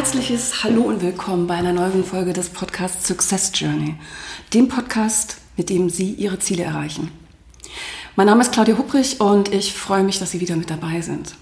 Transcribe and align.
Herzliches 0.00 0.64
Hallo 0.64 0.80
und 0.84 1.02
Willkommen 1.02 1.46
bei 1.46 1.56
einer 1.56 1.74
neuen 1.74 2.04
Folge 2.04 2.32
des 2.32 2.48
Podcasts 2.48 3.06
Success 3.06 3.52
Journey, 3.54 3.96
dem 4.54 4.66
Podcast, 4.66 5.36
mit 5.58 5.68
dem 5.68 5.90
Sie 5.90 6.12
Ihre 6.12 6.38
Ziele 6.38 6.62
erreichen. 6.62 7.12
Mein 8.16 8.26
Name 8.26 8.40
ist 8.40 8.50
Claudia 8.50 8.78
Hupprich 8.78 9.20
und 9.20 9.52
ich 9.52 9.74
freue 9.74 10.02
mich, 10.02 10.18
dass 10.18 10.30
Sie 10.30 10.40
wieder 10.40 10.56
mit 10.56 10.70
dabei 10.70 11.02
sind. 11.02 11.34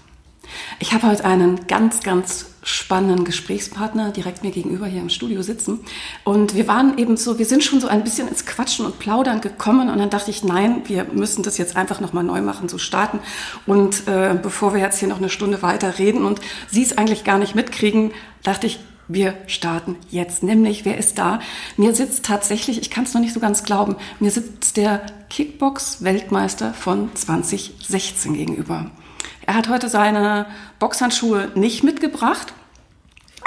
Ich 0.79 0.93
habe 0.93 1.07
heute 1.07 1.25
einen 1.25 1.67
ganz, 1.67 2.01
ganz 2.01 2.45
spannenden 2.63 3.25
Gesprächspartner 3.25 4.11
direkt 4.11 4.43
mir 4.43 4.51
gegenüber 4.51 4.85
hier 4.85 5.01
im 5.01 5.09
Studio 5.09 5.41
sitzen. 5.41 5.79
Und 6.23 6.55
wir 6.55 6.67
waren 6.67 6.97
eben 6.97 7.17
so, 7.17 7.39
wir 7.39 7.45
sind 7.45 7.63
schon 7.63 7.79
so 7.81 7.87
ein 7.87 8.03
bisschen 8.03 8.27
ins 8.27 8.45
Quatschen 8.45 8.85
und 8.85 8.99
Plaudern 8.99 9.41
gekommen. 9.41 9.89
Und 9.89 9.97
dann 9.97 10.09
dachte 10.09 10.31
ich, 10.31 10.43
nein, 10.43 10.83
wir 10.85 11.05
müssen 11.05 11.43
das 11.43 11.57
jetzt 11.57 11.75
einfach 11.75 11.99
nochmal 11.99 12.23
neu 12.23 12.41
machen, 12.41 12.69
so 12.69 12.77
starten. 12.77 13.19
Und 13.65 14.07
äh, 14.07 14.37
bevor 14.41 14.73
wir 14.73 14.81
jetzt 14.81 14.99
hier 14.99 15.07
noch 15.07 15.17
eine 15.17 15.29
Stunde 15.29 15.61
weiter 15.61 15.97
reden 15.99 16.25
und 16.25 16.39
Sie 16.69 16.83
es 16.83 16.97
eigentlich 16.97 17.23
gar 17.23 17.39
nicht 17.39 17.55
mitkriegen, 17.55 18.11
dachte 18.43 18.67
ich, 18.67 18.79
wir 19.09 19.33
starten 19.47 19.95
jetzt. 20.11 20.43
Nämlich, 20.43 20.85
wer 20.85 20.97
ist 20.97 21.17
da? 21.17 21.39
Mir 21.77 21.95
sitzt 21.95 22.25
tatsächlich, 22.25 22.79
ich 22.79 22.91
kann 22.91 23.05
es 23.05 23.13
noch 23.13 23.21
nicht 23.21 23.33
so 23.33 23.39
ganz 23.39 23.63
glauben, 23.63 23.95
mir 24.19 24.29
sitzt 24.29 24.77
der 24.77 25.01
Kickbox-Weltmeister 25.29 26.73
von 26.73 27.09
2016 27.15 28.35
gegenüber. 28.35 28.91
Er 29.49 29.55
hat 29.55 29.67
heute 29.67 29.89
seine 29.89 30.45
Boxhandschuhe 30.77 31.49
nicht 31.55 31.83
mitgebracht. 31.83 32.53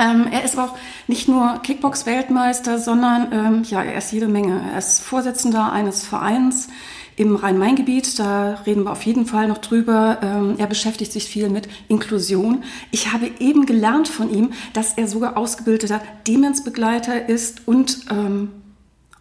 Ähm, 0.01 0.27
er 0.33 0.43
ist 0.43 0.59
auch 0.59 0.75
nicht 1.07 1.29
nur 1.29 1.61
Kickbox-Weltmeister, 1.63 2.81
sondern 2.81 3.31
ähm, 3.31 3.63
ja, 3.63 3.85
er 3.85 3.99
ist 3.99 4.11
jede 4.11 4.27
Menge. 4.27 4.69
Er 4.73 4.79
ist 4.79 5.01
Vorsitzender 5.01 5.71
eines 5.71 6.05
Vereins 6.05 6.67
im 7.15 7.37
Rhein-Main-Gebiet. 7.37 8.19
Da 8.19 8.59
reden 8.67 8.83
wir 8.83 8.91
auf 8.91 9.07
jeden 9.07 9.27
Fall 9.27 9.47
noch 9.47 9.59
drüber. 9.59 10.19
Ähm, 10.23 10.57
er 10.59 10.67
beschäftigt 10.67 11.13
sich 11.13 11.27
viel 11.27 11.49
mit 11.51 11.69
Inklusion. 11.87 12.65
Ich 12.91 13.13
habe 13.13 13.31
eben 13.39 13.65
gelernt 13.65 14.09
von 14.09 14.29
ihm, 14.29 14.55
dass 14.73 14.95
er 14.95 15.07
sogar 15.07 15.37
ausgebildeter 15.37 16.01
Demenzbegleiter 16.27 17.29
ist 17.29 17.69
und, 17.69 18.07
ähm, 18.11 18.51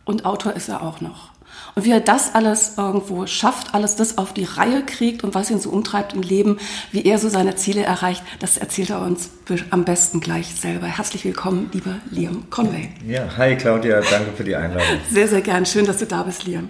und 0.03 0.25
Autor 0.25 0.53
ist 0.53 0.67
er 0.67 0.81
auch 0.81 0.99
noch. 0.99 1.29
Und 1.75 1.85
wie 1.85 1.91
er 1.91 2.01
das 2.01 2.35
alles 2.35 2.73
irgendwo 2.77 3.25
schafft, 3.27 3.73
alles 3.73 3.95
das 3.95 4.17
auf 4.17 4.33
die 4.33 4.43
Reihe 4.43 4.83
kriegt 4.83 5.23
und 5.23 5.35
was 5.35 5.49
ihn 5.49 5.59
so 5.59 5.69
umtreibt 5.69 6.13
im 6.13 6.21
Leben, 6.21 6.57
wie 6.91 7.03
er 7.03 7.17
so 7.17 7.29
seine 7.29 7.55
Ziele 7.55 7.83
erreicht, 7.83 8.23
das 8.39 8.57
erzählt 8.57 8.89
er 8.89 9.01
uns 9.01 9.29
am 9.69 9.85
besten 9.85 10.19
gleich 10.19 10.47
selber. 10.47 10.87
Herzlich 10.87 11.23
willkommen, 11.23 11.69
lieber 11.73 11.95
Liam 12.09 12.49
Conway. 12.49 12.89
Ja, 13.07 13.37
hi 13.37 13.55
Claudia, 13.55 14.01
danke 14.01 14.31
für 14.35 14.43
die 14.43 14.55
Einladung. 14.55 14.99
Sehr, 15.09 15.27
sehr 15.27 15.41
gern. 15.41 15.65
Schön, 15.65 15.85
dass 15.85 15.97
du 15.97 16.05
da 16.05 16.23
bist, 16.23 16.45
Liam. 16.45 16.69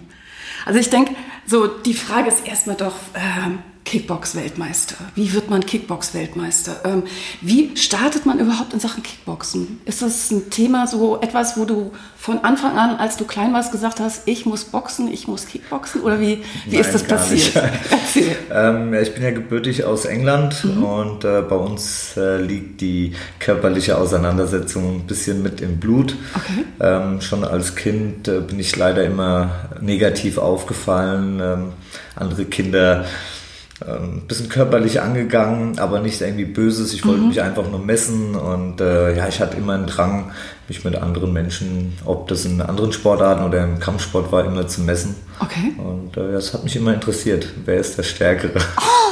Also 0.65 0.79
ich 0.79 0.89
denke, 0.89 1.15
so 1.45 1.67
die 1.67 1.93
Frage 1.93 2.29
ist 2.29 2.47
erstmal 2.47 2.75
doch, 2.75 2.95
ähm, 3.15 3.59
Kickbox-Weltmeister? 3.91 4.95
Wie 5.15 5.33
wird 5.33 5.49
man 5.49 5.65
Kickbox-Weltmeister? 5.65 6.77
Ähm, 6.85 7.03
wie 7.41 7.75
startet 7.75 8.25
man 8.25 8.39
überhaupt 8.39 8.71
in 8.73 8.79
Sachen 8.79 9.03
Kickboxen? 9.03 9.81
Ist 9.83 10.01
das 10.01 10.31
ein 10.31 10.49
Thema, 10.49 10.87
so 10.87 11.19
etwas, 11.19 11.57
wo 11.57 11.65
du 11.65 11.91
von 12.15 12.39
Anfang 12.45 12.77
an, 12.77 12.95
als 12.95 13.17
du 13.17 13.25
klein 13.25 13.51
warst, 13.51 13.73
gesagt 13.73 13.99
hast, 13.99 14.29
ich 14.29 14.45
muss 14.45 14.63
boxen, 14.63 15.11
ich 15.11 15.27
muss 15.27 15.45
Kickboxen? 15.45 16.03
Oder 16.03 16.21
wie, 16.21 16.41
wie 16.67 16.77
Nein, 16.77 16.85
ist 16.85 16.93
das 16.93 17.03
passiert? 17.03 17.51
Erzähl. 17.91 18.37
Ähm, 18.49 18.93
ich 18.93 19.13
bin 19.13 19.23
ja 19.23 19.31
gebürtig 19.31 19.83
aus 19.83 20.05
England 20.05 20.63
mhm. 20.63 20.83
und 20.85 21.25
äh, 21.25 21.41
bei 21.41 21.57
uns 21.57 22.15
äh, 22.15 22.37
liegt 22.37 22.79
die 22.79 23.13
körperliche 23.39 23.97
Auseinandersetzung 23.97 25.01
ein 25.01 25.05
bisschen 25.05 25.43
mit 25.43 25.59
im 25.59 25.81
Blut. 25.81 26.15
Okay. 26.33 26.63
Ähm, 26.79 27.19
schon 27.19 27.43
als 27.43 27.75
Kind 27.75 28.29
äh, 28.29 28.39
bin 28.39 28.57
ich 28.57 28.73
leider 28.73 29.03
immer 29.03 29.69
negativ 29.81 30.37
aufgefallen. 30.37 31.41
Ähm, 31.43 31.73
andere 32.15 32.45
Kinder 32.45 33.01
ein 33.01 33.05
ähm, 33.87 34.23
bisschen 34.27 34.49
körperlich 34.49 35.01
angegangen, 35.01 35.79
aber 35.79 35.99
nicht 35.99 36.21
irgendwie 36.21 36.45
Böses. 36.45 36.93
Ich 36.93 37.05
wollte 37.05 37.21
mhm. 37.21 37.29
mich 37.29 37.41
einfach 37.41 37.67
nur 37.67 37.79
messen 37.79 38.35
und 38.35 38.79
äh, 38.79 39.15
ja, 39.15 39.27
ich 39.27 39.39
hatte 39.39 39.57
immer 39.57 39.73
einen 39.73 39.87
Drang, 39.87 40.31
mich 40.67 40.83
mit 40.83 40.95
anderen 40.95 41.33
Menschen, 41.33 41.97
ob 42.05 42.27
das 42.27 42.45
in 42.45 42.61
anderen 42.61 42.93
Sportarten 42.93 43.43
oder 43.43 43.63
im 43.63 43.79
Kampfsport 43.79 44.31
war, 44.31 44.45
immer 44.45 44.67
zu 44.67 44.81
messen. 44.81 45.15
Okay. 45.39 45.73
Und 45.77 46.15
äh, 46.15 46.31
das 46.31 46.53
hat 46.53 46.63
mich 46.63 46.75
immer 46.75 46.93
interessiert. 46.93 47.47
Wer 47.65 47.77
ist 47.77 47.97
der 47.97 48.03
Stärkere? 48.03 48.59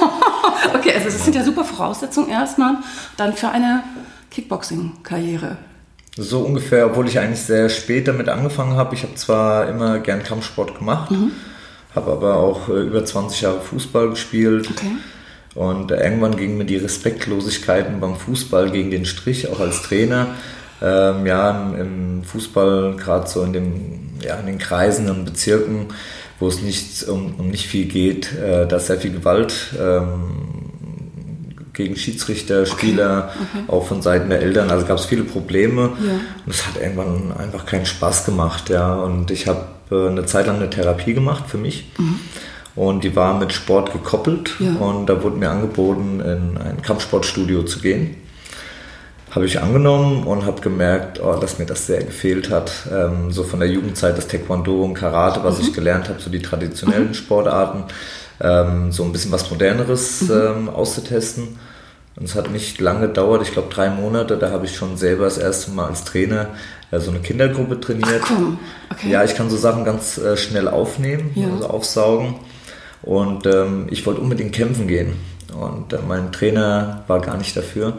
okay, 0.75 0.93
also 0.93 1.05
das 1.05 1.23
sind 1.23 1.35
ja 1.35 1.43
super 1.43 1.63
Voraussetzungen 1.63 2.29
erstmal 2.29 2.75
dann 3.17 3.33
für 3.33 3.49
eine 3.49 3.83
Kickboxing-Karriere. 4.29 5.57
So 6.15 6.41
ungefähr, 6.41 6.85
obwohl 6.85 7.07
ich 7.07 7.17
eigentlich 7.17 7.41
sehr 7.41 7.69
spät 7.69 8.07
damit 8.07 8.29
angefangen 8.29 8.75
habe. 8.75 8.93
Ich 8.93 9.03
habe 9.03 9.15
zwar 9.15 9.67
immer 9.67 9.99
gern 9.99 10.21
Kampfsport 10.21 10.77
gemacht. 10.77 11.11
Mhm 11.11 11.31
habe 11.95 12.11
aber 12.11 12.37
auch 12.37 12.69
äh, 12.69 12.81
über 12.81 13.03
20 13.03 13.41
Jahre 13.41 13.61
Fußball 13.61 14.09
gespielt. 14.09 14.69
Okay. 14.69 14.91
Und 15.55 15.91
äh, 15.91 16.03
irgendwann 16.03 16.37
gingen 16.37 16.57
mir 16.57 16.65
die 16.65 16.77
Respektlosigkeiten 16.77 17.99
beim 17.99 18.15
Fußball 18.15 18.71
gegen 18.71 18.91
den 18.91 19.05
Strich, 19.05 19.49
auch 19.49 19.59
als 19.59 19.81
Trainer. 19.81 20.35
Ähm, 20.81 21.25
ja, 21.25 21.73
im, 21.73 21.75
im 21.75 22.23
Fußball, 22.23 22.95
gerade 22.95 23.27
so 23.27 23.43
in, 23.43 23.53
dem, 23.53 24.09
ja, 24.23 24.35
in 24.35 24.45
den 24.45 24.59
Kreisen 24.59 25.09
und 25.09 25.25
Bezirken, 25.25 25.87
wo 26.39 26.47
es 26.47 26.61
nicht, 26.61 27.03
um, 27.09 27.35
um 27.37 27.49
nicht 27.49 27.67
viel 27.67 27.85
geht, 27.85 28.33
äh, 28.33 28.65
da 28.65 28.77
ist 28.77 28.87
sehr 28.87 28.97
viel 28.97 29.11
Gewalt 29.11 29.73
ähm, 29.77 30.59
gegen 31.73 31.95
Schiedsrichter, 31.95 32.65
Spieler, 32.65 33.31
okay. 33.33 33.45
Okay. 33.53 33.63
auch 33.67 33.87
von 33.87 34.01
Seiten 34.01 34.29
der 34.29 34.41
Eltern. 34.41 34.69
Also 34.69 34.85
gab 34.85 34.97
es 34.97 35.05
viele 35.05 35.23
Probleme 35.23 35.81
ja. 35.81 36.13
und 36.45 36.53
es 36.53 36.65
hat 36.65 36.81
irgendwann 36.81 37.33
einfach 37.37 37.65
keinen 37.65 37.85
Spaß 37.85 38.25
gemacht. 38.25 38.69
Ja. 38.69 38.95
Und 38.95 39.31
ich 39.31 39.47
habe 39.47 39.65
äh, 39.91 40.07
eine 40.07 40.25
Zeit 40.25 40.47
lang 40.47 40.57
eine 40.57 40.69
Therapie 40.69 41.13
gemacht 41.13 41.45
für 41.47 41.57
mich. 41.57 41.91
Mhm. 41.97 42.19
Und 42.75 43.03
die 43.03 43.15
war 43.15 43.37
mit 43.37 43.51
Sport 43.51 43.91
gekoppelt. 43.91 44.51
Ja. 44.59 44.71
Und 44.79 45.07
da 45.07 45.21
wurde 45.21 45.37
mir 45.37 45.49
angeboten, 45.49 46.21
in 46.21 46.57
ein 46.57 46.81
Kampfsportstudio 46.81 47.63
zu 47.63 47.79
gehen. 47.79 48.15
Habe 49.31 49.45
ich 49.45 49.61
angenommen 49.61 50.23
und 50.23 50.45
habe 50.45 50.61
gemerkt, 50.61 51.21
oh, 51.21 51.35
dass 51.35 51.59
mir 51.59 51.65
das 51.65 51.85
sehr 51.85 52.03
gefehlt 52.03 52.49
hat. 52.49 52.71
Ähm, 52.91 53.31
so 53.31 53.43
von 53.43 53.59
der 53.59 53.69
Jugendzeit 53.69 54.17
das 54.17 54.27
Taekwondo 54.27 54.83
und 54.83 54.93
Karate, 54.93 55.43
was 55.43 55.59
mhm. 55.59 55.65
ich 55.65 55.73
gelernt 55.73 56.09
habe, 56.09 56.19
so 56.19 56.29
die 56.29 56.41
traditionellen 56.41 57.09
mhm. 57.09 57.13
Sportarten, 57.13 57.83
ähm, 58.41 58.91
so 58.91 59.03
ein 59.03 59.11
bisschen 59.11 59.31
was 59.31 59.51
Moderneres 59.51 60.21
mhm. 60.21 60.31
ähm, 60.31 60.69
auszutesten. 60.69 61.59
Und 62.15 62.25
es 62.25 62.35
hat 62.35 62.51
nicht 62.51 62.81
lange 62.81 63.07
gedauert, 63.07 63.43
ich 63.43 63.51
glaube 63.51 63.73
drei 63.73 63.89
Monate, 63.89 64.37
da 64.37 64.51
habe 64.51 64.65
ich 64.65 64.75
schon 64.75 64.97
selber 64.97 65.25
das 65.25 65.37
erste 65.37 65.71
Mal 65.71 65.87
als 65.87 66.03
Trainer 66.03 66.47
äh, 66.91 66.99
so 66.99 67.11
eine 67.11 67.19
Kindergruppe 67.19 67.79
trainiert. 67.79 68.21
Ach, 68.23 68.27
komm. 68.27 68.59
Okay. 68.91 69.09
Ja, 69.09 69.23
ich 69.23 69.35
kann 69.35 69.49
so 69.49 69.57
Sachen 69.57 69.85
ganz 69.85 70.17
äh, 70.17 70.37
schnell 70.37 70.67
aufnehmen, 70.67 71.31
ja. 71.35 71.47
also 71.51 71.67
aufsaugen. 71.67 72.35
Und 73.01 73.45
ähm, 73.45 73.87
ich 73.89 74.05
wollte 74.05 74.21
unbedingt 74.21 74.53
kämpfen 74.53 74.87
gehen. 74.87 75.13
Und 75.53 75.93
äh, 75.93 75.99
mein 76.07 76.31
Trainer 76.31 77.03
war 77.07 77.21
gar 77.21 77.37
nicht 77.37 77.55
dafür. 77.55 77.97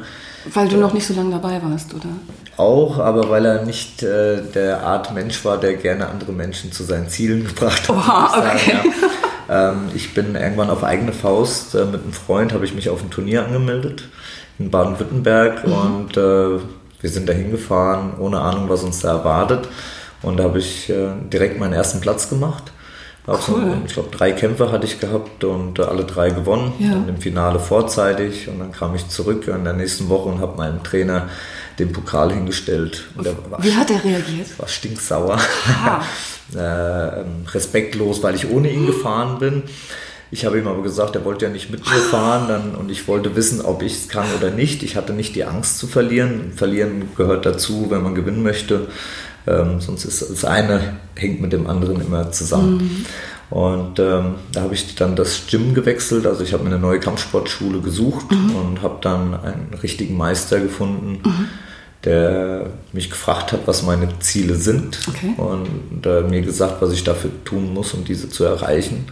Weil 0.52 0.68
du 0.68 0.76
noch 0.76 0.92
nicht 0.92 1.06
so 1.06 1.14
lange 1.14 1.32
dabei 1.32 1.60
warst, 1.62 1.94
oder? 1.94 2.08
Auch, 2.56 2.98
aber 2.98 3.28
weil 3.30 3.44
er 3.44 3.64
nicht 3.64 4.02
äh, 4.02 4.42
der 4.54 4.82
Art 4.82 5.14
Mensch 5.14 5.44
war, 5.44 5.58
der 5.58 5.74
gerne 5.74 6.08
andere 6.08 6.32
Menschen 6.32 6.72
zu 6.72 6.84
seinen 6.84 7.08
Zielen 7.08 7.44
gebracht 7.46 7.88
hat. 7.88 7.96
Oha, 7.96 8.26
okay. 8.26 8.40
Sagen, 8.40 8.60
ja. 8.68 9.10
Ähm, 9.50 9.88
ich 9.94 10.14
bin 10.14 10.36
irgendwann 10.36 10.70
auf 10.70 10.84
eigene 10.84 11.12
Faust 11.12 11.74
äh, 11.74 11.84
mit 11.84 12.02
einem 12.02 12.12
Freund, 12.12 12.52
habe 12.52 12.64
ich 12.64 12.74
mich 12.74 12.88
auf 12.88 13.02
ein 13.02 13.10
Turnier 13.10 13.44
angemeldet 13.44 14.04
in 14.58 14.70
Baden-Württemberg 14.70 15.66
mhm. 15.66 15.72
und 15.72 16.16
äh, 16.16 16.60
wir 17.00 17.10
sind 17.10 17.28
da 17.28 17.32
hingefahren, 17.32 18.18
ohne 18.18 18.40
Ahnung, 18.40 18.68
was 18.68 18.82
uns 18.82 19.00
da 19.00 19.18
erwartet. 19.18 19.68
Und 20.22 20.38
da 20.38 20.44
habe 20.44 20.58
ich 20.58 20.91
äh, 20.91 21.08
direkt 21.32 21.58
meinen 21.58 21.72
ersten 21.72 22.00
Platz 22.00 22.28
gemacht. 22.28 22.72
Cool. 23.26 23.38
So, 23.38 23.82
ich 23.86 23.92
glaube, 23.92 24.16
drei 24.16 24.32
Kämpfe 24.32 24.72
hatte 24.72 24.86
ich 24.86 24.98
gehabt 24.98 25.44
und 25.44 25.78
äh, 25.78 25.82
alle 25.82 26.04
drei 26.04 26.30
gewonnen. 26.30 26.72
Ja. 26.78 26.94
Und 26.94 27.08
im 27.08 27.18
Finale 27.18 27.58
vorzeitig. 27.58 28.48
Und 28.48 28.58
dann 28.58 28.72
kam 28.72 28.94
ich 28.94 29.08
zurück 29.08 29.47
in 29.47 29.64
der 29.64 29.74
nächsten 29.74 30.08
Woche 30.08 30.28
und 30.28 30.41
habe 30.41 30.56
meinem 30.56 30.82
Trainer 30.82 31.28
den 31.78 31.92
Pokal 31.92 32.32
hingestellt. 32.32 33.04
War, 33.14 33.62
Wie 33.62 33.74
hat 33.74 33.91
er 33.91 34.03
reagiert? 34.03 34.58
War 34.58 34.68
stinksauer. 34.68 35.38
äh, 36.54 36.58
respektlos, 37.53 38.22
weil 38.22 38.34
ich 38.34 38.50
ohne 38.50 38.70
ihn 38.70 38.86
gefahren 38.92 39.38
bin. 39.38 39.62
Ich 40.32 40.44
habe 40.44 40.59
ihm 40.59 40.68
aber 40.68 40.82
gesagt, 40.82 41.16
er 41.16 41.24
wollte 41.24 41.47
ja 41.47 41.50
nicht 41.50 41.71
mit 41.71 41.80
mir 41.80 41.98
fahren 41.98 42.47
dann, 42.48 42.74
und 42.77 42.91
ich 42.91 43.09
wollte 43.09 43.34
wissen, 43.34 43.60
ob 43.60 43.82
ich 43.82 43.94
es 43.94 44.09
kann 44.09 44.27
oder 44.38 44.50
nicht. 44.50 44.82
Ich 44.82 44.97
hatte 44.97 45.12
nicht 45.12 45.34
die 45.34 45.44
Angst 45.44 45.78
zu 45.78 45.86
verlieren. 45.86 46.53
Verlieren 46.54 47.09
gehört 47.16 47.47
dazu, 47.47 47.86
wenn 47.91 48.03
man 48.03 48.15
gewinnen 48.15 48.42
möchte. 48.42 48.86
Ähm, 49.47 49.80
sonst 49.80 50.04
ist 50.04 50.22
das 50.22 50.44
eine 50.44 50.98
hängt 51.16 51.41
mit 51.41 51.53
dem 51.53 51.66
anderen 51.66 52.00
immer 52.00 52.30
zusammen. 52.30 52.77
Mhm. 52.77 53.56
Und 53.56 53.98
ähm, 53.98 54.36
da 54.53 54.62
habe 54.62 54.74
ich 54.74 54.94
dann 54.94 55.16
das 55.16 55.47
Gym 55.48 55.74
gewechselt. 55.74 56.27
Also 56.27 56.44
ich 56.44 56.53
habe 56.53 56.62
mir 56.62 56.71
eine 56.71 56.78
neue 56.78 57.00
Kampfsportschule 57.00 57.80
gesucht 57.80 58.30
mhm. 58.30 58.54
und 58.54 58.82
habe 58.82 58.98
dann 59.00 59.34
einen 59.34 59.74
richtigen 59.82 60.16
Meister 60.16 60.60
gefunden. 60.60 61.21
Mhm 61.24 61.48
der 62.04 62.71
mich 62.92 63.10
gefragt 63.10 63.53
hat, 63.53 63.66
was 63.66 63.82
meine 63.82 64.09
Ziele 64.21 64.54
sind 64.54 64.98
okay. 65.09 65.34
und 65.36 66.06
äh, 66.06 66.22
mir 66.22 66.41
gesagt, 66.41 66.80
was 66.80 66.92
ich 66.92 67.04
dafür 67.04 67.30
tun 67.44 67.74
muss, 67.74 67.92
um 67.92 68.04
diese 68.04 68.30
zu 68.30 68.44
erreichen. 68.44 69.06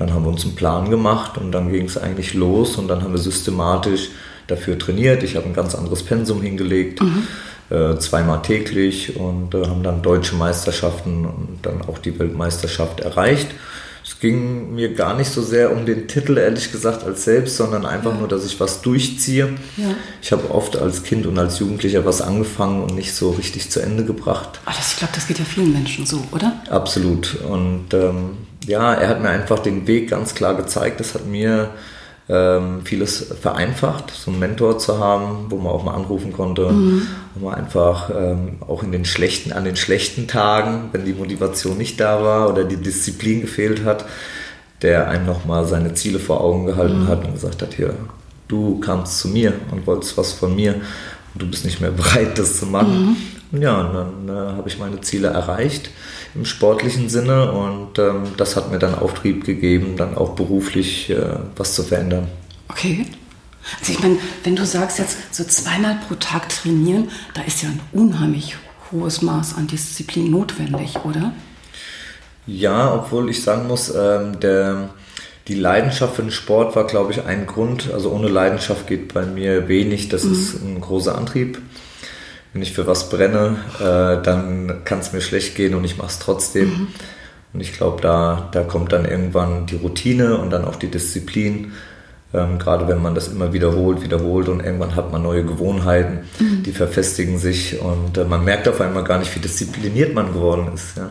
Dann 0.00 0.14
haben 0.14 0.24
wir 0.24 0.30
uns 0.30 0.44
einen 0.44 0.54
Plan 0.54 0.88
gemacht 0.88 1.36
und 1.36 1.52
dann 1.52 1.70
ging 1.70 1.84
es 1.84 1.98
eigentlich 1.98 2.32
los 2.32 2.76
und 2.76 2.88
dann 2.88 3.02
haben 3.02 3.12
wir 3.12 3.18
systematisch 3.18 4.08
dafür 4.46 4.78
trainiert. 4.78 5.22
Ich 5.22 5.36
habe 5.36 5.44
ein 5.44 5.52
ganz 5.52 5.74
anderes 5.74 6.02
Pensum 6.02 6.40
hingelegt, 6.40 7.02
mhm. 7.02 7.26
äh, 7.68 7.98
zweimal 7.98 8.40
täglich 8.40 9.16
und 9.16 9.54
äh, 9.54 9.66
haben 9.66 9.82
dann 9.82 10.00
deutsche 10.00 10.36
Meisterschaften 10.36 11.26
und 11.26 11.58
dann 11.60 11.82
auch 11.82 11.98
die 11.98 12.18
Weltmeisterschaft 12.18 13.00
erreicht. 13.00 13.48
Ging 14.20 14.74
mir 14.74 14.92
gar 14.94 15.16
nicht 15.16 15.30
so 15.30 15.40
sehr 15.40 15.72
um 15.72 15.86
den 15.86 16.06
Titel, 16.06 16.36
ehrlich 16.36 16.72
gesagt, 16.72 17.04
als 17.04 17.24
selbst, 17.24 17.56
sondern 17.56 17.86
einfach 17.86 18.12
ja. 18.12 18.18
nur, 18.18 18.28
dass 18.28 18.44
ich 18.44 18.60
was 18.60 18.82
durchziehe. 18.82 19.54
Ja. 19.76 19.94
Ich 20.20 20.30
habe 20.32 20.50
oft 20.50 20.76
als 20.76 21.02
Kind 21.02 21.24
und 21.26 21.38
als 21.38 21.58
Jugendlicher 21.58 22.04
was 22.04 22.20
angefangen 22.20 22.82
und 22.82 22.94
nicht 22.94 23.14
so 23.14 23.30
richtig 23.30 23.70
zu 23.70 23.80
Ende 23.80 24.04
gebracht. 24.04 24.60
Aber 24.66 24.76
das, 24.76 24.92
ich 24.92 24.98
glaube, 24.98 25.14
das 25.14 25.26
geht 25.26 25.38
ja 25.38 25.44
vielen 25.44 25.72
Menschen 25.72 26.04
so, 26.04 26.22
oder? 26.32 26.60
Absolut. 26.68 27.36
Und 27.48 27.94
ähm, 27.94 28.36
ja, 28.66 28.92
er 28.92 29.08
hat 29.08 29.22
mir 29.22 29.30
einfach 29.30 29.58
den 29.58 29.86
Weg 29.86 30.10
ganz 30.10 30.34
klar 30.34 30.54
gezeigt. 30.54 31.00
Das 31.00 31.14
hat 31.14 31.26
mir 31.26 31.70
ähm, 32.30 32.82
vieles 32.84 33.34
vereinfacht, 33.40 34.12
so 34.12 34.30
einen 34.30 34.38
Mentor 34.38 34.78
zu 34.78 35.00
haben, 35.00 35.46
wo 35.48 35.56
man 35.56 35.72
auch 35.72 35.82
mal 35.82 35.94
anrufen 35.94 36.32
konnte, 36.32 36.70
mhm. 36.70 37.08
wo 37.34 37.46
man 37.48 37.56
einfach 37.56 38.10
ähm, 38.16 38.58
auch 38.60 38.84
in 38.84 38.92
den 38.92 39.04
schlechten, 39.04 39.52
an 39.52 39.64
den 39.64 39.74
schlechten 39.74 40.28
Tagen, 40.28 40.90
wenn 40.92 41.04
die 41.04 41.12
Motivation 41.12 41.76
nicht 41.76 41.98
da 41.98 42.22
war 42.22 42.48
oder 42.48 42.62
die 42.62 42.76
Disziplin 42.76 43.40
gefehlt 43.40 43.84
hat, 43.84 44.04
der 44.80 45.08
einem 45.08 45.26
nochmal 45.26 45.66
seine 45.66 45.94
Ziele 45.94 46.20
vor 46.20 46.40
Augen 46.40 46.66
gehalten 46.66 47.02
mhm. 47.02 47.08
hat 47.08 47.24
und 47.24 47.32
gesagt 47.32 47.62
hat, 47.62 47.74
hier, 47.74 47.94
du 48.46 48.78
kamst 48.78 49.18
zu 49.18 49.28
mir 49.28 49.54
und 49.72 49.88
wolltest 49.88 50.16
was 50.16 50.32
von 50.32 50.54
mir 50.54 50.74
und 51.34 51.42
du 51.42 51.50
bist 51.50 51.64
nicht 51.64 51.80
mehr 51.80 51.90
bereit, 51.90 52.38
das 52.38 52.60
zu 52.60 52.66
machen. 52.66 53.06
Mhm. 53.06 53.16
Und 53.50 53.62
ja, 53.62 53.80
und 53.80 53.94
dann 54.28 54.28
äh, 54.28 54.52
habe 54.52 54.68
ich 54.68 54.78
meine 54.78 55.00
Ziele 55.00 55.28
erreicht 55.28 55.90
im 56.34 56.44
sportlichen 56.44 57.08
Sinne 57.08 57.52
und 57.52 57.98
ähm, 57.98 58.24
das 58.36 58.56
hat 58.56 58.70
mir 58.70 58.78
dann 58.78 58.94
Auftrieb 58.94 59.44
gegeben, 59.44 59.96
dann 59.96 60.16
auch 60.16 60.30
beruflich 60.30 61.10
äh, 61.10 61.36
was 61.56 61.74
zu 61.74 61.82
verändern. 61.82 62.28
Okay. 62.68 63.06
Also 63.78 63.92
ich 63.92 64.00
meine, 64.00 64.18
wenn 64.44 64.56
du 64.56 64.64
sagst 64.64 64.98
jetzt 64.98 65.34
so 65.34 65.44
zweimal 65.44 65.98
pro 66.06 66.14
Tag 66.14 66.48
trainieren, 66.48 67.10
da 67.34 67.42
ist 67.42 67.62
ja 67.62 67.68
ein 67.68 67.80
unheimlich 67.92 68.56
hohes 68.90 69.22
Maß 69.22 69.56
an 69.56 69.66
Disziplin 69.66 70.30
notwendig, 70.30 70.96
oder? 71.04 71.32
Ja, 72.46 72.94
obwohl 72.94 73.30
ich 73.30 73.42
sagen 73.42 73.68
muss, 73.68 73.92
ähm, 73.94 74.40
der, 74.40 74.90
die 75.46 75.54
Leidenschaft 75.54 76.16
für 76.16 76.22
den 76.22 76.30
Sport 76.30 76.74
war, 76.74 76.86
glaube 76.86 77.12
ich, 77.12 77.24
ein 77.24 77.46
Grund. 77.46 77.90
Also 77.92 78.10
ohne 78.10 78.28
Leidenschaft 78.28 78.86
geht 78.86 79.12
bei 79.14 79.26
mir 79.26 79.68
wenig. 79.68 80.08
Das 80.08 80.24
mhm. 80.24 80.32
ist 80.32 80.54
ein 80.54 80.80
großer 80.80 81.16
Antrieb 81.16 81.60
wenn 82.52 82.62
ich 82.62 82.72
für 82.72 82.86
was 82.86 83.08
brenne, 83.10 83.56
äh, 83.78 84.22
dann 84.22 84.82
kann 84.84 84.98
es 84.98 85.12
mir 85.12 85.20
schlecht 85.20 85.54
gehen 85.54 85.74
und 85.74 85.84
ich 85.84 85.96
mache 85.96 86.08
es 86.08 86.18
trotzdem. 86.18 86.68
Mhm. 86.68 86.86
Und 87.52 87.60
ich 87.60 87.72
glaube, 87.72 88.00
da, 88.00 88.48
da 88.52 88.62
kommt 88.62 88.92
dann 88.92 89.04
irgendwann 89.04 89.66
die 89.66 89.76
Routine 89.76 90.38
und 90.38 90.50
dann 90.50 90.64
auch 90.64 90.76
die 90.76 90.88
Disziplin. 90.88 91.72
Ähm, 92.32 92.60
gerade 92.60 92.86
wenn 92.86 93.02
man 93.02 93.16
das 93.16 93.26
immer 93.26 93.52
wiederholt, 93.52 94.02
wiederholt 94.02 94.48
und 94.48 94.60
irgendwann 94.60 94.94
hat 94.94 95.10
man 95.10 95.22
neue 95.22 95.44
Gewohnheiten, 95.44 96.20
mhm. 96.38 96.62
die 96.62 96.70
verfestigen 96.70 97.38
sich 97.38 97.80
und 97.80 98.18
äh, 98.18 98.24
man 98.24 98.44
merkt 98.44 98.68
auf 98.68 98.80
einmal 98.80 99.02
gar 99.02 99.18
nicht, 99.18 99.34
wie 99.34 99.40
diszipliniert 99.40 100.14
man 100.14 100.32
geworden 100.32 100.70
ist. 100.72 100.96
Ja. 100.96 101.10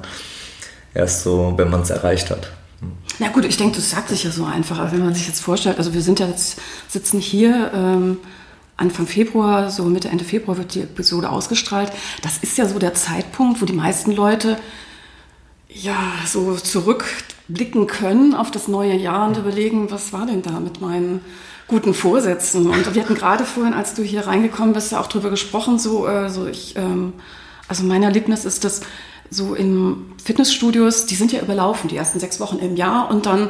Erst 0.94 1.24
so, 1.24 1.54
wenn 1.58 1.70
man 1.70 1.82
es 1.82 1.90
erreicht 1.90 2.32
hat. 2.32 2.54
Mhm. 2.80 2.92
Na 3.20 3.28
gut, 3.30 3.44
ich 3.44 3.58
denke, 3.58 3.76
das 3.76 3.90
sagt 3.90 4.08
sich 4.10 4.24
ja 4.24 4.32
so 4.32 4.46
einfach, 4.46 4.80
aber 4.80 4.94
wenn 4.94 5.04
man 5.04 5.14
sich 5.14 5.28
jetzt 5.28 5.42
vorstellt, 5.42 5.78
also 5.78 5.94
wir 5.94 6.02
sind 6.02 6.22
ja 6.22 6.28
jetzt, 6.28 6.58
sitzen 6.88 7.20
hier, 7.20 7.72
ähm, 7.76 8.18
Anfang 8.80 9.08
Februar, 9.08 9.70
so 9.70 9.84
Mitte, 9.84 10.08
Ende 10.08 10.24
Februar 10.24 10.58
wird 10.58 10.74
die 10.74 10.82
Episode 10.82 11.30
ausgestrahlt. 11.30 11.92
Das 12.22 12.38
ist 12.38 12.58
ja 12.58 12.66
so 12.66 12.80
der 12.80 12.94
Zeitpunkt, 12.94 13.62
wo 13.62 13.66
die 13.66 13.74
meisten 13.74 14.12
Leute 14.12 14.58
ja 15.68 15.98
so 16.26 16.56
zurückblicken 16.56 17.88
können 17.88 18.34
auf 18.34 18.52
das 18.52 18.68
neue 18.68 18.96
Jahr 18.96 19.28
und 19.28 19.38
überlegen, 19.38 19.92
was 19.92 20.14
war 20.14 20.26
denn 20.26 20.42
da 20.42 20.60
mit 20.60 20.82
meinen 20.82 21.22
guten 21.68 21.94
Vorsätzen? 21.94 22.70
Und 22.70 22.96
wir 22.96 23.04
hatten 23.04 23.16
gerade 23.16 23.44
vorhin, 23.44 23.74
als 23.74 23.94
du 23.94 24.02
hier 24.02 24.28
reingekommen 24.28 24.74
bist, 24.74 24.94
ja 24.94 25.02
auch 25.02 25.08
drüber 25.08 25.30
gesprochen, 25.30 25.78
so, 25.78 26.08
äh, 26.08 26.30
so 26.30 26.48
ich, 26.48 26.76
ähm, 26.78 27.14
also 27.68 27.84
mein 27.84 28.02
Erlebnis 28.02 28.46
ist, 28.46 28.64
dass 28.64 28.82
so 29.30 29.54
in 29.54 30.06
Fitnessstudios, 30.24 31.06
die 31.06 31.16
sind 31.16 31.32
ja 31.32 31.42
überlaufen, 31.42 31.90
die 31.90 31.98
ersten 31.98 32.20
sechs 32.20 32.40
Wochen 32.40 32.58
im 32.58 32.76
Jahr 32.76 33.12
und 33.12 33.26
dann 33.26 33.50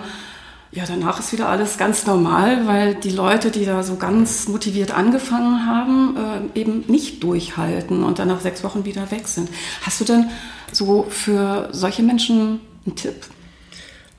ja, 0.71 0.83
danach 0.88 1.19
ist 1.19 1.31
wieder 1.33 1.50
alles 1.50 1.77
ganz 1.77 2.06
normal, 2.06 2.68
weil 2.68 2.94
die 2.94 3.10
Leute, 3.10 3.50
die 3.50 3.66
da 3.66 3.81
so 3.81 3.95
ganz 3.95 4.48
motiviert 4.48 4.95
angefangen 4.95 5.66
haben, 5.66 6.16
äh, 6.56 6.60
eben 6.60 6.83
nicht 6.88 7.24
durchhalten 7.24 8.04
und 8.04 8.19
dann 8.19 8.27
nach 8.27 8.42
sechs 8.42 8.63
Wochen 8.63 8.86
wieder 8.86 9.10
weg 9.10 9.27
sind. 9.27 9.50
Hast 9.81 10.00
du 10.00 10.06
denn 10.06 10.30
so 10.71 11.07
für 11.10 11.69
solche 11.71 12.04
Menschen 12.04 12.60
einen 12.86 12.95
Tipp? 12.95 13.16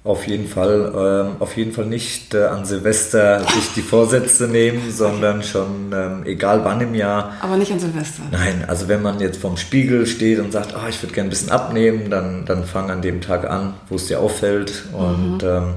Auf 0.02 0.26
jeden 0.26 0.48
Fall, 0.48 0.92
ähm, 0.96 1.36
auf 1.40 1.58
jeden 1.58 1.72
Fall 1.72 1.84
nicht 1.84 2.32
äh, 2.32 2.44
an 2.44 2.64
Silvester 2.64 3.40
sich 3.40 3.74
die 3.76 3.82
Vorsätze 3.82 4.48
nehmen, 4.48 4.80
sondern 4.90 5.42
schon 5.42 5.92
ähm, 5.94 6.22
egal 6.24 6.64
wann 6.64 6.80
im 6.80 6.94
Jahr. 6.94 7.34
Aber 7.42 7.58
nicht 7.58 7.70
an 7.70 7.78
Silvester. 7.78 8.22
Nein, 8.32 8.64
also 8.66 8.88
wenn 8.88 9.02
man 9.02 9.20
jetzt 9.20 9.38
vorm 9.38 9.58
Spiegel 9.58 10.06
steht 10.06 10.38
und 10.40 10.52
sagt, 10.52 10.74
oh, 10.74 10.88
ich 10.88 11.02
würde 11.02 11.14
gerne 11.14 11.28
ein 11.28 11.30
bisschen 11.30 11.50
abnehmen, 11.50 12.08
dann, 12.08 12.46
dann 12.46 12.64
fang 12.64 12.90
an 12.90 13.02
dem 13.02 13.20
Tag 13.20 13.48
an, 13.48 13.74
wo 13.90 13.96
es 13.96 14.06
dir 14.06 14.20
auffällt 14.20 14.86
und 14.94 15.42
mhm. 15.42 15.48
ähm, 15.48 15.74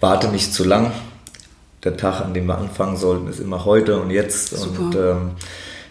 warte 0.00 0.28
nicht 0.28 0.52
zu 0.52 0.64
lang. 0.64 0.92
Der 1.84 1.96
Tag, 1.96 2.20
an 2.20 2.34
dem 2.34 2.46
wir 2.46 2.58
anfangen 2.58 2.96
sollten, 2.96 3.28
ist 3.28 3.40
immer 3.40 3.64
heute 3.64 4.00
und 4.00 4.10
jetzt. 4.10 4.50
Super. 4.50 4.80
Und 4.80 4.94
ähm, 4.96 5.30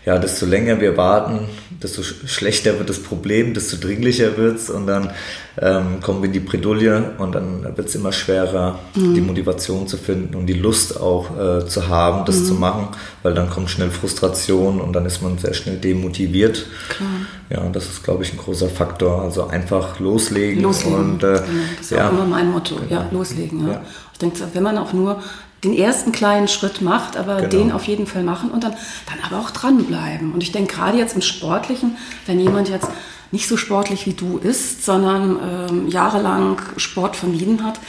ja, 0.06 0.18
desto 0.18 0.46
länger 0.46 0.80
wir 0.80 0.96
warten, 0.98 1.50
desto 1.82 2.02
schlechter 2.02 2.78
wird 2.80 2.90
das 2.90 3.00
Problem, 3.00 3.54
desto 3.54 3.78
dringlicher 3.78 4.38
wird 4.38 4.58
es 4.58 4.70
und 4.70 4.88
dann 4.88 5.12
ähm, 5.60 6.02
kommen 6.02 6.22
wir 6.22 6.28
in 6.28 6.34
die 6.34 6.40
Bredouille 6.40 7.14
und 7.18 7.36
dann 7.36 7.64
wird 7.76 7.88
es 7.88 7.96
immer 7.96 8.12
schwerer, 8.12 8.80
mhm. 8.96 9.14
die 9.14 9.22
Motivation 9.22 9.88
zu 9.88 9.98
finden 9.98 10.36
und 10.36 10.48
die 10.48 10.54
Lust 10.54 11.00
auch 11.00 11.32
äh, 11.38 11.66
zu 11.68 11.88
haben, 11.88 12.26
das 12.26 12.38
mhm. 12.38 12.46
zu 12.46 12.54
machen, 12.56 12.88
weil 13.24 13.34
dann 13.34 13.50
kommt 13.50 13.70
schnell 13.70 13.90
Frustration 13.90 14.82
und 14.82 14.94
dann 14.94 15.06
ist 15.06 15.22
man 15.22 15.38
sehr 15.38 15.54
schnell 15.54 15.78
demotiviert. 15.78 16.66
Klar. 16.90 17.10
Ja, 17.50 17.62
und 17.62 17.76
das 17.76 17.86
ist, 17.86 18.04
glaube 18.04 18.24
ich, 18.24 18.34
ein 18.34 18.38
großer 18.38 18.68
Faktor. 18.68 19.22
Also 19.22 19.48
einfach 19.48 20.00
loslegen. 20.00 20.64
Loslegen. 20.64 21.00
Und, 21.00 21.24
äh, 21.24 21.28
genau. 21.28 21.42
Das 21.78 21.82
ist 21.82 21.92
ja, 21.92 22.08
auch 22.08 22.12
immer 22.12 22.26
mein 22.26 22.52
Motto. 22.52 22.76
Genau. 22.76 23.02
Ja, 23.02 23.08
loslegen. 23.12 23.68
Ja. 23.68 23.74
ja. 23.74 23.82
Ich 24.12 24.20
denke, 24.20 24.44
wenn 24.54 24.64
man 24.64 24.78
auch 24.78 24.94
nur 24.94 25.22
den 25.64 25.74
ersten 25.74 26.12
kleinen 26.12 26.48
Schritt 26.48 26.82
macht, 26.82 27.18
aber 27.18 27.38
genau. 27.38 27.50
den 27.50 27.72
auf 27.72 27.86
jeden 27.86 28.06
Fall 28.06 28.24
machen 28.24 28.52
und 28.52 28.64
dann, 28.64 28.74
dann 28.74 29.20
aber 29.26 29.42
auch 29.42 29.50
dranbleiben. 29.50 30.34
Und 30.34 30.44
ich 30.44 30.52
denke, 30.52 30.76
gerade 30.76 30.98
jetzt 30.98 31.16
im 31.16 31.22
Sportlichen, 31.22 31.98
wenn 32.26 32.40
jemand 32.40 32.70
jetzt 32.70 32.88
nicht 33.32 33.48
so 33.48 33.58
sportlich 33.58 34.06
wie 34.06 34.14
du 34.14 34.38
ist, 34.38 34.86
sondern 34.86 35.40
ähm, 35.70 35.88
jahrelang 35.88 36.62
Sport 36.78 37.16
vermieden 37.16 37.64
hat, 37.64 37.80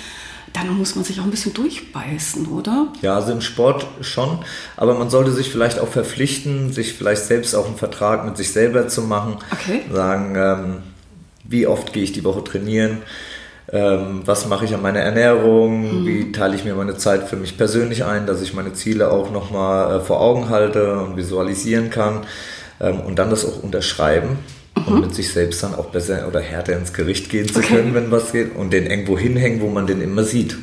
dann 0.52 0.76
muss 0.76 0.94
man 0.94 1.04
sich 1.04 1.20
auch 1.20 1.24
ein 1.24 1.30
bisschen 1.30 1.54
durchbeißen, 1.54 2.46
oder? 2.46 2.88
Ja, 3.02 3.14
also 3.14 3.32
im 3.32 3.42
Sport 3.42 3.86
schon, 4.00 4.38
aber 4.76 4.94
man 4.94 5.10
sollte 5.10 5.30
sich 5.30 5.50
vielleicht 5.50 5.78
auch 5.78 5.88
verpflichten, 5.88 6.72
sich 6.72 6.94
vielleicht 6.94 7.24
selbst 7.24 7.54
auch 7.54 7.66
einen 7.66 7.76
Vertrag 7.76 8.24
mit 8.24 8.36
sich 8.36 8.52
selber 8.52 8.88
zu 8.88 9.02
machen. 9.02 9.36
Okay. 9.52 9.82
Sagen, 9.92 10.34
ähm, 10.36 10.76
wie 11.44 11.66
oft 11.66 11.92
gehe 11.92 12.02
ich 12.02 12.12
die 12.12 12.24
Woche 12.24 12.42
trainieren? 12.44 13.02
Ähm, 13.70 14.22
was 14.24 14.46
mache 14.46 14.64
ich 14.64 14.74
an 14.74 14.80
meiner 14.80 15.00
Ernährung, 15.00 16.02
mhm. 16.02 16.06
wie 16.06 16.32
teile 16.32 16.54
ich 16.54 16.64
mir 16.64 16.74
meine 16.74 16.96
Zeit 16.96 17.28
für 17.28 17.36
mich 17.36 17.58
persönlich 17.58 18.04
ein, 18.04 18.26
dass 18.26 18.40
ich 18.40 18.54
meine 18.54 18.72
Ziele 18.72 19.10
auch 19.10 19.30
nochmal 19.30 19.96
äh, 19.96 20.00
vor 20.00 20.20
Augen 20.20 20.48
halte 20.48 20.98
und 20.98 21.16
visualisieren 21.16 21.90
kann 21.90 22.26
ähm, 22.80 23.00
und 23.00 23.18
dann 23.18 23.28
das 23.28 23.44
auch 23.44 23.62
unterschreiben 23.62 24.38
mhm. 24.74 24.92
und 24.92 25.00
mit 25.02 25.14
sich 25.14 25.32
selbst 25.32 25.62
dann 25.62 25.74
auch 25.74 25.86
besser 25.86 26.26
oder 26.28 26.40
härter 26.40 26.78
ins 26.78 26.94
Gericht 26.94 27.28
gehen 27.28 27.46
zu 27.46 27.58
okay. 27.58 27.76
können, 27.76 27.94
wenn 27.94 28.10
was 28.10 28.32
geht 28.32 28.56
und 28.56 28.72
den 28.72 28.86
irgendwo 28.86 29.18
hinhängen, 29.18 29.60
wo 29.60 29.68
man 29.68 29.86
den 29.86 30.00
immer 30.00 30.24
sieht, 30.24 30.56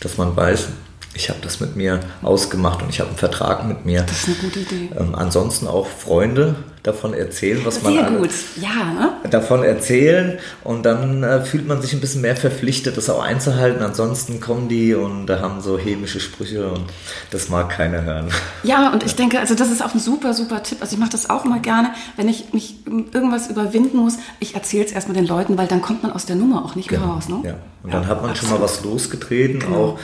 dass 0.00 0.18
man 0.18 0.34
weiß, 0.34 0.68
ich 1.14 1.28
habe 1.28 1.40
das 1.42 1.58
mit 1.58 1.74
mir 1.74 2.00
ausgemacht 2.22 2.82
und 2.82 2.88
ich 2.90 3.00
habe 3.00 3.08
einen 3.10 3.18
Vertrag 3.18 3.66
mit 3.66 3.84
mir. 3.84 4.02
Das 4.02 4.20
ist 4.20 4.28
eine 4.28 4.36
gute 4.36 4.60
Idee. 4.60 4.90
Ähm, 4.96 5.14
ansonsten 5.14 5.66
auch 5.66 5.86
Freunde 5.86 6.54
davon 6.82 7.14
erzählen, 7.14 7.60
was 7.64 7.80
Sehr 7.80 7.90
man 7.90 8.18
gut. 8.18 8.30
Ja, 8.60 8.92
ne? 8.92 9.12
davon 9.28 9.62
erzählen 9.64 10.38
und 10.64 10.84
dann 10.84 11.22
äh, 11.22 11.44
fühlt 11.44 11.66
man 11.66 11.82
sich 11.82 11.92
ein 11.92 12.00
bisschen 12.00 12.22
mehr 12.22 12.36
verpflichtet, 12.36 12.96
das 12.96 13.10
auch 13.10 13.22
einzuhalten. 13.22 13.82
Ansonsten 13.82 14.40
kommen 14.40 14.68
die 14.68 14.94
und 14.94 15.26
da 15.26 15.40
haben 15.40 15.60
so 15.60 15.78
hämische 15.78 16.20
Sprüche 16.20 16.70
und 16.70 16.84
das 17.32 17.48
mag 17.48 17.68
keiner 17.70 18.02
hören. 18.02 18.28
Ja, 18.62 18.92
und 18.92 19.02
ich 19.02 19.16
denke, 19.16 19.40
also 19.40 19.54
das 19.54 19.70
ist 19.70 19.84
auch 19.84 19.94
ein 19.94 20.00
super, 20.00 20.32
super 20.32 20.62
Tipp. 20.62 20.78
Also 20.80 20.94
ich 20.94 21.00
mache 21.00 21.10
das 21.10 21.28
auch 21.28 21.44
immer 21.44 21.58
gerne, 21.58 21.90
wenn 22.16 22.28
ich 22.28 22.52
mich 22.52 22.76
irgendwas 22.86 23.48
überwinden 23.48 23.98
muss, 23.98 24.14
ich 24.38 24.54
erzähle 24.54 24.84
es 24.84 24.92
erstmal 24.92 25.16
den 25.16 25.26
Leuten, 25.26 25.58
weil 25.58 25.66
dann 25.66 25.82
kommt 25.82 26.02
man 26.02 26.12
aus 26.12 26.24
der 26.24 26.36
Nummer 26.36 26.64
auch 26.64 26.76
nicht 26.76 26.88
genau. 26.88 27.06
mehr 27.06 27.14
raus. 27.14 27.28
Ne? 27.28 27.40
Ja, 27.44 27.54
und 27.82 27.92
dann 27.92 28.06
hat 28.06 28.22
man 28.22 28.30
absolut. 28.30 28.36
schon 28.38 28.50
mal 28.50 28.64
was 28.64 28.82
losgetreten, 28.84 29.60
genau. 29.60 29.76
auch 29.76 29.98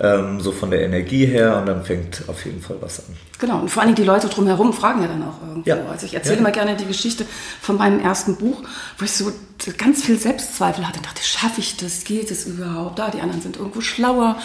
ähm, 0.00 0.40
so 0.40 0.52
von 0.52 0.70
der 0.70 0.82
Energie 0.82 1.26
her 1.26 1.58
und 1.58 1.66
dann 1.66 1.84
fängt 1.84 2.24
auf 2.28 2.44
jeden 2.44 2.60
Fall 2.60 2.76
was 2.80 3.00
an. 3.00 3.16
Genau, 3.38 3.60
und 3.60 3.70
vor 3.70 3.82
allem 3.82 3.94
die 3.94 4.04
Leute 4.04 4.28
drumherum 4.28 4.72
fragen 4.72 5.02
ja 5.02 5.08
dann 5.08 5.22
auch 5.22 5.40
irgendwo. 5.46 5.68
Ja. 5.68 5.76
Also 5.90 6.06
ich 6.06 6.14
erzähle 6.14 6.36
ja. 6.36 6.40
immer 6.40 6.52
gerne 6.52 6.76
die 6.76 6.86
Geschichte 6.86 7.26
von 7.60 7.76
meinem 7.76 8.00
ersten 8.00 8.36
Buch, 8.36 8.62
wo 8.98 9.04
ich 9.04 9.12
so 9.12 9.32
ganz 9.76 10.02
viel 10.02 10.18
Selbstzweifel 10.18 10.86
hatte 10.86 10.98
und 10.98 11.06
dachte, 11.06 11.22
schaffe 11.22 11.60
ich 11.60 11.76
das, 11.76 12.04
geht 12.04 12.30
es 12.30 12.46
überhaupt? 12.46 12.98
Da, 12.98 13.10
die 13.10 13.20
anderen 13.20 13.42
sind 13.42 13.56
irgendwo 13.56 13.80
schlauer 13.80 14.36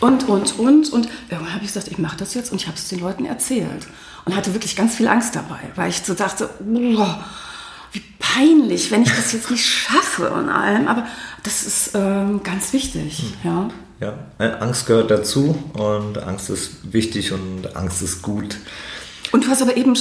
und, 0.00 0.28
und, 0.28 0.58
und. 0.58 0.92
Und 0.92 1.08
irgendwann 1.28 1.54
habe 1.54 1.64
ich 1.64 1.72
gesagt, 1.72 1.88
ich 1.88 1.98
mache 1.98 2.16
das 2.16 2.34
jetzt 2.34 2.52
und 2.52 2.60
ich 2.60 2.66
habe 2.66 2.76
es 2.76 2.88
den 2.88 3.00
Leuten 3.00 3.24
erzählt. 3.24 3.86
und 4.24 4.36
hatte 4.36 4.54
wirklich 4.54 4.76
ganz 4.76 4.94
viel 4.94 5.08
Angst 5.08 5.36
dabei, 5.36 5.60
weil 5.74 5.90
ich 5.90 6.02
so 6.02 6.14
dachte, 6.14 6.48
oh, 6.60 7.06
wie 7.92 8.02
peinlich, 8.18 8.90
wenn 8.90 9.02
ich 9.02 9.10
das 9.14 9.32
jetzt 9.32 9.50
nicht 9.50 9.66
schaffe 9.66 10.30
und 10.30 10.48
allem. 10.48 10.88
Aber 10.88 11.06
das 11.42 11.64
ist 11.64 11.90
ähm, 11.94 12.42
ganz 12.42 12.72
wichtig, 12.72 13.18
hm. 13.42 13.50
ja. 13.50 13.68
Ja, 14.04 14.18
äh, 14.38 14.50
Angst 14.60 14.86
gehört 14.86 15.10
dazu 15.10 15.56
und 15.72 16.22
Angst 16.22 16.50
ist 16.50 16.92
wichtig 16.92 17.32
und 17.32 17.74
Angst 17.74 18.02
ist 18.02 18.20
gut. 18.20 18.58
Und 19.32 19.46
du 19.46 19.48
hast 19.48 19.62
aber 19.62 19.78
eben, 19.78 19.94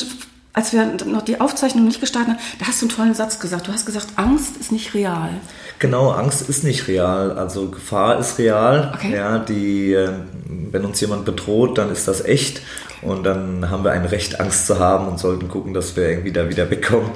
als 0.51 0.73
wir 0.73 0.85
noch 1.05 1.21
die 1.21 1.39
Aufzeichnung 1.39 1.85
nicht 1.85 2.01
gestartet 2.01 2.31
haben, 2.33 2.39
da 2.59 2.67
hast 2.67 2.81
du 2.81 2.87
einen 2.87 2.95
tollen 2.95 3.13
Satz 3.13 3.39
gesagt. 3.39 3.67
Du 3.67 3.71
hast 3.71 3.85
gesagt, 3.85 4.07
Angst 4.17 4.57
ist 4.57 4.73
nicht 4.73 4.93
real. 4.93 5.29
Genau, 5.79 6.11
Angst 6.11 6.49
ist 6.49 6.65
nicht 6.65 6.89
real. 6.89 7.31
Also 7.31 7.69
Gefahr 7.69 8.19
ist 8.19 8.37
real. 8.39 8.91
Okay. 8.93 9.15
Ja, 9.15 9.39
die, 9.39 9.93
äh, 9.93 10.09
wenn 10.45 10.83
uns 10.83 10.99
jemand 10.99 11.23
bedroht, 11.23 11.77
dann 11.77 11.89
ist 11.89 12.05
das 12.05 12.25
echt. 12.25 12.61
Und 13.01 13.23
dann 13.23 13.69
haben 13.69 13.83
wir 13.85 13.91
ein 13.91 14.05
Recht, 14.05 14.39
Angst 14.39 14.67
zu 14.67 14.79
haben 14.79 15.07
und 15.07 15.19
sollten 15.19 15.47
gucken, 15.47 15.73
dass 15.73 15.95
wir 15.95 16.09
irgendwie 16.09 16.31
da 16.31 16.49
wieder 16.49 16.69
wegkommen. 16.69 17.09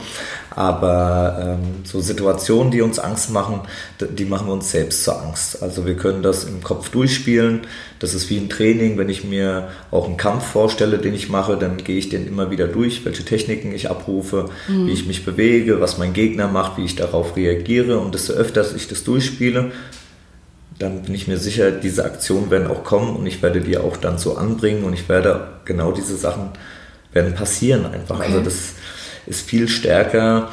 Aber 0.58 1.38
ähm, 1.40 1.84
so 1.84 2.02
Situationen, 2.02 2.72
die 2.72 2.82
uns 2.82 2.98
Angst 2.98 3.30
machen, 3.30 3.62
die 4.02 4.26
machen 4.26 4.48
wir 4.48 4.54
uns 4.54 4.72
selbst 4.72 5.04
zur 5.04 5.22
Angst. 5.22 5.62
Also 5.62 5.86
wir 5.86 5.96
können 5.96 6.24
das 6.24 6.46
im 6.46 6.64
Kopf 6.64 6.90
durchspielen. 6.90 7.68
Das 8.00 8.16
ist 8.16 8.32
wie 8.32 8.38
ein 8.38 8.50
Training. 8.50 8.98
Wenn 8.98 9.08
ich 9.08 9.24
mir 9.24 9.68
auch 9.92 10.08
einen 10.08 10.18
Kampf 10.18 10.48
vorstelle, 10.48 10.98
den 10.98 11.14
ich 11.14 11.30
mache, 11.30 11.58
dann 11.58 11.78
gehe 11.78 12.00
ich 12.00 12.10
den 12.10 12.26
immer 12.26 12.50
wieder 12.50 12.66
durch, 12.66 13.06
welche 13.06 13.24
Techniken 13.24 13.72
ich 13.72 13.92
abrufe, 13.92 14.50
mhm. 14.68 14.88
wie 14.88 14.94
ich 14.94 15.06
mich 15.06 15.26
bewege, 15.26 15.80
was 15.80 16.00
mein 16.00 16.14
Gegner 16.14 16.48
macht, 16.48 16.80
wie 16.80 16.86
ich 16.86 16.96
darauf 16.96 17.36
reagiere. 17.36 18.00
Und 18.00 18.16
desto 18.16 18.34
öfter 18.34 18.66
ich 18.76 18.88
das 18.88 19.04
durchspiele, 19.04 19.72
dann 20.80 21.04
bin 21.04 21.14
ich 21.14 21.28
mir 21.28 21.38
sicher, 21.38 21.70
diese 21.70 22.04
Aktionen 22.04 22.50
werden 22.50 22.66
auch 22.66 22.84
kommen 22.84 23.16
und 23.16 23.28
ich 23.28 23.44
werde 23.44 23.62
die 23.62 23.78
auch 23.78 23.96
dann 23.96 24.18
so 24.18 24.38
anbringen 24.38 24.86
und 24.86 24.94
ich 24.94 25.08
werde 25.08 25.50
genau 25.66 25.92
diese 25.92 26.18
Sachen 26.18 26.50
werden 27.14 27.36
passieren 27.36 27.86
einfach. 27.86 28.16
Okay. 28.16 28.26
Also 28.30 28.42
das 28.42 28.74
ist 29.28 29.48
viel 29.48 29.68
stärker, 29.68 30.50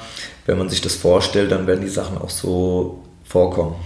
wenn 0.47 0.59
man 0.59 0.69
sich 0.69 0.81
das 0.81 0.95
vorstellt, 0.95 1.50
dann 1.52 1.66
werden 1.66 1.81
die 1.81 1.90
Sachen 1.90 2.19
auch 2.19 2.31
so 2.31 3.02
vorkommen. 3.25 3.76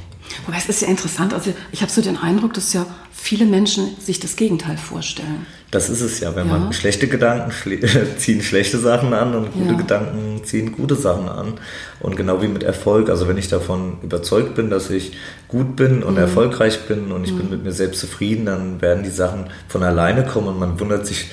Wobei 0.46 0.58
es 0.58 0.68
ist 0.68 0.82
ja 0.82 0.88
interessant, 0.88 1.32
also 1.32 1.54
ich 1.72 1.80
habe 1.80 1.90
so 1.90 2.02
den 2.02 2.16
Eindruck, 2.18 2.52
dass 2.54 2.72
ja 2.72 2.86
viele 3.12 3.46
Menschen 3.46 3.96
sich 3.98 4.20
das 4.20 4.36
Gegenteil 4.36 4.76
vorstellen. 4.76 5.46
Das 5.70 5.90
ist 5.90 6.00
es 6.00 6.20
ja, 6.20 6.34
wenn 6.34 6.48
ja. 6.48 6.58
man 6.58 6.72
schlechte 6.72 7.08
Gedanken 7.08 7.50
schle 7.50 7.80
ziehen 8.16 8.42
schlechte 8.42 8.78
Sachen 8.78 9.12
an 9.12 9.34
und 9.34 9.52
gute 9.52 9.72
ja. 9.72 9.76
Gedanken 9.76 10.40
ziehen 10.44 10.72
gute 10.72 10.94
Sachen 10.94 11.28
an. 11.28 11.54
Und 12.00 12.16
genau 12.16 12.40
wie 12.42 12.48
mit 12.48 12.62
Erfolg, 12.62 13.10
also 13.10 13.28
wenn 13.28 13.36
ich 13.36 13.48
davon 13.48 13.98
überzeugt 14.02 14.54
bin, 14.54 14.70
dass 14.70 14.88
ich 14.90 15.12
gut 15.48 15.76
bin 15.76 16.02
und 16.02 16.14
mhm. 16.14 16.20
erfolgreich 16.20 16.86
bin 16.86 17.12
und 17.12 17.24
ich 17.24 17.32
mhm. 17.32 17.38
bin 17.38 17.50
mit 17.50 17.64
mir 17.64 17.72
selbst 17.72 18.00
zufrieden, 18.00 18.46
dann 18.46 18.80
werden 18.80 19.02
die 19.02 19.10
Sachen 19.10 19.50
von 19.68 19.82
alleine 19.82 20.24
kommen 20.24 20.48
und 20.48 20.58
man 20.58 20.80
wundert 20.80 21.06
sich, 21.06 21.26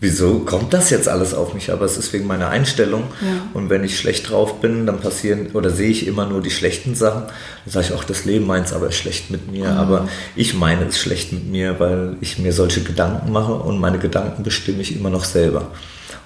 wieso 0.00 0.40
kommt 0.40 0.72
das 0.72 0.90
jetzt 0.90 1.08
alles 1.08 1.34
auf 1.34 1.54
mich? 1.54 1.72
Aber 1.72 1.84
es 1.84 1.96
ist 1.96 2.12
wegen 2.12 2.26
meiner 2.26 2.48
Einstellung. 2.48 3.04
Ja. 3.20 3.48
Und 3.54 3.70
wenn 3.70 3.84
ich 3.84 3.98
schlecht 3.98 4.30
drauf 4.30 4.60
bin, 4.60 4.86
dann 4.86 5.00
passieren 5.00 5.48
oder 5.54 5.70
sehe 5.70 5.90
ich 5.90 6.06
immer 6.06 6.26
nur 6.26 6.40
die 6.40 6.50
schlechten 6.50 6.94
Sachen. 6.94 7.22
Dann 7.22 7.72
sage 7.72 7.86
ich 7.88 7.92
auch, 7.92 8.04
das 8.04 8.24
Leben 8.24 8.46
meint 8.46 8.66
es 8.66 8.72
aber 8.72 8.92
schlecht 8.92 9.30
mit 9.30 9.50
mir. 9.50 9.70
Mhm. 9.70 9.76
Aber 9.76 10.08
ich 10.36 10.54
meine 10.54 10.86
es 10.86 10.98
schlecht 10.98 11.32
mit 11.32 11.48
mir, 11.48 11.80
weil 11.80 12.16
ich 12.20 12.38
mir 12.38 12.52
solche 12.52 12.82
Gedanken 12.82 13.32
mache 13.32 13.54
und 13.54 13.78
meine 13.78 13.98
Gedanken 13.98 14.42
bestimme 14.42 14.82
ich 14.82 14.94
immer 14.94 15.10
noch 15.10 15.24
selber. 15.24 15.70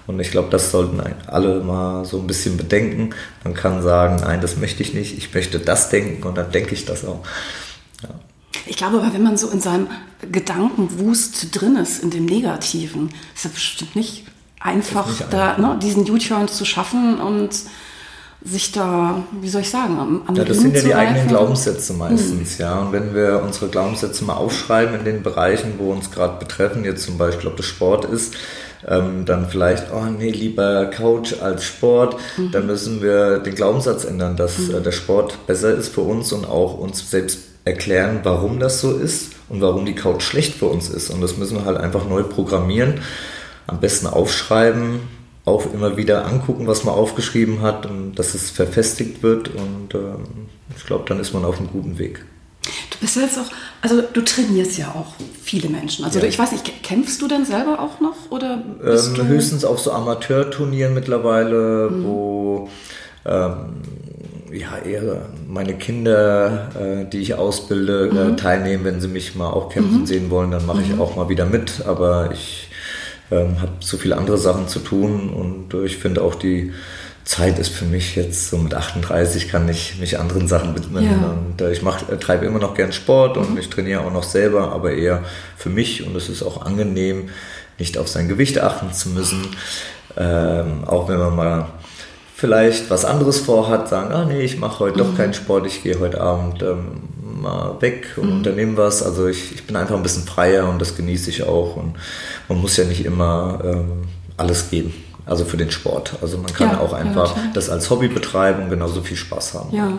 Und 0.07 0.19
ich 0.19 0.33
glaube, 0.33 0.49
das 0.51 0.71
sollten 0.71 1.01
alle 1.27 1.61
mal 1.61 2.05
so 2.05 2.19
ein 2.19 2.27
bisschen 2.27 2.57
bedenken. 2.57 3.11
Man 3.45 3.55
kann 3.55 3.83
sagen, 3.83 4.17
nein, 4.21 4.41
das 4.41 4.57
möchte 4.57 4.83
ich 4.83 4.95
nicht, 4.95 5.17
ich 5.17 5.33
möchte 5.33 5.61
das 5.61 5.91
denken 5.91 6.27
und 6.27 6.37
dann 6.37 6.51
denke 6.51 6.75
ich 6.75 6.85
das 6.85 7.05
auch. 7.05 7.21
Ich 8.67 8.77
glaube 8.77 8.99
aber, 8.99 9.13
wenn 9.13 9.23
man 9.23 9.37
so 9.37 9.49
in 9.51 9.61
seinem 9.61 9.89
Gedankenwust 10.31 11.59
drin 11.59 11.77
ist, 11.77 12.03
in 12.03 12.11
dem 12.11 12.27
Negativen, 12.27 13.11
ist 13.35 13.45
das 13.45 13.53
bestimmt 13.53 13.97
nicht 13.97 14.25
einfach, 14.61 15.07
nicht 15.07 15.33
da 15.33 15.59
ne, 15.59 15.79
diesen 15.83 16.09
U-Turn 16.09 16.49
zu 16.49 16.65
schaffen 16.65 17.21
und 17.21 17.51
sich 18.45 18.73
da, 18.73 19.23
wie 19.41 19.49
soll 19.49 19.61
ich 19.61 19.71
sagen, 19.71 19.99
am, 19.99 20.23
am 20.27 20.35
Ja, 20.35 20.45
das 20.45 20.59
sind 20.59 20.75
ja 20.75 20.83
die 20.83 20.95
eigenen 20.95 21.29
Glaubenssätze 21.29 21.93
meistens, 21.93 22.59
hm. 22.59 22.61
ja. 22.61 22.81
Und 22.81 22.93
wenn 22.93 23.15
wir 23.15 23.43
unsere 23.45 23.69
Glaubenssätze 23.69 24.25
mal 24.25 24.35
aufschreiben 24.35 24.99
in 24.99 25.05
den 25.05 25.23
Bereichen, 25.23 25.75
wo 25.79 25.93
uns 25.93 26.11
gerade 26.11 26.39
betreffen, 26.39 26.85
jetzt 26.85 27.05
zum 27.05 27.19
Beispiel, 27.19 27.49
ob 27.49 27.57
das 27.57 27.67
Sport 27.67 28.05
ist, 28.05 28.35
ähm, 28.87 29.25
dann 29.27 29.49
vielleicht, 29.49 29.93
oh 29.93 30.05
nee, 30.07 30.31
lieber 30.31 30.87
Couch 30.87 31.35
als 31.41 31.65
Sport, 31.65 32.17
mhm. 32.37 32.51
dann 32.51 32.67
müssen 32.67 33.01
wir 33.01 33.39
den 33.39 33.55
Glaubenssatz 33.55 34.05
ändern, 34.05 34.37
dass 34.37 34.59
mhm. 34.59 34.77
äh, 34.77 34.81
der 34.81 34.93
Sport 34.93 35.47
besser 35.47 35.73
ist 35.75 35.95
für 35.95 36.01
uns 36.01 36.33
und 36.33 36.45
auch 36.45 36.79
uns 36.79 37.09
selbst 37.09 37.52
erklären, 37.65 38.21
warum 38.23 38.59
das 38.59 38.81
so 38.81 38.97
ist 38.97 39.33
und 39.49 39.61
warum 39.61 39.87
die 39.87 39.95
Couch 39.95 40.23
schlecht 40.23 40.55
für 40.55 40.67
uns 40.67 40.89
ist. 40.89 41.11
Und 41.11 41.21
das 41.21 41.37
müssen 41.37 41.57
wir 41.57 41.65
halt 41.65 41.79
einfach 41.79 42.09
neu 42.09 42.23
programmieren. 42.23 43.01
Am 43.67 43.81
besten 43.81 44.07
aufschreiben, 44.07 45.01
auch 45.45 45.73
immer 45.73 45.97
wieder 45.97 46.27
angucken, 46.27 46.67
was 46.67 46.85
man 46.85 46.95
aufgeschrieben 46.95 47.63
hat 47.63 47.87
und 47.87 48.15
dass 48.15 48.35
es 48.35 48.51
verfestigt 48.51 49.23
wird. 49.23 49.49
Und 49.49 49.95
ähm, 49.95 50.49
ich 50.77 50.85
glaube, 50.87 51.05
dann 51.07 51.21
ist 51.21 51.33
man 51.33 51.45
auf 51.45 51.59
einem 51.59 51.71
guten 51.71 51.99
Weg. 51.99 52.25
Du 52.91 52.99
bist 53.01 53.17
ja 53.17 53.23
jetzt 53.23 53.39
auch, 53.39 53.51
also 53.81 54.03
du 54.03 54.21
trainierst 54.23 54.79
ja 54.79 54.89
auch 54.89 55.15
viele 55.43 55.69
Menschen. 55.69 56.05
Also 56.05 56.21
ja. 56.21 56.27
ich 56.27 56.39
weiß 56.39 56.53
nicht, 56.53 56.83
kämpfst 56.83 57.21
du 57.21 57.27
denn 57.27 57.45
selber 57.45 57.81
auch 57.81 58.01
noch? 58.01 58.31
Oder 58.31 58.63
ähm, 58.85 59.27
höchstens 59.27 59.65
auf 59.65 59.81
so 59.81 59.93
Amateurturnieren 59.93 60.95
mittlerweile, 60.95 61.91
mhm. 61.91 62.05
wo 62.05 62.71
ähm, 63.25 63.57
ja, 64.53 64.79
eher 64.79 65.23
meine 65.49 65.75
Kinder, 65.75 66.71
äh, 66.79 67.05
die 67.09 67.19
ich 67.19 67.35
ausbilde, 67.35 68.09
äh, 68.09 68.13
mhm. 68.13 68.33
äh, 68.33 68.37
teilnehmen. 68.37 68.85
Wenn 68.85 69.01
sie 69.01 69.09
mich 69.09 69.35
mal 69.35 69.51
auch 69.51 69.71
kämpfen 69.71 70.01
mhm. 70.01 70.07
sehen 70.07 70.31
wollen, 70.31 70.51
dann 70.51 70.67
mache 70.67 70.79
mhm. 70.79 70.93
ich 70.93 71.01
auch 71.01 71.17
mal 71.17 71.29
wieder 71.29 71.47
mit. 71.47 71.85
Aber 71.87 72.31
ich 72.33 72.69
ähm, 73.31 73.61
habe 73.61 73.73
so 73.81 73.97
viele 73.97 74.17
andere 74.17 74.39
Sachen 74.39 74.69
zu 74.69 74.79
tun 74.81 75.31
und 75.31 75.75
äh, 75.75 75.85
ich 75.85 75.97
finde 75.97 76.23
auch 76.23 76.35
die 76.35 76.73
Zeit 77.25 77.59
ist 77.59 77.69
für 77.69 77.85
mich 77.85 78.17
jetzt 78.17 78.51
so 78.51 78.59
mit 78.59 78.75
38 78.75 79.49
kann 79.49 79.69
ich 79.69 79.99
mich 80.01 80.19
anderen 80.19 80.49
Sachen 80.49 80.75
widmen 80.75 81.05
ja. 81.05 81.31
und 81.31 81.61
äh, 81.61 81.71
ich 81.71 81.83
mach, 81.83 82.09
äh, 82.09 82.17
treibe 82.19 82.47
immer 82.47 82.59
noch 82.59 82.75
gern 82.75 82.93
Sport 82.93 83.37
und 83.37 83.53
mhm. 83.53 83.59
ich 83.59 83.71
trainiere 83.71 84.01
auch 84.01 84.13
noch 84.13 84.25
selber, 84.25 84.73
aber 84.73 84.93
eher 84.93 85.23
für 85.57 85.71
mich 85.71 86.05
und 86.05 86.17
es 86.17 86.29
ist 86.29 86.43
auch 86.43 86.67
angenehm, 86.67 87.31
nicht 87.79 87.97
auf 87.97 88.09
sein 88.09 88.29
Gewicht 88.29 88.61
achten 88.61 88.93
zu 88.93 89.11
müssen, 89.11 89.47
ähm, 90.17 90.85
auch 90.85 91.09
wenn 91.09 91.19
man 91.19 91.37
mal 91.37 91.67
vielleicht 92.43 92.91
was 92.91 93.05
anderes 93.05 93.39
vorhat, 93.39 93.89
sagen, 93.89 94.13
ah 94.13 94.25
nee, 94.25 94.41
ich 94.41 94.59
mache 94.59 94.81
heute 94.81 94.97
mhm. 94.97 95.07
doch 95.07 95.17
keinen 95.17 95.33
Sport, 95.33 95.65
ich 95.65 95.85
gehe 95.85 96.01
heute 96.01 96.21
Abend 96.21 96.61
ähm, 96.61 97.03
mal 97.41 97.81
weg 97.81 98.15
und 98.17 98.31
mhm. 98.31 98.37
unternehme 98.39 98.77
was. 98.77 99.01
Also 99.01 99.29
ich, 99.29 99.53
ich 99.55 99.65
bin 99.65 99.77
einfach 99.77 99.95
ein 99.95 100.03
bisschen 100.03 100.25
freier 100.25 100.69
und 100.69 100.81
das 100.81 100.97
genieße 100.97 101.31
ich 101.31 101.45
auch. 101.45 101.77
Und 101.77 101.95
man 102.49 102.61
muss 102.61 102.77
ja 102.77 102.83
nicht 102.83 103.05
immer 103.05 103.61
ähm, 103.63 104.09
alles 104.37 104.71
geben. 104.71 104.93
Also 105.25 105.45
für 105.45 105.57
den 105.57 105.71
Sport. 105.71 106.15
Also 106.21 106.37
man 106.39 106.53
kann 106.53 106.71
ja, 106.71 106.81
auch 106.81 106.93
einfach 106.93 107.37
ja, 107.37 107.45
das 107.55 107.71
als 107.71 107.89
Hobby 107.91 108.09
betreiben 108.09 108.65
und 108.65 108.71
genauso 108.71 109.03
viel 109.03 109.17
Spaß 109.17 109.55
haben. 109.55 109.73
Ja. 109.73 109.87
ja. 109.87 109.99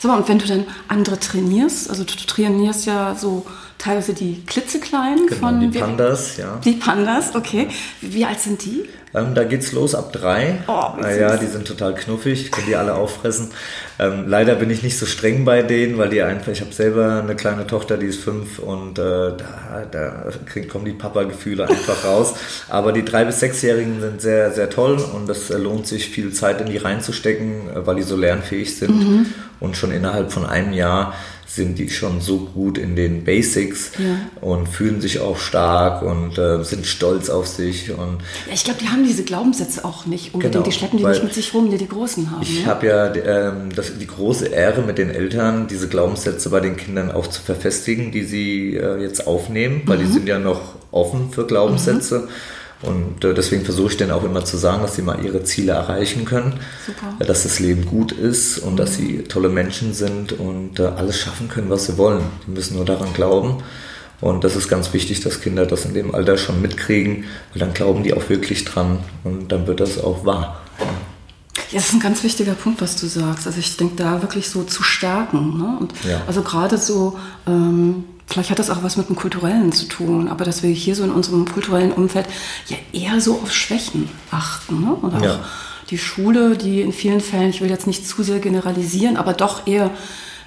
Sag 0.00 0.10
mal, 0.10 0.20
und 0.20 0.28
wenn 0.28 0.38
du 0.38 0.46
dann 0.46 0.64
andere 0.88 1.20
trainierst, 1.20 1.90
also 1.90 2.02
du 2.02 2.14
trainierst 2.14 2.86
ja 2.86 3.14
so 3.14 3.44
teilweise 3.76 4.14
die 4.14 4.42
klitzekleinen 4.46 5.26
genau, 5.26 5.40
von 5.40 5.60
die 5.70 5.78
Pandas, 5.78 6.38
ja. 6.38 6.58
Die 6.64 6.72
Pandas, 6.72 7.34
okay. 7.34 7.68
Wie 8.00 8.24
alt 8.24 8.40
sind 8.40 8.64
die? 8.64 8.88
Ähm, 9.14 9.34
da 9.34 9.44
geht's 9.44 9.72
los 9.72 9.94
ab 9.94 10.12
drei. 10.12 10.58
Oh, 10.66 10.72
ah, 10.72 11.10
ja, 11.10 11.36
die 11.36 11.46
sind 11.46 11.66
total 11.66 11.94
knuffig, 11.94 12.50
können 12.52 12.66
die 12.66 12.76
alle 12.76 12.94
auffressen. 12.94 13.50
Ähm, 13.98 14.24
leider 14.26 14.54
bin 14.56 14.70
ich 14.70 14.82
nicht 14.82 14.98
so 14.98 15.06
streng 15.06 15.44
bei 15.44 15.62
denen, 15.62 15.96
weil 15.98 16.10
die 16.10 16.22
einfach, 16.22 16.52
ich 16.52 16.60
habe 16.60 16.72
selber 16.72 17.22
eine 17.22 17.34
kleine 17.34 17.66
Tochter, 17.66 17.96
die 17.96 18.06
ist 18.06 18.20
fünf 18.22 18.58
und 18.58 18.98
äh, 18.98 19.02
da, 19.02 19.86
da 19.90 20.24
krieg, 20.46 20.68
kommen 20.68 20.84
die 20.84 20.92
Papa-Gefühle 20.92 21.68
einfach 21.68 22.04
raus. 22.04 22.34
Aber 22.68 22.92
die 22.92 23.04
drei 23.04 23.24
bis 23.24 23.40
sechsjährigen 23.40 24.00
sind 24.00 24.20
sehr, 24.20 24.52
sehr 24.52 24.68
toll 24.68 24.98
und 25.14 25.28
es 25.30 25.50
äh, 25.50 25.56
lohnt 25.56 25.86
sich 25.86 26.08
viel 26.08 26.32
Zeit 26.32 26.60
in 26.60 26.68
die 26.68 26.76
reinzustecken, 26.76 27.70
äh, 27.70 27.86
weil 27.86 27.96
die 27.96 28.02
so 28.02 28.16
lernfähig 28.16 28.76
sind 28.76 28.94
mhm. 28.94 29.26
Und 29.60 29.76
schon 29.76 29.90
innerhalb 29.90 30.32
von 30.32 30.46
einem 30.46 30.72
Jahr 30.72 31.14
sind 31.48 31.78
die 31.78 31.88
schon 31.88 32.20
so 32.20 32.40
gut 32.40 32.76
in 32.76 32.94
den 32.94 33.24
Basics 33.24 33.92
ja. 33.98 34.18
und 34.42 34.68
fühlen 34.68 35.00
sich 35.00 35.18
auch 35.20 35.38
stark 35.38 36.02
und 36.02 36.36
äh, 36.36 36.62
sind 36.62 36.86
stolz 36.86 37.30
auf 37.30 37.46
sich. 37.46 37.90
Und 37.90 38.18
ja, 38.46 38.52
ich 38.52 38.64
glaube, 38.64 38.80
die 38.82 38.88
haben 38.88 39.02
diese 39.02 39.24
Glaubenssätze 39.24 39.82
auch 39.84 40.04
nicht 40.04 40.34
unbedingt. 40.34 40.52
Genau, 40.52 40.64
die 40.64 40.72
schleppen 40.72 40.98
die 40.98 41.04
nicht 41.06 41.24
mit 41.24 41.32
sich 41.32 41.54
rum, 41.54 41.70
die 41.70 41.78
die 41.78 41.88
Großen 41.88 42.30
haben. 42.30 42.42
Ich 42.42 42.60
ne? 42.60 42.66
habe 42.66 42.86
ja 42.86 43.14
ähm, 43.14 43.74
das, 43.74 43.98
die 43.98 44.06
große 44.06 44.48
Ehre 44.48 44.82
mit 44.82 44.98
den 44.98 45.08
Eltern, 45.08 45.66
diese 45.68 45.88
Glaubenssätze 45.88 46.50
bei 46.50 46.60
den 46.60 46.76
Kindern 46.76 47.10
auch 47.10 47.26
zu 47.26 47.40
verfestigen, 47.40 48.12
die 48.12 48.24
sie 48.24 48.76
äh, 48.76 49.00
jetzt 49.00 49.26
aufnehmen, 49.26 49.82
weil 49.86 49.98
mhm. 49.98 50.02
die 50.02 50.12
sind 50.12 50.28
ja 50.28 50.38
noch 50.38 50.74
offen 50.90 51.30
für 51.32 51.46
Glaubenssätze. 51.46 52.20
Mhm. 52.20 52.28
Und 52.82 53.24
äh, 53.24 53.34
deswegen 53.34 53.64
versuche 53.64 53.90
ich 53.90 53.96
denen 53.96 54.12
auch 54.12 54.22
immer 54.22 54.44
zu 54.44 54.56
sagen, 54.56 54.82
dass 54.82 54.94
sie 54.94 55.02
mal 55.02 55.24
ihre 55.24 55.42
Ziele 55.42 55.72
erreichen 55.72 56.24
können, 56.24 56.60
Super. 56.86 57.24
dass 57.24 57.42
das 57.42 57.58
Leben 57.58 57.86
gut 57.86 58.12
ist 58.12 58.58
und 58.58 58.74
mhm. 58.74 58.76
dass 58.76 58.94
sie 58.94 59.24
tolle 59.24 59.48
Menschen 59.48 59.94
sind 59.94 60.32
und 60.32 60.78
äh, 60.78 60.84
alles 60.84 61.18
schaffen 61.18 61.48
können, 61.48 61.70
was 61.70 61.86
sie 61.86 61.98
wollen. 61.98 62.22
Die 62.46 62.52
müssen 62.52 62.76
nur 62.76 62.84
daran 62.84 63.12
glauben. 63.12 63.62
Und 64.20 64.44
das 64.44 64.56
ist 64.56 64.68
ganz 64.68 64.92
wichtig, 64.92 65.20
dass 65.20 65.40
Kinder 65.40 65.66
das 65.66 65.84
in 65.84 65.94
dem 65.94 66.14
Alter 66.14 66.36
schon 66.38 66.60
mitkriegen, 66.60 67.24
weil 67.52 67.60
dann 67.60 67.72
glauben 67.72 68.02
die 68.02 68.14
auch 68.14 68.28
wirklich 68.28 68.64
dran 68.64 68.98
und 69.22 69.52
dann 69.52 69.66
wird 69.66 69.80
das 69.80 70.02
auch 70.02 70.24
wahr. 70.24 70.60
Ja, 71.70 71.78
das 71.78 71.88
ist 71.88 71.94
ein 71.94 72.00
ganz 72.00 72.24
wichtiger 72.24 72.54
Punkt, 72.54 72.80
was 72.80 72.96
du 72.96 73.06
sagst. 73.06 73.46
Also 73.46 73.58
ich 73.58 73.76
denke, 73.76 73.96
da 73.96 74.22
wirklich 74.22 74.48
so 74.48 74.64
zu 74.64 74.82
stärken. 74.82 75.58
Ne? 75.58 75.76
Und 75.80 75.92
ja. 76.08 76.22
Also 76.26 76.42
gerade 76.42 76.78
so 76.78 77.18
ähm, 77.46 78.04
Vielleicht 78.28 78.50
hat 78.50 78.58
das 78.58 78.68
auch 78.68 78.82
was 78.82 78.98
mit 78.98 79.08
dem 79.08 79.16
Kulturellen 79.16 79.72
zu 79.72 79.86
tun, 79.86 80.28
aber 80.28 80.44
dass 80.44 80.62
wir 80.62 80.70
hier 80.70 80.94
so 80.94 81.02
in 81.02 81.10
unserem 81.10 81.46
kulturellen 81.46 81.92
Umfeld 81.92 82.26
ja 82.66 82.76
eher 82.92 83.20
so 83.22 83.40
auf 83.42 83.52
Schwächen 83.52 84.10
achten. 84.30 84.82
Ne? 84.82 84.94
Oder 84.96 85.24
ja. 85.24 85.34
auch 85.34 85.38
die 85.88 85.96
Schule, 85.96 86.56
die 86.56 86.82
in 86.82 86.92
vielen 86.92 87.20
Fällen, 87.20 87.50
ich 87.50 87.62
will 87.62 87.70
jetzt 87.70 87.86
nicht 87.86 88.06
zu 88.06 88.22
sehr 88.22 88.38
generalisieren, 88.38 89.16
aber 89.16 89.32
doch 89.32 89.66
eher 89.66 89.90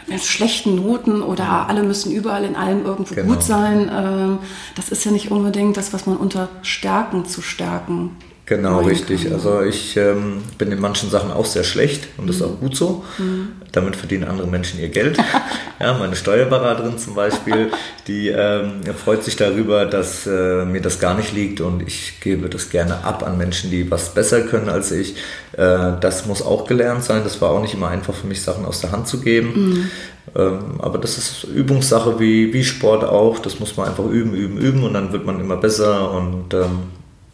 mit 0.08 0.24
schlechten 0.24 0.76
Noten 0.76 1.24
oder 1.24 1.68
alle 1.70 1.82
müssen 1.82 2.12
überall 2.12 2.44
in 2.44 2.56
allem 2.56 2.86
irgendwo 2.86 3.16
genau. 3.16 3.34
gut 3.34 3.44
sein. 3.44 3.90
Ähm, 3.92 4.40
das 4.76 4.90
ist 4.90 5.04
ja 5.04 5.12
nicht 5.12 5.32
unbedingt 5.32 5.76
das, 5.76 5.92
was 5.92 6.06
man 6.06 6.18
unter 6.18 6.50
Stärken 6.62 7.26
zu 7.26 7.42
stärken 7.42 8.16
Genau, 8.52 8.82
richtig. 8.82 9.24
Kann. 9.24 9.34
Also 9.34 9.62
ich 9.62 9.96
ähm, 9.96 10.44
bin 10.58 10.74
in 10.74 10.82
manchen 10.82 11.10
Sachen 11.10 11.32
auch 11.32 11.46
sehr 11.46 11.64
schlecht 11.64 12.10
und 12.18 12.28
das 12.28 12.36
ist 12.36 12.42
auch 12.42 12.60
gut 12.60 12.76
so. 12.76 13.06
Mhm. 13.18 13.54
Damit 13.72 13.96
verdienen 13.96 14.26
andere 14.26 14.46
Menschen 14.46 14.78
ihr 14.82 14.90
Geld. 14.90 15.18
ja, 15.80 15.98
meine 15.98 16.18
Steuerberaterin 16.18 16.98
zum 16.98 17.16
Beispiel, 17.16 17.72
die 18.08 18.28
ähm, 18.28 18.82
freut 18.94 19.24
sich 19.24 19.38
darüber, 19.38 19.86
dass 19.86 20.28
äh, 20.28 20.66
mir 20.66 20.82
das 20.82 21.00
gar 21.00 21.16
nicht 21.16 21.32
liegt 21.32 21.62
und 21.62 21.82
ich 21.88 22.20
gebe 22.20 22.50
das 22.50 22.70
gerne 22.70 23.06
ab 23.06 23.26
an 23.26 23.38
Menschen, 23.38 23.72
die 23.72 23.90
was 23.90 24.14
besser 24.14 24.42
können 24.42 24.68
als 24.68 24.92
ich. 24.92 25.16
Äh, 25.54 25.94
das 26.02 26.26
muss 26.26 26.42
auch 26.42 26.68
gelernt 26.68 27.06
sein. 27.06 27.22
Das 27.24 27.40
war 27.40 27.52
auch 27.52 27.62
nicht 27.62 27.74
immer 27.74 27.88
einfach 27.88 28.14
für 28.14 28.28
mich, 28.28 28.42
Sachen 28.42 28.66
aus 28.66 28.82
der 28.82 28.92
Hand 28.92 29.08
zu 29.08 29.22
geben. 29.22 29.54
Mhm. 29.56 29.92
Ähm, 30.36 30.60
aber 30.80 30.98
das 30.98 31.18
ist 31.18 31.46
Übungssache 31.46 32.20
wie, 32.20 32.54
wie 32.54 32.66
Sport 32.66 33.06
auch. 33.06 33.40
Das 33.40 33.62
muss 33.62 33.78
man 33.78 33.88
einfach 33.88 34.06
üben, 34.08 34.34
üben, 34.34 34.58
üben 34.58 34.84
und 34.84 34.94
dann 34.94 35.14
wird 35.14 35.26
man 35.26 35.40
immer 35.40 35.56
besser 35.56 36.12
und 36.12 36.54
ähm, 36.54 36.80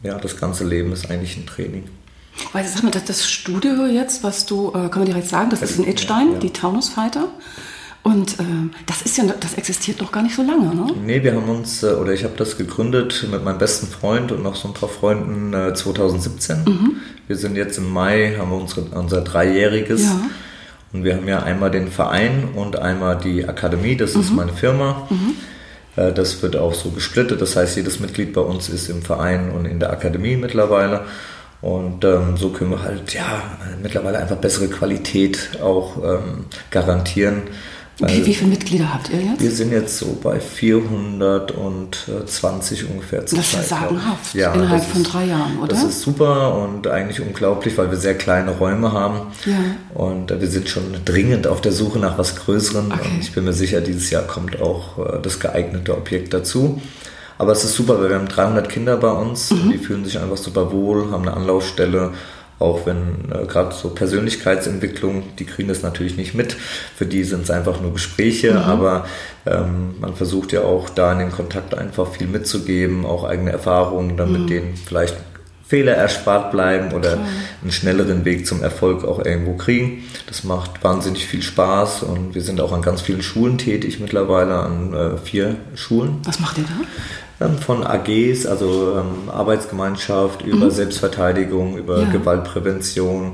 ja, 0.03 0.17
das 0.17 0.37
ganze 0.37 0.63
Leben 0.63 0.91
ist 0.91 1.09
eigentlich 1.09 1.37
ein 1.37 1.45
Training. 1.45 1.85
Weil 2.53 2.65
sag 2.65 2.83
mal, 2.83 2.91
das 2.91 3.29
Studio 3.29 3.85
jetzt, 3.85 4.23
was 4.23 4.45
du, 4.45 4.69
äh, 4.69 4.89
kann 4.89 4.99
man 4.99 5.05
direkt 5.05 5.27
sagen, 5.27 5.49
das, 5.49 5.61
das 5.61 5.71
ist 5.71 5.79
in 5.79 5.87
Itstein, 5.87 6.27
ja, 6.27 6.33
ja. 6.33 6.39
die 6.39 6.51
Taunusfighter. 6.51 7.27
Und 8.03 8.39
äh, 8.39 8.43
das 8.85 9.01
ist 9.01 9.17
ja, 9.17 9.25
das 9.25 9.55
existiert 9.55 9.99
noch 9.99 10.13
gar 10.13 10.23
nicht 10.23 10.35
so 10.35 10.41
lange, 10.41 10.73
ne? 10.73 10.93
Nee, 11.03 11.23
wir 11.23 11.35
haben 11.35 11.49
uns, 11.49 11.83
äh, 11.83 11.87
oder 11.87 12.13
ich 12.13 12.23
habe 12.23 12.35
das 12.37 12.57
gegründet 12.57 13.27
mit 13.29 13.43
meinem 13.43 13.57
besten 13.57 13.87
Freund 13.87 14.31
und 14.31 14.43
noch 14.43 14.55
so 14.55 14.69
ein 14.69 14.73
paar 14.73 14.87
Freunden 14.87 15.53
äh, 15.53 15.73
2017. 15.73 16.63
Mhm. 16.63 16.95
Wir 17.27 17.35
sind 17.35 17.57
jetzt 17.57 17.77
im 17.77 17.91
Mai, 17.91 18.35
haben 18.37 18.51
wir 18.51 18.57
unsere, 18.57 18.81
unser 18.97 19.21
Dreijähriges. 19.21 20.03
Ja. 20.03 20.21
Und 20.93 21.03
wir 21.03 21.17
haben 21.17 21.27
ja 21.27 21.43
einmal 21.43 21.69
den 21.69 21.89
Verein 21.89 22.49
und 22.55 22.79
einmal 22.79 23.17
die 23.17 23.45
Akademie, 23.45 23.97
das 23.97 24.13
mhm. 24.13 24.21
ist 24.21 24.31
meine 24.31 24.53
Firma. 24.53 25.07
Mhm. 25.09 25.33
Äh, 25.97 26.13
das 26.13 26.41
wird 26.41 26.55
auch 26.55 26.73
so 26.73 26.91
gesplittet. 26.91 27.41
Das 27.41 27.57
heißt, 27.57 27.75
jedes 27.75 27.99
Mitglied 27.99 28.31
bei 28.31 28.41
uns 28.41 28.69
ist 28.69 28.89
im 28.89 29.01
Verein 29.01 29.51
und 29.51 29.65
in 29.65 29.79
der 29.79 29.91
Akademie 29.91 30.37
mittlerweile. 30.37 31.01
Und 31.59 32.05
ähm, 32.05 32.37
so 32.37 32.49
können 32.49 32.71
wir 32.71 32.83
halt 32.83 33.13
ja 33.13 33.43
mittlerweile 33.81 34.19
einfach 34.19 34.37
bessere 34.37 34.67
Qualität 34.67 35.57
auch 35.61 35.97
ähm, 36.03 36.45
garantieren. 36.69 37.41
Wie, 37.99 38.25
wie 38.27 38.33
viele 38.33 38.51
Mitglieder 38.51 38.93
habt 38.93 39.09
ihr 39.09 39.19
jetzt? 39.19 39.41
Wir 39.41 39.49
sind 39.49 39.71
jetzt 39.71 39.97
so 39.97 40.15
bei 40.21 40.39
420 40.39 42.91
ungefähr. 42.91 43.21
Das 43.21 43.33
ist 43.33 43.53
ja 43.53 43.63
sagenhaft, 43.63 44.35
ja, 44.35 44.53
innerhalb 44.53 44.83
von 44.83 45.03
drei 45.03 45.25
Jahren, 45.25 45.57
oder? 45.57 45.69
Das 45.69 45.83
ist 45.83 46.01
super 46.01 46.61
und 46.61 46.85
eigentlich 46.87 47.19
unglaublich, 47.21 47.75
weil 47.77 47.89
wir 47.89 47.97
sehr 47.97 48.15
kleine 48.15 48.51
Räume 48.51 48.91
haben. 48.91 49.21
Ja. 49.45 49.57
Und 49.95 50.29
äh, 50.29 50.39
wir 50.39 50.47
sind 50.47 50.69
schon 50.69 50.83
dringend 51.05 51.47
auf 51.47 51.59
der 51.61 51.71
Suche 51.71 51.97
nach 51.97 52.19
was 52.19 52.35
Größerem. 52.35 52.91
Okay. 52.91 53.09
Und 53.15 53.21
ich 53.21 53.31
bin 53.31 53.45
mir 53.45 53.53
sicher, 53.53 53.81
dieses 53.81 54.11
Jahr 54.11 54.21
kommt 54.23 54.61
auch 54.61 54.99
äh, 54.99 55.17
das 55.21 55.39
geeignete 55.39 55.97
Objekt 55.97 56.35
dazu. 56.35 56.79
Aber 57.39 57.51
es 57.51 57.63
ist 57.63 57.73
super, 57.73 57.99
weil 57.99 58.09
wir 58.09 58.17
haben 58.17 58.27
300 58.27 58.69
Kinder 58.69 58.97
bei 58.97 59.11
uns. 59.11 59.49
Mhm. 59.51 59.71
Die 59.71 59.77
fühlen 59.79 60.05
sich 60.05 60.19
einfach 60.19 60.37
super 60.37 60.71
wohl, 60.71 61.09
haben 61.11 61.27
eine 61.27 61.35
Anlaufstelle 61.35 62.11
auch 62.59 62.85
wenn 62.85 63.31
äh, 63.31 63.45
gerade 63.45 63.73
so 63.75 63.89
Persönlichkeitsentwicklung, 63.89 65.23
die 65.37 65.45
kriegen 65.45 65.67
das 65.67 65.83
natürlich 65.83 66.17
nicht 66.17 66.33
mit. 66.33 66.53
Für 66.95 67.05
die 67.05 67.23
sind 67.23 67.43
es 67.43 67.51
einfach 67.51 67.81
nur 67.81 67.93
Gespräche, 67.93 68.51
mhm. 68.51 68.57
aber 68.57 69.05
ähm, 69.45 69.95
man 69.99 70.15
versucht 70.15 70.51
ja 70.51 70.61
auch 70.61 70.89
da 70.89 71.11
in 71.13 71.19
den 71.19 71.31
Kontakt 71.31 71.77
einfach 71.77 72.11
viel 72.11 72.27
mitzugeben, 72.27 73.05
auch 73.05 73.23
eigene 73.23 73.51
Erfahrungen, 73.51 74.17
damit 74.17 74.41
mhm. 74.41 74.47
denen 74.47 74.75
vielleicht 74.75 75.15
Fehler 75.67 75.95
erspart 75.95 76.51
bleiben 76.51 76.93
oder 76.93 77.13
Klar. 77.13 77.25
einen 77.61 77.71
schnelleren 77.71 78.23
Weg 78.23 78.47
zum 78.47 78.63
Erfolg 78.63 79.03
auch 79.03 79.23
irgendwo 79.23 79.55
kriegen. 79.55 80.05
Das 80.25 80.45
macht 80.45 80.81
wahnsinnig 80.81 81.27
viel 81.27 81.41
Spaß 81.41 82.03
und 82.03 82.35
wir 82.35 82.41
sind 82.41 82.61
auch 82.61 82.71
an 82.71 82.81
ganz 82.81 83.01
vielen 83.01 83.21
Schulen 83.21 83.57
tätig 83.57 83.99
mittlerweile, 83.99 84.55
an 84.55 84.93
äh, 84.93 85.17
vier 85.17 85.57
Schulen. 85.75 86.19
Was 86.23 86.39
macht 86.39 86.57
ihr 86.57 86.63
da? 86.63 86.85
Ähm, 87.39 87.57
von 87.57 87.85
AGs, 87.85 88.45
also 88.45 88.97
ähm, 88.97 89.29
Arbeitsgemeinschaft, 89.29 90.41
über 90.41 90.65
mhm. 90.65 90.71
Selbstverteidigung, 90.71 91.77
über 91.77 91.99
ja. 91.99 92.09
Gewaltprävention 92.09 93.33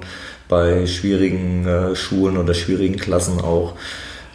bei 0.49 0.85
schwierigen 0.87 1.65
äh, 1.65 1.95
Schulen 1.95 2.37
oder 2.37 2.53
schwierigen 2.53 2.97
Klassen 2.97 3.39
auch. 3.39 3.73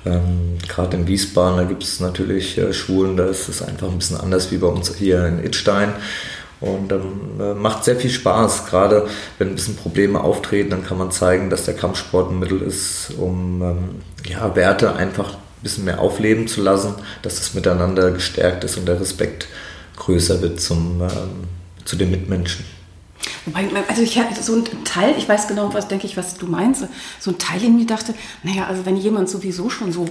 Ähm, 0.06 0.56
Gerade 0.66 0.96
in 0.96 1.06
Wiesbaden, 1.06 1.58
da 1.58 1.64
gibt 1.64 1.82
es 1.82 2.00
natürlich 2.00 2.56
äh, 2.56 2.72
Schulen, 2.72 3.16
da 3.16 3.26
ist 3.26 3.48
es 3.48 3.62
einfach 3.62 3.88
ein 3.88 3.98
bisschen 3.98 4.18
anders 4.18 4.50
wie 4.50 4.58
bei 4.58 4.68
uns 4.68 4.94
hier 4.94 5.26
in 5.26 5.44
Itstein. 5.44 5.92
Und 6.60 6.90
ähm, 6.90 7.40
äh, 7.40 7.54
macht 7.54 7.84
sehr 7.84 7.96
viel 7.96 8.10
Spaß, 8.10 8.66
gerade 8.66 9.06
wenn 9.38 9.48
ein 9.48 9.54
bisschen 9.54 9.76
Probleme 9.76 10.20
auftreten, 10.20 10.70
dann 10.70 10.84
kann 10.84 10.98
man 10.98 11.12
zeigen, 11.12 11.50
dass 11.50 11.64
der 11.66 11.74
Kampfsport 11.74 12.32
ein 12.32 12.40
Mittel 12.40 12.62
ist, 12.62 13.12
um 13.16 13.62
ähm, 13.62 13.76
ja, 14.28 14.56
Werte 14.56 14.96
einfach 14.96 15.34
ein 15.34 15.47
bisschen 15.62 15.84
mehr 15.84 16.00
aufleben 16.00 16.48
zu 16.48 16.62
lassen, 16.62 16.94
dass 17.22 17.36
das 17.36 17.54
Miteinander 17.54 18.10
gestärkt 18.10 18.64
ist 18.64 18.76
und 18.76 18.86
der 18.86 19.00
Respekt 19.00 19.48
größer 19.96 20.40
wird 20.42 20.60
zum, 20.60 21.02
ähm, 21.02 21.48
zu 21.84 21.96
den 21.96 22.10
Mitmenschen. 22.10 22.64
Wobei, 23.44 23.68
also 23.88 24.02
ich 24.02 24.20
so 24.40 24.54
ein 24.54 24.84
Teil, 24.84 25.14
ich 25.18 25.28
weiß 25.28 25.48
genau, 25.48 25.72
was 25.74 25.88
denke 25.88 26.06
ich, 26.06 26.16
was 26.16 26.36
du 26.36 26.46
meinst, 26.46 26.84
so 27.18 27.30
ein 27.30 27.38
Teil 27.38 27.62
in 27.64 27.76
mir 27.76 27.86
dachte, 27.86 28.14
naja, 28.42 28.66
also 28.66 28.86
wenn 28.86 28.96
jemand 28.96 29.28
sowieso 29.28 29.70
schon 29.70 29.92
so 29.92 30.06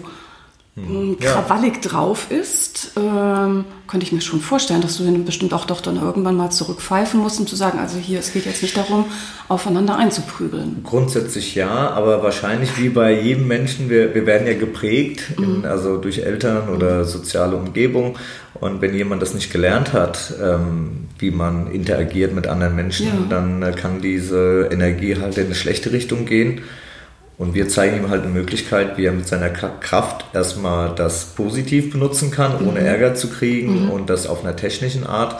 hm, 0.78 1.18
krawallig 1.20 1.76
ja. 1.84 1.90
drauf 1.90 2.30
ist, 2.30 2.92
ähm, 2.98 3.66
könnte 3.88 4.06
ich 4.06 4.12
mir 4.12 4.22
schon 4.22 4.42
vorstellen, 4.42 4.82
dass 4.82 4.98
du 4.98 5.06
ihn 5.06 5.26
bestimmt 5.26 5.52
auch 5.54 5.66
doch 5.66 5.82
dann 5.82 6.00
irgendwann 6.00 6.38
mal 6.38 6.52
zurückpfeifen 6.52 7.20
musst, 7.20 7.40
um 7.40 7.48
zu 7.48 7.56
sagen, 7.56 7.80
also 7.80 7.98
hier, 7.98 8.20
es 8.20 8.32
geht 8.32 8.46
jetzt 8.46 8.62
nicht 8.62 8.78
darum, 8.78 9.06
aufeinander 9.48 9.98
einzuprügeln. 9.98 10.82
Grundsätzlich 10.84 11.56
ja, 11.56 11.90
aber 11.90 12.22
wahrscheinlich 12.22 12.78
wie 12.78 12.90
bei 12.90 13.20
jedem 13.20 13.48
Menschen, 13.48 13.90
wir, 13.90 14.13
wir 14.13 14.28
werden 14.28 14.46
ja 14.46 14.54
geprägt, 14.54 15.24
in, 15.38 15.60
mhm. 15.60 15.66
also 15.66 15.98
durch 15.98 16.20
Eltern 16.20 16.70
oder 16.70 17.06
soziale 17.06 17.56
Umgebung. 17.56 18.16
Und 18.60 18.80
wenn 18.82 18.94
jemand 18.94 19.24
das 19.24 19.34
nicht 19.34 19.52
gelernt 19.52 19.94
hat, 19.94 20.34
ähm, 20.40 21.08
wie 21.18 21.32
man 21.32 21.72
interagiert 21.72 22.36
mit 22.36 22.46
anderen 22.46 22.76
Menschen, 22.76 23.08
ja. 23.08 23.13
dann 23.30 23.63
äh, 23.63 23.72
kann 23.72 24.02
diese 24.02 24.70
Energie 24.72 25.16
halt 25.16 25.40
in 25.40 25.46
eine 25.46 25.56
schlechte 25.56 25.92
Richtung 25.92 26.26
gehen. 26.28 26.62
Und 27.38 27.54
wir 27.54 27.69
zeigen 27.69 27.97
ihm 27.97 28.10
halt 28.10 28.23
eine 28.23 28.32
Möglichkeit, 28.32 28.97
wie 28.97 29.06
er 29.06 29.12
mit 29.12 29.28
seiner 29.28 29.50
Kraft 29.50 30.26
erstmal 30.34 30.95
das 30.95 31.26
positiv 31.36 31.91
benutzen 31.91 32.32
kann, 32.32 32.65
ohne 32.67 32.80
mhm. 32.80 32.86
Ärger 32.86 33.13
zu 33.13 33.30
kriegen 33.30 33.86
mhm. 33.86 33.91
und 33.91 34.10
das 34.10 34.26
auf 34.26 34.43
einer 34.43 34.56
technischen 34.56 35.06
Art. 35.06 35.39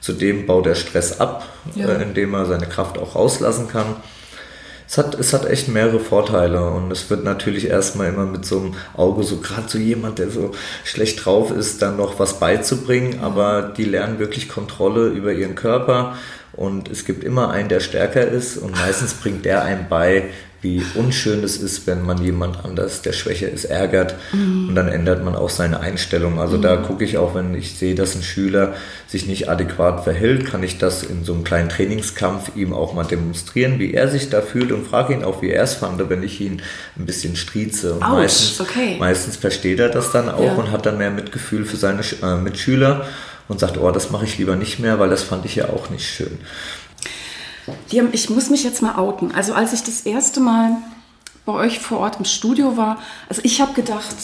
Zudem 0.00 0.46
baut 0.46 0.66
er 0.66 0.74
Stress 0.74 1.20
ab, 1.20 1.48
ja. 1.74 1.88
äh, 1.88 2.02
indem 2.02 2.34
er 2.34 2.46
seine 2.46 2.66
Kraft 2.66 2.98
auch 2.98 3.16
rauslassen 3.16 3.68
kann. 3.68 3.96
Es 4.88 4.98
hat, 4.98 5.14
es 5.14 5.32
hat 5.32 5.46
echt 5.46 5.68
mehrere 5.68 6.00
Vorteile 6.00 6.68
und 6.70 6.92
es 6.92 7.08
wird 7.08 7.24
natürlich 7.24 7.66
erstmal 7.66 8.08
immer 8.08 8.26
mit 8.26 8.44
so 8.44 8.60
einem 8.60 8.74
Auge, 8.94 9.22
so 9.22 9.38
gerade 9.38 9.66
so 9.66 9.78
jemand, 9.78 10.18
der 10.18 10.28
so 10.28 10.50
schlecht 10.84 11.24
drauf 11.24 11.50
ist, 11.50 11.80
dann 11.80 11.96
noch 11.96 12.18
was 12.18 12.38
beizubringen, 12.38 13.20
aber 13.20 13.62
die 13.62 13.84
lernen 13.84 14.18
wirklich 14.18 14.48
Kontrolle 14.50 15.06
über 15.06 15.32
ihren 15.32 15.54
Körper 15.54 16.16
und 16.52 16.90
es 16.90 17.06
gibt 17.06 17.24
immer 17.24 17.50
einen, 17.50 17.70
der 17.70 17.80
stärker 17.80 18.26
ist 18.26 18.58
und 18.58 18.72
meistens 18.72 19.14
bringt 19.14 19.46
der 19.46 19.62
einem 19.62 19.88
bei, 19.88 20.24
wie 20.62 20.80
unschön 20.94 21.42
es 21.42 21.56
ist, 21.56 21.88
wenn 21.88 22.02
man 22.02 22.22
jemand 22.22 22.64
anders, 22.64 23.02
der 23.02 23.12
schwächer 23.12 23.48
ist, 23.48 23.64
ärgert 23.64 24.14
mhm. 24.32 24.68
und 24.68 24.74
dann 24.76 24.88
ändert 24.88 25.24
man 25.24 25.34
auch 25.34 25.50
seine 25.50 25.80
Einstellung. 25.80 26.38
Also 26.38 26.56
mhm. 26.56 26.62
da 26.62 26.76
gucke 26.76 27.04
ich 27.04 27.18
auch, 27.18 27.34
wenn 27.34 27.54
ich 27.54 27.76
sehe, 27.76 27.96
dass 27.96 28.14
ein 28.14 28.22
Schüler 28.22 28.74
sich 29.08 29.26
nicht 29.26 29.48
adäquat 29.48 30.04
verhält, 30.04 30.46
kann 30.46 30.62
ich 30.62 30.78
das 30.78 31.02
in 31.02 31.24
so 31.24 31.34
einem 31.34 31.42
kleinen 31.42 31.68
Trainingskampf 31.68 32.52
ihm 32.54 32.72
auch 32.72 32.94
mal 32.94 33.04
demonstrieren, 33.04 33.80
wie 33.80 33.92
er 33.92 34.08
sich 34.08 34.30
da 34.30 34.40
fühlt 34.40 34.70
und 34.70 34.86
frage 34.86 35.12
ihn 35.12 35.24
auch, 35.24 35.42
wie 35.42 35.50
er 35.50 35.64
es 35.64 35.74
fand, 35.74 36.08
wenn 36.08 36.22
ich 36.22 36.40
ihn 36.40 36.62
ein 36.96 37.06
bisschen 37.06 37.34
strieze. 37.34 37.94
Und 37.94 38.00
meistens, 38.00 38.60
okay. 38.60 38.96
meistens 39.00 39.36
versteht 39.36 39.80
er 39.80 39.88
das 39.88 40.12
dann 40.12 40.28
auch 40.28 40.44
ja. 40.44 40.54
und 40.54 40.70
hat 40.70 40.86
dann 40.86 40.96
mehr 40.96 41.10
Mitgefühl 41.10 41.64
für 41.64 41.76
seine 41.76 42.02
äh, 42.22 42.36
Mitschüler 42.36 43.04
und 43.48 43.60
sagt, 43.60 43.76
oh, 43.78 43.90
das 43.90 44.10
mache 44.10 44.24
ich 44.24 44.38
lieber 44.38 44.56
nicht 44.56 44.78
mehr, 44.78 44.98
weil 44.98 45.10
das 45.10 45.22
fand 45.22 45.44
ich 45.44 45.56
ja 45.56 45.68
auch 45.68 45.90
nicht 45.90 46.08
schön. 46.08 46.38
Ich 47.90 48.30
muss 48.30 48.50
mich 48.50 48.64
jetzt 48.64 48.82
mal 48.82 48.96
outen. 48.96 49.32
Also 49.34 49.54
als 49.54 49.72
ich 49.72 49.82
das 49.82 50.02
erste 50.02 50.40
Mal 50.40 50.76
bei 51.44 51.52
euch 51.52 51.80
vor 51.80 51.98
Ort 51.98 52.18
im 52.18 52.24
Studio 52.24 52.76
war, 52.76 52.98
also 53.28 53.42
ich 53.44 53.60
habe 53.60 53.72
gedacht, 53.72 54.16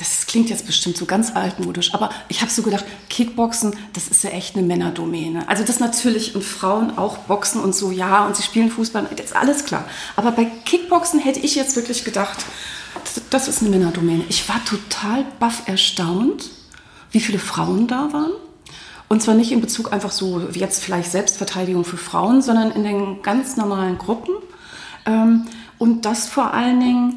das 0.00 0.26
klingt 0.26 0.48
jetzt 0.48 0.66
bestimmt 0.66 0.96
so 0.96 1.04
ganz 1.04 1.36
altmodisch, 1.36 1.92
aber 1.92 2.08
ich 2.28 2.40
habe 2.40 2.50
so 2.50 2.62
gedacht, 2.62 2.86
Kickboxen, 3.10 3.76
das 3.92 4.08
ist 4.08 4.24
ja 4.24 4.30
echt 4.30 4.56
eine 4.56 4.66
Männerdomäne. 4.66 5.46
Also 5.46 5.62
das 5.62 5.78
natürlich 5.78 6.34
und 6.34 6.42
Frauen 6.42 6.96
auch 6.96 7.18
boxen 7.18 7.60
und 7.60 7.74
so, 7.74 7.90
ja, 7.90 8.24
und 8.26 8.34
sie 8.34 8.42
spielen 8.42 8.70
Fußball, 8.70 9.06
das 9.14 9.26
ist 9.26 9.36
alles 9.36 9.66
klar. 9.66 9.84
Aber 10.16 10.32
bei 10.32 10.46
Kickboxen 10.64 11.20
hätte 11.20 11.40
ich 11.40 11.54
jetzt 11.54 11.76
wirklich 11.76 12.04
gedacht, 12.04 12.46
das 13.28 13.46
ist 13.46 13.60
eine 13.60 13.70
Männerdomäne. 13.70 14.24
Ich 14.28 14.48
war 14.48 14.64
total 14.64 15.26
baff 15.38 15.62
erstaunt, 15.66 16.50
wie 17.10 17.20
viele 17.20 17.38
Frauen 17.38 17.86
da 17.86 18.12
waren. 18.12 18.32
Und 19.10 19.20
zwar 19.20 19.34
nicht 19.34 19.50
in 19.50 19.60
Bezug 19.60 19.92
einfach 19.92 20.12
so 20.12 20.54
wie 20.54 20.60
jetzt 20.60 20.84
vielleicht 20.84 21.10
Selbstverteidigung 21.10 21.84
für 21.84 21.96
Frauen, 21.96 22.42
sondern 22.42 22.70
in 22.70 22.84
den 22.84 23.22
ganz 23.22 23.56
normalen 23.56 23.98
Gruppen. 23.98 24.36
Ähm, 25.04 25.46
und 25.78 26.04
das 26.04 26.28
vor 26.28 26.54
allen 26.54 26.78
Dingen 26.78 27.14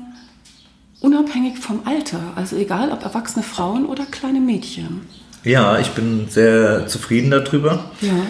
unabhängig 1.02 1.60
vom 1.60 1.82
Alter. 1.86 2.20
Also 2.36 2.56
egal 2.56 2.92
ob 2.92 3.04
erwachsene 3.04 3.44
Frauen 3.44 3.86
oder 3.86 4.06
kleine 4.06 4.40
Mädchen. 4.40 5.02
Ja, 5.44 5.78
ich 5.78 5.90
bin 5.90 6.30
sehr 6.30 6.88
zufrieden 6.88 7.30
darüber. 7.30 7.92
Ja. 8.02 8.26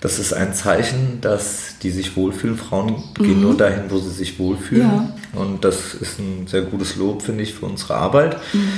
Das 0.00 0.20
ist 0.20 0.32
ein 0.32 0.54
Zeichen, 0.54 1.20
dass 1.20 1.78
die 1.82 1.90
sich 1.90 2.16
wohlfühlen. 2.16 2.56
Frauen 2.56 3.02
gehen 3.14 3.38
mhm. 3.38 3.42
nur 3.42 3.56
dahin, 3.56 3.90
wo 3.90 3.98
sie 3.98 4.10
sich 4.10 4.38
wohlfühlen. 4.38 4.88
Ja. 5.34 5.40
Und 5.40 5.64
das 5.64 5.94
ist 5.94 6.20
ein 6.20 6.46
sehr 6.46 6.62
gutes 6.62 6.94
Lob, 6.94 7.22
finde 7.22 7.42
ich, 7.42 7.54
für 7.54 7.66
unsere 7.66 7.96
Arbeit. 7.96 8.36
Mhm. 8.52 8.68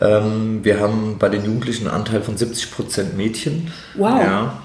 Ähm, 0.00 0.60
wir 0.62 0.80
haben 0.80 1.16
bei 1.18 1.28
den 1.28 1.44
Jugendlichen 1.44 1.86
einen 1.88 1.96
Anteil 1.96 2.22
von 2.22 2.36
70 2.36 2.70
Prozent 2.70 3.16
Mädchen. 3.16 3.72
Wow. 3.94 4.20
Ja, 4.20 4.62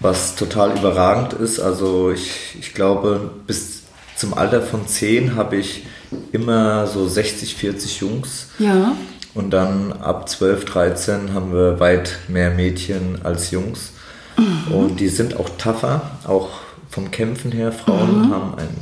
was 0.00 0.36
total 0.36 0.76
überragend 0.76 1.32
ist. 1.34 1.60
Also 1.60 2.10
ich, 2.10 2.56
ich 2.58 2.74
glaube, 2.74 3.30
bis 3.46 3.82
zum 4.16 4.34
Alter 4.34 4.62
von 4.62 4.86
10 4.86 5.36
habe 5.36 5.56
ich 5.56 5.86
immer 6.32 6.86
so 6.86 7.06
60, 7.06 7.54
40 7.54 8.00
Jungs. 8.00 8.48
Ja. 8.58 8.92
Und 9.34 9.50
dann 9.50 9.92
ab 9.92 10.28
12, 10.28 10.64
13 10.64 11.34
haben 11.34 11.52
wir 11.52 11.78
weit 11.78 12.18
mehr 12.28 12.50
Mädchen 12.50 13.20
als 13.22 13.50
Jungs. 13.50 13.92
Mhm. 14.36 14.74
Und 14.74 15.00
die 15.00 15.08
sind 15.08 15.36
auch 15.36 15.48
tougher, 15.50 16.02
auch 16.26 16.48
vom 16.88 17.10
Kämpfen 17.10 17.52
her. 17.52 17.72
Frauen 17.72 18.26
mhm. 18.28 18.34
haben 18.34 18.54
ein 18.58 18.76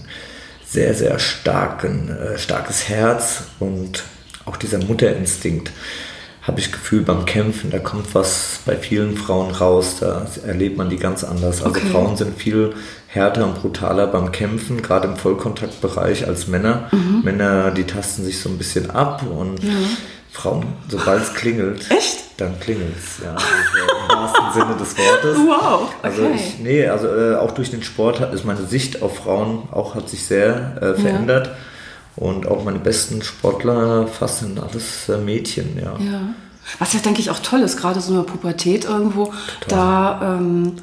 sehr, 0.64 0.94
sehr 0.94 1.18
starken, 1.18 2.08
äh, 2.10 2.38
starkes 2.38 2.88
Herz 2.88 3.44
und 3.58 4.04
auch 4.48 4.56
dieser 4.56 4.78
Mutterinstinkt 4.78 5.70
habe 6.48 6.60
ich 6.60 6.72
Gefühl 6.72 7.02
beim 7.02 7.26
Kämpfen, 7.26 7.70
da 7.70 7.78
kommt 7.78 8.14
was 8.14 8.60
bei 8.64 8.74
vielen 8.74 9.18
Frauen 9.18 9.50
raus, 9.50 9.98
da 10.00 10.26
erlebt 10.46 10.78
man 10.78 10.88
die 10.88 10.96
ganz 10.96 11.22
anders. 11.22 11.62
Also 11.62 11.78
okay. 11.78 11.90
Frauen 11.92 12.16
sind 12.16 12.38
viel 12.38 12.74
härter 13.06 13.44
und 13.44 13.60
brutaler 13.60 14.06
beim 14.06 14.32
Kämpfen, 14.32 14.80
gerade 14.80 15.08
im 15.08 15.16
Vollkontaktbereich 15.16 16.26
als 16.26 16.48
Männer. 16.48 16.88
Mhm. 16.90 17.20
Männer, 17.22 17.70
die 17.70 17.84
tasten 17.84 18.24
sich 18.24 18.40
so 18.40 18.48
ein 18.48 18.56
bisschen 18.56 18.90
ab 18.90 19.22
und 19.28 19.62
ja. 19.62 19.70
Frauen, 20.32 20.64
sobald 20.88 21.22
es 21.22 21.34
klingelt, 21.34 21.90
Echt? 21.90 22.18
dann 22.38 22.58
klingelt 22.60 22.96
es, 22.96 23.22
ja. 23.22 23.32
Also 23.32 23.44
Im 24.02 24.16
wahrsten 24.16 24.52
Sinne 24.54 24.76
des 24.78 24.96
Wortes. 24.96 25.36
Wow. 25.46 25.94
Also 26.02 26.22
okay. 26.22 26.32
Also 26.32 26.34
ich, 26.34 26.58
nee, 26.60 26.86
also 26.86 27.08
äh, 27.08 27.34
auch 27.36 27.50
durch 27.50 27.70
den 27.70 27.82
Sport 27.82 28.20
ist 28.32 28.46
meine 28.46 28.64
Sicht 28.64 29.02
auf 29.02 29.18
Frauen 29.18 29.68
auch 29.70 29.94
hat 29.94 30.08
sich 30.08 30.24
sehr 30.24 30.78
äh, 30.80 30.94
verändert. 30.94 31.48
Ja. 31.48 31.52
Und 32.18 32.48
auch 32.48 32.64
meine 32.64 32.80
besten 32.80 33.22
Sportler 33.22 34.08
fast 34.08 34.40
sind 34.40 34.58
alles 34.58 35.08
äh, 35.08 35.18
Mädchen, 35.18 35.78
ja. 35.80 35.96
ja. 36.00 36.20
Was 36.78 36.92
ja, 36.92 37.00
denke 37.00 37.20
ich, 37.20 37.30
auch 37.30 37.38
toll 37.38 37.60
ist, 37.60 37.78
gerade 37.78 38.00
so 38.00 38.12
eine 38.12 38.24
Pubertät 38.24 38.84
irgendwo, 38.84 39.32
Total. 39.60 39.68
da 39.68 40.36
ähm, 40.38 40.74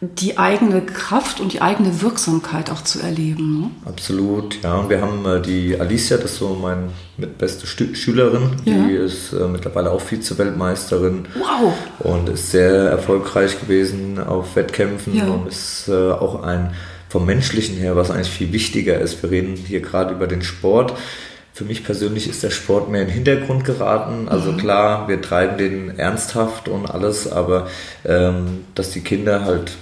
die 0.00 0.38
eigene 0.38 0.80
Kraft 0.80 1.40
und 1.40 1.52
die 1.52 1.60
eigene 1.60 2.00
Wirksamkeit 2.00 2.70
auch 2.70 2.82
zu 2.82 3.00
erleben. 3.00 3.60
Ne? 3.60 3.70
Absolut, 3.84 4.62
ja. 4.62 4.76
Und 4.76 4.88
wir 4.88 5.02
haben 5.02 5.26
äh, 5.26 5.42
die 5.42 5.78
Alicia, 5.78 6.16
das 6.16 6.32
ist 6.32 6.38
so 6.38 6.54
meine 6.54 6.88
mitbeste 7.18 7.66
Stü 7.66 7.94
Schülerin, 7.94 8.50
ja. 8.64 8.74
die 8.74 8.94
ist 8.94 9.32
äh, 9.32 9.46
mittlerweile 9.46 9.90
auch 9.90 10.00
Vize-Weltmeisterin. 10.00 11.26
Wow! 11.34 11.74
Und 11.98 12.28
ist 12.30 12.50
sehr 12.50 12.72
erfolgreich 12.72 13.60
gewesen 13.60 14.18
auf 14.18 14.56
Wettkämpfen 14.56 15.16
ja. 15.16 15.26
und 15.26 15.48
ist 15.48 15.88
äh, 15.88 16.12
auch 16.12 16.44
ein 16.44 16.72
vom 17.10 17.26
Menschlichen 17.26 17.76
her, 17.76 17.96
was 17.96 18.10
eigentlich 18.10 18.30
viel 18.30 18.52
wichtiger 18.52 18.98
ist. 18.98 19.22
Wir 19.22 19.30
reden 19.32 19.56
hier 19.56 19.80
gerade 19.80 20.14
über 20.14 20.28
den 20.28 20.42
Sport. 20.42 20.94
Für 21.52 21.64
mich 21.64 21.84
persönlich 21.84 22.28
ist 22.28 22.44
der 22.44 22.50
Sport 22.50 22.88
mehr 22.88 23.02
in 23.02 23.08
den 23.08 23.14
Hintergrund 23.14 23.64
geraten. 23.64 24.28
Also 24.28 24.52
mhm. 24.52 24.56
klar, 24.56 25.08
wir 25.08 25.20
treiben 25.20 25.58
den 25.58 25.98
ernsthaft 25.98 26.68
und 26.68 26.86
alles, 26.86 27.30
aber 27.30 27.68
ähm, 28.06 28.64
dass 28.76 28.92
die 28.92 29.00
Kinder 29.00 29.44
halt 29.44 29.72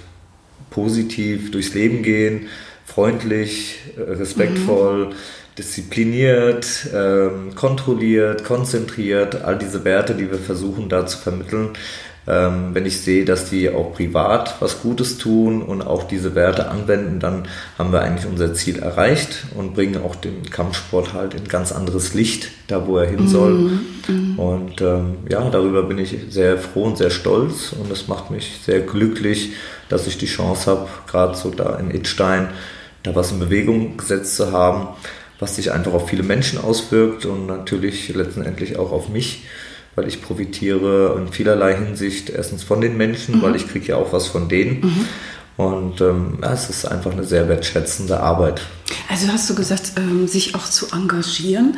positiv 0.71 1.51
durchs 1.51 1.75
Leben 1.75 2.01
gehen, 2.01 2.47
freundlich, 2.83 3.77
respektvoll, 3.95 5.05
mhm. 5.05 5.13
diszipliniert, 5.55 6.87
ähm, 6.95 7.53
kontrolliert, 7.53 8.43
konzentriert, 8.43 9.43
all 9.43 9.57
diese 9.59 9.85
Werte, 9.85 10.15
die 10.15 10.31
wir 10.31 10.39
versuchen 10.39 10.89
da 10.89 11.05
zu 11.05 11.19
vermitteln. 11.19 11.69
Ähm, 12.29 12.75
wenn 12.75 12.85
ich 12.85 13.01
sehe, 13.01 13.25
dass 13.25 13.49
die 13.49 13.71
auch 13.71 13.93
privat 13.93 14.57
was 14.59 14.83
Gutes 14.83 15.17
tun 15.17 15.63
und 15.63 15.81
auch 15.81 16.03
diese 16.03 16.35
Werte 16.35 16.69
anwenden, 16.69 17.19
dann 17.19 17.47
haben 17.77 17.91
wir 17.91 18.01
eigentlich 18.01 18.27
unser 18.27 18.53
Ziel 18.53 18.77
erreicht 18.77 19.45
und 19.55 19.73
bringen 19.73 19.99
auch 20.03 20.15
den 20.15 20.47
Kampfsport 20.51 21.13
halt 21.13 21.33
in 21.33 21.47
ganz 21.47 21.71
anderes 21.71 22.13
Licht, 22.13 22.49
da 22.67 22.85
wo 22.85 22.97
er 22.97 23.07
hin 23.07 23.27
soll. 23.27 23.53
Mhm. 23.53 23.79
mhm. 24.07 24.39
Und 24.39 24.81
ähm, 24.81 25.17
ja, 25.27 25.49
darüber 25.49 25.81
bin 25.83 25.97
ich 25.97 26.15
sehr 26.29 26.59
froh 26.59 26.83
und 26.83 26.99
sehr 26.99 27.09
stolz 27.09 27.73
und 27.73 27.91
es 27.91 28.07
macht 28.07 28.29
mich 28.29 28.59
sehr 28.63 28.81
glücklich, 28.81 29.53
dass 29.89 30.05
ich 30.05 30.19
die 30.19 30.27
Chance 30.27 30.69
habe, 30.69 30.87
gerade 31.07 31.35
so 31.35 31.49
da 31.49 31.77
in 31.79 31.89
Itstein, 31.89 32.49
da 33.01 33.15
was 33.15 33.31
in 33.31 33.39
Bewegung 33.39 33.97
gesetzt 33.97 34.35
zu 34.35 34.51
haben, 34.51 34.89
was 35.39 35.55
sich 35.55 35.71
einfach 35.71 35.93
auf 35.93 36.09
viele 36.09 36.23
Menschen 36.23 36.59
auswirkt 36.59 37.25
und 37.25 37.47
natürlich 37.47 38.13
letztendlich 38.13 38.77
auch 38.77 38.91
auf 38.91 39.09
mich, 39.09 39.45
weil 39.99 40.07
ich 40.07 40.21
profitiere 40.21 41.19
in 41.19 41.31
vielerlei 41.31 41.75
Hinsicht 41.75 42.29
erstens 42.29 42.63
von 42.63 42.79
den 42.79 42.95
Menschen, 42.95 43.37
mhm. 43.37 43.41
weil 43.41 43.55
ich 43.57 43.67
kriege 43.67 43.87
ja 43.87 43.95
auch 43.97 44.13
was 44.13 44.27
von 44.27 44.47
denen. 44.47 44.79
Mhm. 44.79 45.05
Und 45.57 45.99
ähm, 45.99 46.37
ja, 46.41 46.53
es 46.53 46.69
ist 46.69 46.85
einfach 46.85 47.11
eine 47.11 47.25
sehr 47.25 47.49
wertschätzende 47.49 48.21
Arbeit. 48.21 48.61
Also 49.09 49.27
hast 49.27 49.49
du 49.49 49.55
gesagt, 49.55 49.91
ähm, 49.97 50.25
sich 50.29 50.55
auch 50.55 50.63
zu 50.63 50.87
engagieren. 50.93 51.77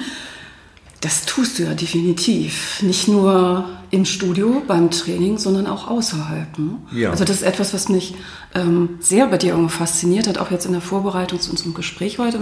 Das 1.01 1.25
tust 1.25 1.57
du 1.57 1.63
ja 1.63 1.73
definitiv. 1.73 2.81
Nicht 2.83 3.07
nur 3.07 3.65
im 3.89 4.05
Studio 4.05 4.61
beim 4.67 4.91
Training, 4.91 5.39
sondern 5.39 5.65
auch 5.65 5.89
außerhalb. 5.89 6.59
Ne? 6.59 6.77
Ja. 6.91 7.09
Also 7.09 7.25
das 7.25 7.37
ist 7.37 7.41
etwas, 7.41 7.73
was 7.73 7.89
mich 7.89 8.15
ähm, 8.53 8.97
sehr 8.99 9.25
bei 9.27 9.37
dir 9.37 9.57
fasziniert 9.67 10.27
hat, 10.27 10.37
auch 10.37 10.51
jetzt 10.51 10.65
in 10.65 10.73
der 10.73 10.81
Vorbereitung 10.81 11.39
zu 11.39 11.49
unserem 11.49 11.73
Gespräch 11.73 12.19
heute. 12.19 12.39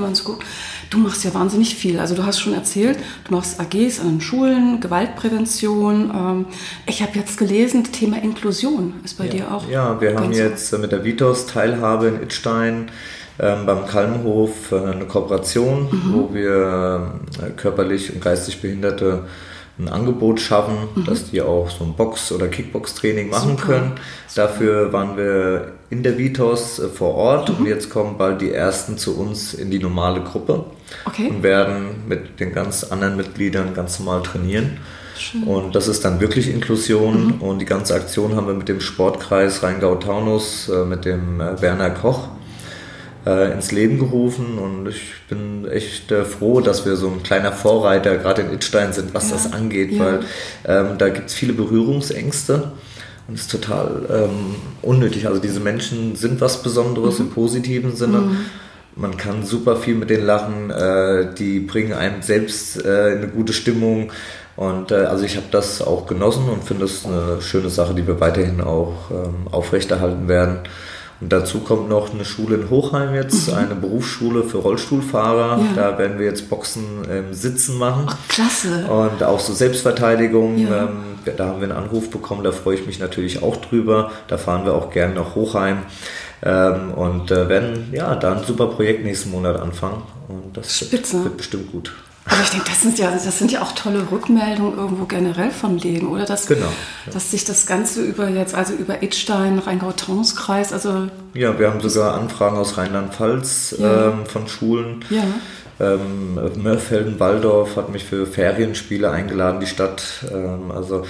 Du 0.90 0.98
machst 0.98 1.24
ja 1.24 1.34
wahnsinnig 1.34 1.76
viel. 1.76 2.00
Also 2.00 2.16
du 2.16 2.26
hast 2.26 2.40
schon 2.40 2.54
erzählt, 2.54 3.00
du 3.24 3.34
machst 3.34 3.62
AGs 3.62 4.02
an 4.02 4.10
den 4.10 4.22
Schulen, 4.22 4.82
Gewaltprävention. 4.82 6.12
Ähm, 6.14 6.46
ich 6.86 7.02
habe 7.02 7.18
jetzt 7.18 7.38
gelesen, 7.38 7.84
das 7.84 7.94
Thema 7.94 8.22
Inklusion 8.22 8.94
ist 9.06 9.18
bei 9.18 9.26
ja. 9.26 9.32
dir 9.32 9.52
auch. 9.54 9.70
Ja, 9.70 10.00
wir 10.02 10.16
haben 10.16 10.34
jetzt 10.34 10.78
mit 10.78 10.92
der 10.92 11.06
Vitos 11.06 11.48
Teilhabe 11.48 12.08
in 12.08 12.22
Itstein 12.22 12.92
ähm, 13.40 13.66
beim 13.66 13.86
Kalmhof 13.86 14.72
äh, 14.72 14.76
eine 14.76 15.06
Kooperation, 15.06 15.88
mhm. 15.90 16.14
wo 16.14 16.34
wir 16.34 17.14
äh, 17.42 17.52
körperlich 17.52 18.14
und 18.14 18.22
geistig 18.22 18.62
Behinderte 18.62 19.24
ein 19.80 19.88
Angebot 19.88 20.42
schaffen, 20.42 20.76
mhm. 20.94 21.06
dass 21.06 21.32
die 21.32 21.42
auch 21.42 21.70
so 21.70 21.86
ein 21.86 21.94
Box- 21.94 22.34
oder 22.34 22.50
Kickbox-Training 22.50 23.30
machen 23.30 23.52
Super. 23.52 23.64
können. 23.64 23.92
Dafür 24.36 24.92
waren 24.92 25.16
wir 25.16 25.72
in 25.90 26.04
der 26.04 26.18
Vitos 26.18 26.80
äh, 26.80 26.90
vor 26.90 27.16
Ort 27.16 27.50
mhm. 27.50 27.56
und 27.60 27.66
jetzt 27.68 27.90
kommen 27.90 28.18
bald 28.18 28.42
die 28.42 28.52
ersten 28.52 28.98
zu 28.98 29.18
uns 29.18 29.54
in 29.54 29.72
die 29.72 29.80
normale 29.80 30.22
Gruppe 30.22 30.66
okay. 31.06 31.30
und 31.30 31.42
werden 31.42 32.04
mit 32.10 32.42
den 32.42 32.52
ganz 32.52 32.84
anderen 32.84 33.16
Mitgliedern 33.16 33.74
ganz 33.74 34.00
normal 34.00 34.22
trainieren. 34.22 34.80
Schön. 35.18 35.44
Und 35.44 35.76
das 35.76 35.88
ist 35.88 36.04
dann 36.04 36.20
wirklich 36.20 36.50
Inklusion 36.50 37.38
mhm. 37.38 37.42
und 37.42 37.60
die 37.60 37.66
ganze 37.66 37.96
Aktion 37.96 38.36
haben 38.36 38.48
wir 38.48 38.54
mit 38.54 38.68
dem 38.68 38.82
Sportkreis 38.82 39.64
Rheingau-Taunus, 39.64 40.72
mit 40.90 41.06
dem 41.06 41.40
Werner 41.40 41.90
Koch 41.90 42.30
äh, 43.26 43.52
ins 43.52 43.72
Leben 43.72 44.00
gerufen 44.00 44.58
und 44.58 44.88
ich 44.88 45.14
bin 45.30 45.68
echt 45.70 46.12
äh, 46.12 46.24
froh, 46.26 46.62
dass 46.62 46.86
wir 46.86 46.96
so 46.96 47.08
ein 47.08 47.24
kleiner 47.24 47.52
Vorreiter 47.52 48.18
gerade 48.18 48.44
in 48.44 48.54
Itstein 48.54 48.94
sind, 48.94 49.14
was 49.14 49.30
ja. 49.30 49.36
das 49.36 49.54
angeht, 49.54 49.92
ja. 49.92 50.00
weil 50.00 50.20
ähm, 50.66 50.98
da 50.98 51.10
gibt 51.10 51.30
es 51.30 51.34
viele 51.34 51.54
Berührungsängste 51.54 52.72
und 53.28 53.36
es 53.36 53.42
ist 53.42 53.52
total 53.52 54.06
ähm, 54.10 54.56
unnötig. 54.82 55.28
Also 55.28 55.40
diese 55.40 55.60
Menschen 55.60 56.16
sind 56.16 56.42
was 56.42 56.64
Besonderes 56.64 57.20
mhm. 57.20 57.26
im 57.26 57.32
positiven 57.32 57.96
Sinne. 57.96 58.20
Mhm. 58.20 58.38
Man 58.96 59.18
kann 59.18 59.46
super 59.46 59.76
viel 59.76 59.96
mit 59.96 60.10
denen 60.10 60.26
lachen, 60.26 60.72
äh, 60.72 61.34
die 61.38 61.60
bringen 61.60 61.94
einem 61.94 62.22
selbst 62.22 62.84
äh, 62.84 63.18
eine 63.18 63.28
gute 63.28 63.54
Stimmung. 63.54 64.12
Und 64.56 64.92
äh, 64.92 64.96
also 64.96 65.24
ich 65.24 65.38
habe 65.38 65.46
das 65.52 65.82
auch 65.82 66.08
genossen 66.08 66.50
und 66.50 66.64
finde 66.64 66.86
es 66.86 67.06
eine 67.06 67.42
schöne 67.42 67.70
Sache, 67.70 67.94
die 67.94 68.08
wir 68.08 68.20
weiterhin 68.20 68.62
auch 68.62 69.12
ähm, 69.12 69.48
aufrechterhalten 69.52 70.28
werden. 70.28 70.60
Und 71.22 71.34
dazu 71.34 71.60
kommt 71.60 71.90
noch 71.90 72.14
eine 72.14 72.24
Schule 72.24 72.56
in 72.56 72.70
Hochheim 72.70 73.14
jetzt, 73.14 73.50
mhm. 73.50 73.58
eine 73.58 73.76
Berufsschule 73.76 74.44
für 74.44 74.60
Rollstuhlfahrer. 74.60 75.60
Ja. 75.60 75.68
Da 75.76 75.98
werden 75.98 76.18
wir 76.18 76.26
jetzt 76.26 76.50
Boxen 76.50 77.04
im 77.10 77.34
Sitzen 77.34 77.78
machen. 77.78 78.08
Oh, 78.10 78.14
klasse. 78.30 78.86
Und 78.88 79.22
auch 79.24 79.40
so 79.40 79.54
Selbstverteidigung. 79.54 80.58
Ja. 80.58 80.84
Ähm, 80.84 81.00
da 81.36 81.48
haben 81.48 81.62
wir 81.62 81.70
einen 81.70 81.78
Anruf 81.78 82.10
bekommen, 82.10 82.44
da 82.44 82.52
freue 82.52 82.76
ich 82.76 82.86
mich 82.86 83.00
natürlich 83.00 83.44
auch 83.44 83.58
drüber. 83.58 84.12
Da 84.28 84.38
fahren 84.38 84.66
wir 84.66 84.74
auch 84.74 84.92
gerne 84.92 85.16
nach 85.16 85.36
Hochheim. 85.36 85.80
Ähm, 86.42 86.92
und 86.94 87.32
äh, 87.32 87.50
werden 87.50 87.90
ja 87.92 88.16
da 88.16 88.34
ein 88.34 88.46
super 88.46 88.68
Projekt 88.68 89.04
nächsten 89.04 89.32
Monat 89.32 89.60
anfangen. 89.60 90.04
Und 90.30 90.56
das 90.56 90.78
Spitze. 90.78 91.24
Wird 91.26 91.38
bestimmt 91.38 91.72
gut. 91.72 91.94
Aber 92.30 92.42
ich 92.42 92.50
denke, 92.50 92.68
das 92.70 92.82
sind 92.82 93.00
ja, 93.00 93.12
das 93.12 93.40
sind 93.40 93.52
ja 93.52 93.62
auch 93.62 93.72
tolle 93.72 94.12
Rückmeldungen 94.12 94.78
irgendwo 94.78 95.06
generell 95.06 95.52
vom 95.52 95.78
Leben, 95.78 96.08
oder? 96.10 96.26
Dass, 96.26 96.48
genau. 96.48 96.68
Ja. 97.06 97.14
Dass 97.14 97.32
sich 97.32 97.44
das 97.44 97.66
Ganze 97.66 98.04
über 98.04 98.30
jetzt, 98.30 98.54
also 98.54 98.74
über 98.74 99.02
Idstein, 99.02 99.60
Rheingau-Taunus-Kreis, 99.60 100.72
also. 100.72 101.08
Ja, 101.34 101.58
wir 101.58 101.72
haben 101.72 101.82
sogar 101.82 102.14
Anfragen 102.14 102.58
aus 102.58 102.78
Rheinland-Pfalz 102.78 103.76
ja. 103.80 104.10
ähm, 104.10 104.26
von 104.26 104.48
Schulen. 104.48 105.04
Ja. 105.10 105.24
Ähm, 105.80 106.38
Mörfelden, 106.62 107.20
Waldorf 107.20 107.78
hat 107.78 107.90
mich 107.90 108.04
für 108.04 108.26
Ferienspiele 108.26 109.10
eingeladen, 109.10 109.60
die 109.60 109.68
Stadt. 109.68 110.26
Ähm, 110.32 110.72
also 110.72 111.06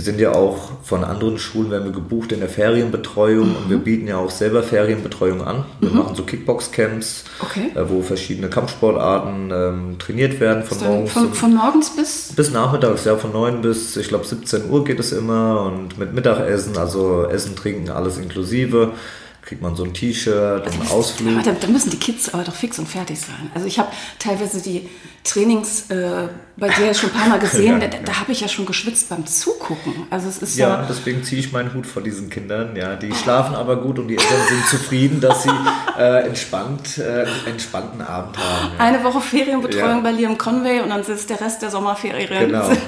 wir 0.00 0.04
sind 0.04 0.18
ja 0.18 0.32
auch 0.32 0.70
von 0.82 1.04
anderen 1.04 1.38
Schulen, 1.38 1.70
werden 1.70 1.84
wir 1.84 1.92
gebucht 1.92 2.32
in 2.32 2.40
der 2.40 2.48
Ferienbetreuung 2.48 3.50
mhm. 3.50 3.56
und 3.56 3.70
wir 3.70 3.76
bieten 3.76 4.06
ja 4.06 4.16
auch 4.16 4.30
selber 4.30 4.62
Ferienbetreuung 4.62 5.42
an. 5.42 5.66
Wir 5.78 5.90
mhm. 5.90 5.98
machen 5.98 6.14
so 6.16 6.22
Kickbox-Camps, 6.22 7.24
okay. 7.40 7.70
äh, 7.74 7.86
wo 7.86 8.00
verschiedene 8.00 8.48
Kampfsportarten 8.48 9.50
ähm, 9.52 9.98
trainiert 9.98 10.40
werden. 10.40 10.62
Von 10.62 10.78
morgens, 10.78 11.12
von, 11.12 11.34
von, 11.34 11.54
morgens 11.54 11.94
bis? 11.94 12.32
Bis 12.34 12.50
nachmittags, 12.50 13.04
ja, 13.04 13.18
von 13.18 13.32
9 13.32 13.60
bis, 13.60 13.98
ich 13.98 14.08
glaube, 14.08 14.24
17 14.24 14.70
Uhr 14.70 14.84
geht 14.84 15.00
es 15.00 15.12
immer 15.12 15.70
und 15.70 15.98
mit 15.98 16.14
Mittagessen, 16.14 16.78
also 16.78 17.26
Essen, 17.26 17.54
Trinken, 17.54 17.90
alles 17.90 18.16
inklusive 18.16 18.92
kriegt 19.42 19.62
man 19.62 19.74
so 19.74 19.84
ein 19.84 19.94
T-Shirt 19.94 20.66
und 20.66 20.72
einen 20.72 20.88
Ausflug. 20.88 21.36
Ja, 21.36 21.42
da, 21.42 21.52
da, 21.52 21.66
müssen 21.68 21.90
die 21.90 21.96
Kids 21.96 22.32
aber 22.32 22.44
doch 22.44 22.54
fix 22.54 22.78
und 22.78 22.88
fertig 22.88 23.20
sein. 23.20 23.50
Also 23.54 23.66
ich 23.66 23.78
habe 23.78 23.88
teilweise 24.18 24.60
die 24.60 24.88
Trainings 25.24 25.90
äh, 25.90 26.28
bei 26.56 26.68
dir 26.68 26.92
schon 26.94 27.10
ein 27.10 27.16
paar 27.16 27.28
Mal 27.28 27.38
gesehen, 27.40 27.80
ja, 27.80 27.88
da, 27.88 27.98
da 28.04 28.20
habe 28.20 28.32
ich 28.32 28.40
ja 28.40 28.48
schon 28.48 28.66
geschwitzt 28.66 29.08
beim 29.08 29.26
Zugucken. 29.26 30.06
Also 30.10 30.28
es 30.28 30.38
ist 30.38 30.58
ja, 30.58 30.68
ja 30.68 30.86
deswegen 30.88 31.24
ziehe 31.24 31.40
ich 31.40 31.52
meinen 31.52 31.72
Hut 31.74 31.86
vor 31.86 32.02
diesen 32.02 32.28
Kindern. 32.28 32.76
Ja, 32.76 32.96
die 32.96 33.14
schlafen 33.14 33.54
aber 33.54 33.76
gut 33.76 33.98
und 33.98 34.08
die 34.08 34.16
Eltern 34.16 34.46
sind 34.48 34.66
zufrieden, 34.66 35.20
dass 35.20 35.42
sie 35.44 35.50
äh, 35.98 36.26
entspannt, 36.26 36.98
äh, 36.98 37.26
entspannten 37.48 38.02
Abend 38.02 38.38
haben. 38.38 38.72
Ja. 38.78 38.84
Eine 38.84 39.02
Woche 39.04 39.20
Ferienbetreuung 39.20 40.02
bei 40.02 40.12
Liam 40.12 40.36
Conway 40.36 40.80
und 40.80 40.90
dann 40.90 41.02
sitzt 41.02 41.30
der 41.30 41.40
Rest 41.40 41.62
der 41.62 41.70
Sommerferien. 41.70 42.50
Genau. 42.50 42.70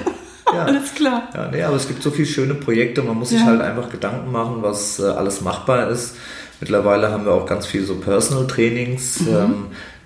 Ja. 0.53 0.65
Alles 0.65 0.93
klar. 0.93 1.29
Ja, 1.33 1.47
nee, 1.47 1.63
aber 1.63 1.75
es 1.75 1.87
gibt 1.87 2.03
so 2.03 2.11
viele 2.11 2.27
schöne 2.27 2.53
Projekte. 2.53 3.01
Man 3.01 3.17
muss 3.17 3.29
sich 3.29 3.43
halt 3.43 3.61
einfach 3.61 3.89
Gedanken 3.89 4.31
machen, 4.31 4.57
was 4.61 4.99
äh, 4.99 5.03
alles 5.03 5.41
machbar 5.41 5.89
ist. 5.89 6.15
Mittlerweile 6.63 7.11
haben 7.11 7.25
wir 7.25 7.33
auch 7.33 7.45
ganz 7.45 7.65
viel 7.65 7.83
so 7.83 7.95
Personal 7.95 8.47
Trainings. 8.47 9.19
Mhm. 9.19 9.35
Ähm, 9.35 9.53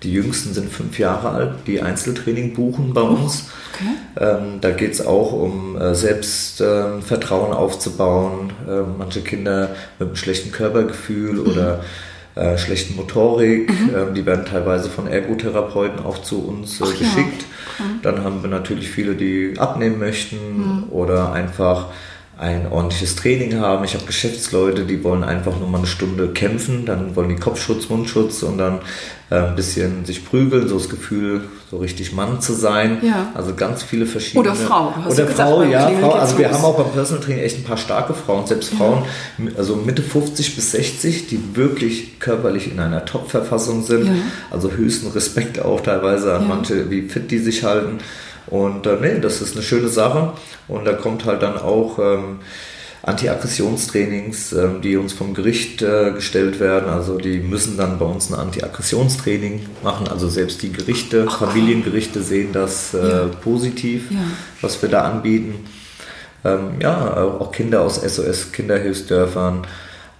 die 0.02 0.12
jüngsten 0.12 0.52
sind 0.54 0.72
fünf 0.72 0.98
Jahre 0.98 1.30
alt, 1.30 1.52
die 1.68 1.80
Einzeltraining 1.80 2.52
buchen 2.52 2.92
bei 2.92 3.00
uns. 3.00 3.50
Okay. 3.72 3.90
Ähm, 4.18 4.60
da 4.60 4.72
geht 4.72 4.90
es 4.90 5.06
auch 5.06 5.32
um 5.32 5.76
äh, 5.76 5.94
Selbstvertrauen 5.94 7.52
äh, 7.52 7.54
aufzubauen. 7.54 8.52
Äh, 8.68 8.80
manche 8.98 9.20
Kinder 9.20 9.70
mit 10.00 10.08
einem 10.08 10.16
schlechten 10.16 10.50
Körpergefühl 10.50 11.34
mhm. 11.34 11.46
oder 11.46 11.84
äh, 12.34 12.58
schlechten 12.58 12.96
Motorik, 12.96 13.70
mhm. 13.70 13.94
Ähm, 13.96 14.14
die 14.14 14.26
werden 14.26 14.44
teilweise 14.44 14.88
von 14.88 15.06
Ergotherapeuten 15.06 16.04
auch 16.04 16.22
zu 16.22 16.44
uns 16.44 16.80
äh, 16.80 16.86
geschickt. 16.86 17.44
Ja. 17.78 17.84
Mhm. 17.84 18.02
Dann 18.02 18.24
haben 18.24 18.42
wir 18.42 18.50
natürlich 18.50 18.90
viele, 18.90 19.14
die 19.14 19.54
abnehmen 19.58 20.00
möchten 20.00 20.36
mhm. 20.56 20.84
oder 20.90 21.32
einfach 21.32 21.86
ein 22.38 22.70
ordentliches 22.70 23.16
Training 23.16 23.58
haben. 23.58 23.84
Ich 23.84 23.94
habe 23.94 24.04
Geschäftsleute, 24.04 24.84
die 24.84 25.02
wollen 25.02 25.24
einfach 25.24 25.58
nur 25.58 25.68
mal 25.68 25.78
eine 25.78 25.88
Stunde 25.88 26.28
kämpfen, 26.28 26.86
dann 26.86 27.16
wollen 27.16 27.30
die 27.30 27.36
Kopfschutz, 27.36 27.88
Mundschutz 27.88 28.44
und 28.44 28.58
dann 28.58 28.78
äh, 29.30 29.34
ein 29.34 29.56
bisschen 29.56 30.04
sich 30.04 30.24
prügeln, 30.24 30.68
so 30.68 30.78
das 30.78 30.88
Gefühl, 30.88 31.42
so 31.68 31.78
richtig 31.78 32.12
Mann 32.12 32.40
zu 32.40 32.52
sein. 32.52 32.98
Ja. 33.02 33.32
Also 33.34 33.54
ganz 33.56 33.82
viele 33.82 34.06
verschiedene. 34.06 34.48
Oder 34.48 34.54
Frau. 34.54 34.94
Oder 35.10 35.26
Frau, 35.26 35.62
ja, 35.64 35.90
Frau. 36.00 36.12
Also 36.12 36.38
wir 36.38 36.52
haben 36.52 36.64
auch 36.64 36.76
beim 36.76 36.92
Personal 36.92 37.24
Training 37.24 37.42
echt 37.42 37.58
ein 37.58 37.64
paar 37.64 37.76
starke 37.76 38.14
Frauen, 38.14 38.46
selbst 38.46 38.72
Frauen, 38.72 39.02
ja. 39.38 39.50
also 39.58 39.74
Mitte 39.74 40.02
50 40.02 40.54
bis 40.54 40.70
60, 40.70 41.26
die 41.26 41.56
wirklich 41.56 42.20
körperlich 42.20 42.70
in 42.70 42.78
einer 42.78 43.04
Top-Verfassung 43.04 43.82
sind. 43.82 44.06
Ja. 44.06 44.12
Also 44.52 44.70
höchsten 44.70 45.08
Respekt 45.08 45.60
auch 45.60 45.80
teilweise 45.80 46.34
an 46.34 46.46
manche, 46.46 46.88
wie 46.88 47.02
fit 47.08 47.32
die 47.32 47.38
sich 47.38 47.64
halten. 47.64 47.98
Und 48.50 48.86
äh, 48.86 48.96
nee, 49.00 49.20
das 49.20 49.40
ist 49.40 49.54
eine 49.54 49.62
schöne 49.62 49.88
Sache. 49.88 50.32
Und 50.68 50.84
da 50.84 50.92
kommt 50.92 51.24
halt 51.24 51.42
dann 51.42 51.58
auch 51.58 51.98
ähm, 51.98 52.40
Anti-Aggressionstrainings, 53.02 54.52
ähm, 54.52 54.80
die 54.82 54.96
uns 54.96 55.12
vom 55.12 55.34
Gericht 55.34 55.82
äh, 55.82 56.12
gestellt 56.12 56.60
werden. 56.60 56.88
Also 56.88 57.18
die 57.18 57.38
müssen 57.38 57.76
dann 57.76 57.98
bei 57.98 58.04
uns 58.04 58.30
ein 58.30 58.34
Anti-Aggressionstraining 58.34 59.66
machen. 59.82 60.08
Also 60.08 60.28
selbst 60.28 60.62
die 60.62 60.72
Gerichte, 60.72 61.26
Ach, 61.28 61.38
Familiengerichte 61.38 62.22
sehen 62.22 62.52
das 62.52 62.94
äh, 62.94 63.08
ja. 63.08 63.24
positiv, 63.40 64.10
ja. 64.10 64.18
was 64.60 64.80
wir 64.82 64.88
da 64.88 65.02
anbieten. 65.02 65.66
Ähm, 66.44 66.80
ja, 66.80 67.16
auch 67.40 67.52
Kinder 67.52 67.82
aus 67.82 67.96
SOS 67.96 68.52
Kinderhilfsdörfern 68.52 69.66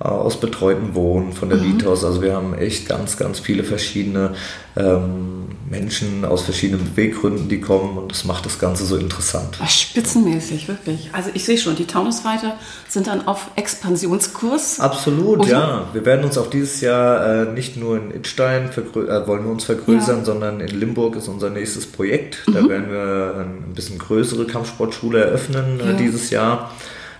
äh, 0.00 0.04
aus 0.04 0.40
betreuten 0.40 0.94
Wohnen, 0.94 1.32
von 1.32 1.48
der 1.48 1.58
mhm. 1.58 1.74
Vitos. 1.74 2.04
Also 2.04 2.22
wir 2.22 2.34
haben 2.34 2.54
echt 2.54 2.88
ganz, 2.88 3.16
ganz 3.16 3.40
viele 3.40 3.64
verschiedene 3.64 4.34
ähm, 4.76 5.46
Menschen 5.70 6.24
aus 6.24 6.42
verschiedenen 6.42 6.84
Beweggründen, 6.84 7.48
die 7.48 7.60
kommen 7.60 7.98
und 7.98 8.10
das 8.10 8.24
macht 8.24 8.46
das 8.46 8.58
Ganze 8.58 8.84
so 8.84 8.96
interessant. 8.96 9.58
Ach, 9.60 9.68
spitzenmäßig, 9.68 10.68
wirklich. 10.68 11.10
Also 11.12 11.30
ich 11.34 11.44
sehe 11.44 11.58
schon, 11.58 11.76
die 11.76 11.86
Taunusreiter 11.86 12.56
sind 12.88 13.06
dann 13.06 13.26
auf 13.26 13.50
Expansionskurs. 13.56 14.80
Absolut, 14.80 15.40
und 15.40 15.48
ja. 15.48 15.88
Wir 15.92 16.04
werden 16.04 16.24
uns 16.24 16.38
auch 16.38 16.50
dieses 16.50 16.80
Jahr 16.80 17.48
äh, 17.48 17.52
nicht 17.52 17.76
nur 17.76 17.96
in 17.96 18.10
Itstein 18.14 18.70
äh, 18.70 19.26
wollen 19.26 19.44
wir 19.44 19.50
uns 19.50 19.64
vergrößern, 19.64 20.18
ja. 20.18 20.24
sondern 20.24 20.60
in 20.60 20.78
Limburg 20.78 21.16
ist 21.16 21.28
unser 21.28 21.50
nächstes 21.50 21.86
Projekt. 21.86 22.46
Mhm. 22.46 22.54
Da 22.54 22.68
werden 22.68 22.90
wir 22.90 23.34
ein 23.38 23.74
bisschen 23.74 23.98
größere 23.98 24.46
Kampfsportschule 24.46 25.24
eröffnen 25.24 25.80
äh, 25.80 25.86
ja. 25.86 25.92
dieses 25.92 26.30
Jahr. 26.30 26.70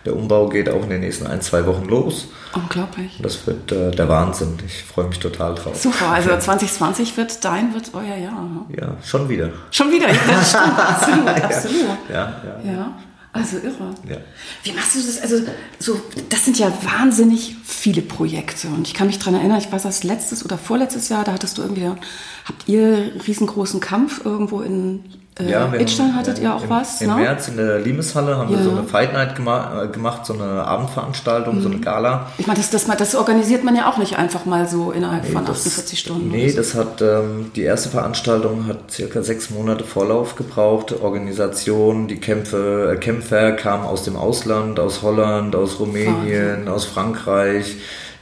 Der 0.08 0.16
Umbau 0.16 0.48
geht 0.48 0.70
auch 0.70 0.82
in 0.84 0.88
den 0.88 1.00
nächsten 1.00 1.26
ein, 1.26 1.42
zwei 1.42 1.66
Wochen 1.66 1.84
los. 1.84 2.28
Unglaublich. 2.54 3.20
Das 3.22 3.46
wird 3.46 3.70
äh, 3.72 3.90
der 3.90 4.08
Wahnsinn. 4.08 4.56
Ich 4.64 4.82
freue 4.82 5.06
mich 5.06 5.18
total 5.18 5.54
drauf. 5.54 5.76
Super, 5.76 6.06
also 6.06 6.30
2020 6.30 7.14
wird 7.18 7.44
dein, 7.44 7.74
wird 7.74 7.90
euer 7.92 8.16
Jahr. 8.16 8.42
Ne? 8.42 8.64
Ja, 8.74 8.96
schon 9.04 9.28
wieder. 9.28 9.50
Schon 9.70 9.92
wieder, 9.92 10.08
ja, 10.08 10.18
das 10.26 10.48
stimmt, 10.48 10.78
absolut, 10.78 11.28
absolut. 11.28 11.98
Ja, 12.08 12.40
ja. 12.64 12.72
ja. 12.72 12.98
Also 13.34 13.58
irre. 13.58 13.94
Ja. 14.08 14.16
Wie 14.62 14.72
machst 14.72 14.94
du 14.94 15.00
das? 15.00 15.20
Also, 15.20 15.42
so, 15.78 16.00
das 16.30 16.46
sind 16.46 16.58
ja 16.58 16.72
wahnsinnig 16.82 17.56
viele 17.62 18.00
Projekte. 18.00 18.68
Und 18.68 18.88
ich 18.88 18.94
kann 18.94 19.08
mich 19.08 19.18
daran 19.18 19.34
erinnern, 19.34 19.58
ich 19.58 19.70
weiß 19.70 19.82
das 19.82 20.04
letztes 20.04 20.42
oder 20.42 20.56
vorletztes 20.56 21.10
Jahr, 21.10 21.24
da 21.24 21.34
hattest 21.34 21.58
du 21.58 21.62
irgendwie, 21.62 21.84
habt 21.84 22.66
ihr 22.66 23.12
riesengroßen 23.26 23.80
Kampf 23.80 24.24
irgendwo 24.24 24.62
in 24.62 25.04
äh, 25.38 25.50
ja, 25.50 25.72
Itstein 25.74 26.14
hattet 26.16 26.38
ihr 26.38 26.54
auch 26.54 26.64
im, 26.64 26.70
was? 26.70 27.00
Im 27.00 27.10
ne? 27.10 27.16
März 27.16 27.48
in 27.48 27.56
der 27.56 27.78
Limeshalle 27.78 28.36
haben 28.36 28.50
ja. 28.50 28.58
wir 28.58 28.64
so 28.64 28.70
eine 28.70 28.82
Fight 28.84 29.12
Night 29.12 29.36
gema 29.36 29.84
äh, 29.84 29.88
gemacht, 29.88 30.26
so 30.26 30.32
eine 30.32 30.64
Abendveranstaltung, 30.64 31.56
mhm. 31.56 31.62
so 31.62 31.68
eine 31.68 31.76
mhm. 31.76 31.82
Gala. 31.82 32.26
Ich 32.38 32.46
meine, 32.46 32.58
das, 32.58 32.70
das, 32.70 32.86
das, 32.86 33.14
organisiert 33.14 33.64
man 33.64 33.76
ja 33.76 33.88
auch 33.90 33.98
nicht 33.98 34.18
einfach 34.18 34.44
mal 34.46 34.68
so 34.68 34.90
innerhalb 34.90 35.24
nee, 35.24 35.30
von 35.30 35.46
48 35.46 35.90
das, 35.90 35.98
Stunden. 35.98 36.28
Nee, 36.28 36.48
so. 36.48 36.56
das 36.56 36.74
hat, 36.74 37.00
ähm, 37.02 37.50
die 37.54 37.62
erste 37.62 37.88
Veranstaltung 37.88 38.66
hat 38.66 38.90
circa 38.90 39.22
sechs 39.22 39.50
Monate 39.50 39.84
Vorlauf 39.84 40.34
gebraucht. 40.34 40.92
Organisation, 41.00 42.08
die 42.08 42.16
Kämpfe, 42.16 42.94
äh, 42.94 42.98
Kämpfer 42.98 43.52
kamen 43.52 43.84
aus 43.84 44.02
dem 44.02 44.16
Ausland, 44.16 44.80
aus 44.80 45.02
Holland, 45.02 45.54
aus 45.54 45.78
Rumänien, 45.78 46.50
Wahnsinn. 46.50 46.68
aus 46.68 46.84
Frankreich 46.84 47.76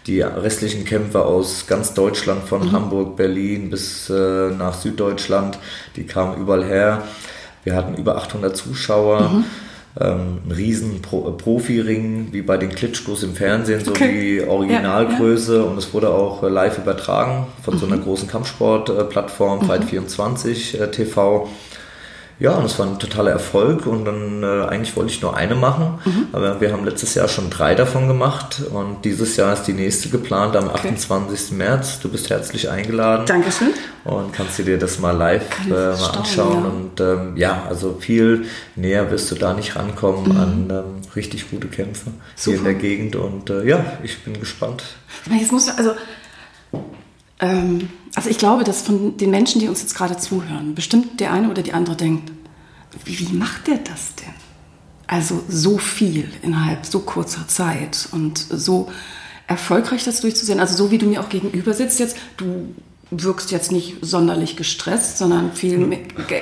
die 0.06 0.20
restlichen 0.20 0.84
Kämpfer 0.84 1.26
aus 1.26 1.66
ganz 1.66 1.94
Deutschland, 1.94 2.44
von 2.44 2.66
mhm. 2.66 2.72
Hamburg, 2.72 3.16
Berlin 3.16 3.70
bis 3.70 4.08
äh, 4.08 4.50
nach 4.50 4.74
Süddeutschland, 4.74 5.58
die 5.96 6.04
kamen 6.04 6.40
überall 6.40 6.64
her. 6.64 7.02
Wir 7.64 7.74
hatten 7.74 7.94
über 7.96 8.16
800 8.16 8.56
Zuschauer. 8.56 9.28
Mhm. 9.28 9.44
Ähm, 9.98 10.40
ein 10.46 10.52
riesen 10.52 11.00
Pro 11.00 11.22
Profi-Ring, 11.32 12.28
wie 12.30 12.42
bei 12.42 12.58
den 12.58 12.68
Klitschkos 12.68 13.22
im 13.22 13.34
Fernsehen, 13.34 13.82
so 13.82 13.92
okay. 13.92 14.40
die 14.42 14.46
Originalgröße. 14.46 15.56
Ja, 15.56 15.62
ja. 15.62 15.64
Und 15.64 15.78
es 15.78 15.94
wurde 15.94 16.10
auch 16.10 16.42
äh, 16.42 16.48
live 16.48 16.76
übertragen 16.76 17.46
von 17.62 17.74
mhm. 17.74 17.78
so 17.78 17.86
einer 17.86 17.96
mhm. 17.96 18.02
großen 18.02 18.28
Kampfsport-Plattform, 18.28 19.64
mhm. 19.64 19.70
Fight24 19.70 20.78
äh, 20.78 20.90
TV. 20.90 21.48
Ja, 22.38 22.52
und 22.56 22.66
es 22.66 22.78
war 22.78 22.86
ein 22.86 22.98
totaler 22.98 23.30
Erfolg 23.30 23.86
und 23.86 24.04
dann 24.04 24.42
äh, 24.42 24.66
eigentlich 24.66 24.94
wollte 24.94 25.10
ich 25.10 25.22
nur 25.22 25.34
eine 25.34 25.54
machen, 25.54 25.98
mhm. 26.04 26.26
aber 26.32 26.60
wir 26.60 26.70
haben 26.70 26.84
letztes 26.84 27.14
Jahr 27.14 27.28
schon 27.28 27.48
drei 27.48 27.74
davon 27.74 28.08
gemacht 28.08 28.62
und 28.72 29.06
dieses 29.06 29.36
Jahr 29.36 29.54
ist 29.54 29.62
die 29.62 29.72
nächste 29.72 30.10
geplant 30.10 30.54
am 30.54 30.68
okay. 30.68 30.88
28. 30.88 31.52
März. 31.52 31.98
Du 32.00 32.10
bist 32.10 32.28
herzlich 32.28 32.68
eingeladen. 32.68 33.24
Dankeschön. 33.24 33.72
Und 34.04 34.34
kannst 34.34 34.58
du 34.58 34.64
dir 34.64 34.78
das 34.78 34.98
mal 34.98 35.12
live 35.12 35.44
äh, 35.66 35.70
mal 35.70 35.94
anschauen 35.94 36.62
ja. 36.62 36.70
und 36.70 37.00
ähm, 37.00 37.36
ja, 37.38 37.62
also 37.68 37.96
viel 37.98 38.44
näher 38.74 39.10
wirst 39.10 39.30
du 39.30 39.34
da 39.34 39.54
nicht 39.54 39.74
rankommen 39.74 40.32
mhm. 40.32 40.40
an 40.40 40.66
ähm, 40.70 40.84
richtig 41.14 41.50
gute 41.50 41.68
Kämpfe 41.68 42.10
Super. 42.34 42.50
hier 42.50 42.58
in 42.58 42.64
der 42.64 42.74
Gegend 42.74 43.16
und 43.16 43.48
äh, 43.48 43.64
ja, 43.64 43.82
ich 44.02 44.22
bin 44.24 44.38
gespannt. 44.38 44.84
Jetzt 45.30 45.52
musst 45.52 45.68
du, 45.68 45.72
also 45.78 45.92
ähm, 47.40 47.88
also 48.16 48.30
ich 48.30 48.38
glaube, 48.38 48.64
dass 48.64 48.80
von 48.80 49.18
den 49.18 49.30
Menschen, 49.30 49.60
die 49.60 49.68
uns 49.68 49.82
jetzt 49.82 49.94
gerade 49.94 50.16
zuhören, 50.16 50.74
bestimmt 50.74 51.20
der 51.20 51.32
eine 51.32 51.50
oder 51.50 51.62
die 51.62 51.74
andere 51.74 51.96
denkt, 51.96 52.32
wie, 53.04 53.18
wie 53.18 53.32
macht 53.34 53.66
der 53.66 53.76
das 53.76 54.14
denn? 54.14 54.32
Also 55.06 55.44
so 55.48 55.76
viel 55.76 56.28
innerhalb 56.42 56.86
so 56.86 57.00
kurzer 57.00 57.46
Zeit 57.46 58.08
und 58.12 58.38
so 58.38 58.90
erfolgreich 59.46 60.02
das 60.02 60.22
durchzusehen. 60.22 60.60
Also 60.60 60.76
so 60.76 60.90
wie 60.90 60.96
du 60.96 61.06
mir 61.06 61.20
auch 61.20 61.28
gegenüber 61.28 61.74
sitzt 61.74 62.00
jetzt, 62.00 62.16
du 62.38 62.74
wirkst 63.10 63.50
jetzt 63.50 63.70
nicht 63.70 63.98
sonderlich 64.00 64.56
gestresst, 64.56 65.18
sondern 65.18 65.52
viel 65.52 65.98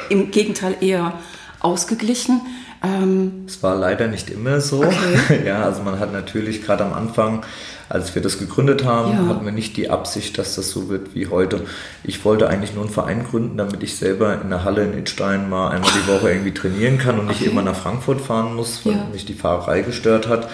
im 0.08 0.30
Gegenteil 0.30 0.76
eher 0.80 1.18
ausgeglichen. 1.58 2.40
Ähm 2.84 3.44
es 3.46 3.62
war 3.62 3.76
leider 3.76 4.08
nicht 4.08 4.30
immer 4.30 4.60
so. 4.60 4.84
Okay. 4.84 5.42
Ja, 5.46 5.64
also 5.64 5.82
man 5.82 5.98
hat 5.98 6.12
natürlich 6.12 6.64
gerade 6.64 6.84
am 6.84 6.92
Anfang, 6.92 7.44
als 7.88 8.14
wir 8.14 8.22
das 8.22 8.38
gegründet 8.38 8.84
haben, 8.84 9.12
ja. 9.12 9.28
hatten 9.28 9.44
wir 9.44 9.52
nicht 9.52 9.76
die 9.76 9.90
Absicht, 9.90 10.38
dass 10.38 10.54
das 10.54 10.70
so 10.70 10.88
wird 10.88 11.14
wie 11.14 11.26
heute. 11.26 11.62
Ich 12.02 12.24
wollte 12.24 12.48
eigentlich 12.48 12.74
nur 12.74 12.84
einen 12.84 12.92
Verein 12.92 13.24
gründen, 13.24 13.56
damit 13.56 13.82
ich 13.82 13.96
selber 13.96 14.40
in 14.40 14.50
der 14.50 14.64
Halle 14.64 14.84
in 14.84 14.98
Itstein 14.98 15.48
mal 15.48 15.68
einmal 15.70 15.90
die 15.90 16.10
Woche 16.10 16.30
irgendwie 16.30 16.54
trainieren 16.54 16.98
kann 16.98 17.18
und 17.18 17.26
okay. 17.26 17.40
nicht 17.40 17.46
immer 17.50 17.62
nach 17.62 17.76
Frankfurt 17.76 18.20
fahren 18.20 18.54
muss, 18.54 18.84
weil 18.84 18.94
ja. 18.94 19.08
mich 19.12 19.26
die 19.26 19.34
Fahrerei 19.34 19.82
gestört 19.82 20.28
hat. 20.28 20.48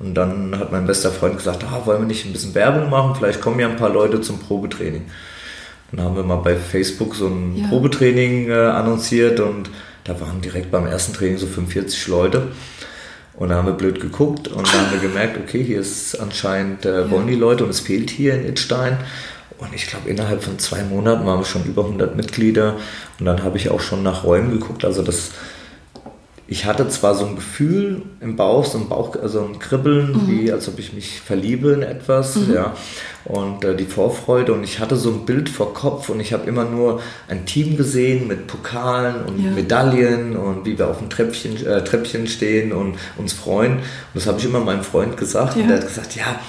Und 0.00 0.14
dann 0.14 0.56
hat 0.58 0.70
mein 0.70 0.86
bester 0.86 1.10
Freund 1.10 1.36
gesagt, 1.36 1.64
ah, 1.64 1.82
wollen 1.84 2.02
wir 2.02 2.06
nicht 2.06 2.24
ein 2.24 2.32
bisschen 2.32 2.54
Werbung 2.54 2.88
machen? 2.88 3.16
Vielleicht 3.16 3.40
kommen 3.40 3.58
ja 3.58 3.68
ein 3.68 3.76
paar 3.76 3.92
Leute 3.92 4.20
zum 4.20 4.38
Probetraining. 4.38 5.06
Dann 5.90 6.04
haben 6.04 6.16
wir 6.16 6.22
mal 6.22 6.36
bei 6.36 6.54
Facebook 6.54 7.14
so 7.14 7.26
ein 7.26 7.56
ja. 7.56 7.68
Probetraining 7.68 8.48
äh, 8.48 8.52
annonciert 8.52 9.40
und 9.40 9.70
da 10.08 10.18
waren 10.20 10.40
direkt 10.40 10.70
beim 10.70 10.86
ersten 10.86 11.12
Training 11.12 11.38
so 11.38 11.46
45 11.46 12.08
Leute. 12.08 12.48
Und 13.34 13.50
da 13.50 13.56
haben 13.56 13.66
wir 13.66 13.74
blöd 13.74 14.00
geguckt 14.00 14.48
und 14.48 14.66
dann 14.66 14.86
haben 14.86 14.92
wir 14.92 15.08
gemerkt, 15.08 15.38
okay, 15.38 15.62
hier 15.62 15.78
ist 15.78 16.16
anscheinend, 16.16 16.84
äh, 16.84 17.08
wollen 17.08 17.28
die 17.28 17.36
Leute 17.36 17.62
und 17.62 17.70
es 17.70 17.78
fehlt 17.78 18.10
hier 18.10 18.34
in 18.34 18.44
Itstein. 18.46 18.98
Und 19.58 19.72
ich 19.74 19.86
glaube, 19.86 20.08
innerhalb 20.08 20.42
von 20.42 20.58
zwei 20.58 20.82
Monaten 20.82 21.26
waren 21.26 21.40
wir 21.40 21.44
schon 21.44 21.64
über 21.64 21.84
100 21.84 22.16
Mitglieder. 22.16 22.76
Und 23.20 23.26
dann 23.26 23.44
habe 23.44 23.56
ich 23.58 23.70
auch 23.70 23.80
schon 23.80 24.02
nach 24.02 24.24
Räumen 24.24 24.50
geguckt. 24.50 24.84
Also 24.84 25.02
das, 25.02 25.32
ich 26.50 26.64
hatte 26.64 26.88
zwar 26.88 27.14
so 27.14 27.26
ein 27.26 27.36
Gefühl 27.36 28.02
im 28.22 28.36
Bauch, 28.36 28.64
so 28.64 28.78
ein 28.78 28.88
Bauch, 28.88 29.14
also 29.20 29.44
ein 29.44 29.58
Kribbeln, 29.58 30.12
mhm. 30.12 30.28
wie 30.28 30.50
als 30.50 30.66
ob 30.66 30.78
ich 30.78 30.94
mich 30.94 31.20
verliebe 31.20 31.72
in 31.72 31.82
etwas, 31.82 32.36
mhm. 32.36 32.54
ja. 32.54 32.74
Und 33.26 33.64
äh, 33.64 33.76
die 33.76 33.84
Vorfreude 33.84 34.54
und 34.54 34.64
ich 34.64 34.80
hatte 34.80 34.96
so 34.96 35.10
ein 35.10 35.26
Bild 35.26 35.50
vor 35.50 35.74
Kopf 35.74 36.08
und 36.08 36.20
ich 36.20 36.32
habe 36.32 36.48
immer 36.48 36.64
nur 36.64 37.02
ein 37.28 37.44
Team 37.44 37.76
gesehen 37.76 38.26
mit 38.26 38.46
Pokalen 38.46 39.26
und 39.26 39.44
ja. 39.44 39.50
Medaillen 39.50 40.36
und 40.36 40.64
wie 40.64 40.78
wir 40.78 40.88
auf 40.88 40.98
dem 40.98 41.10
Treppchen, 41.10 41.66
äh, 41.66 41.84
Treppchen 41.84 42.26
stehen 42.26 42.72
und 42.72 42.96
uns 43.18 43.34
freuen. 43.34 43.74
Und 43.74 43.82
das 44.14 44.26
habe 44.26 44.38
ich 44.38 44.46
immer 44.46 44.60
meinem 44.60 44.84
Freund 44.84 45.18
gesagt 45.18 45.56
ja. 45.56 45.62
und 45.62 45.68
der 45.68 45.80
hat 45.80 45.86
gesagt, 45.86 46.16
ja, 46.16 46.40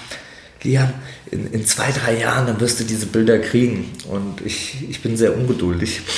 Liam, 0.64 0.94
in, 1.30 1.52
in 1.52 1.66
zwei, 1.66 1.92
drei 1.92 2.18
Jahren, 2.18 2.48
dann 2.48 2.62
wirst 2.62 2.80
du 2.80 2.86
diese 2.86 3.08
Bilder 3.08 3.40
kriegen. 3.40 3.92
Und 4.10 4.40
ich, 4.46 4.78
ich 4.90 5.02
bin 5.02 5.18
sehr 5.18 5.36
ungeduldig. 5.36 6.02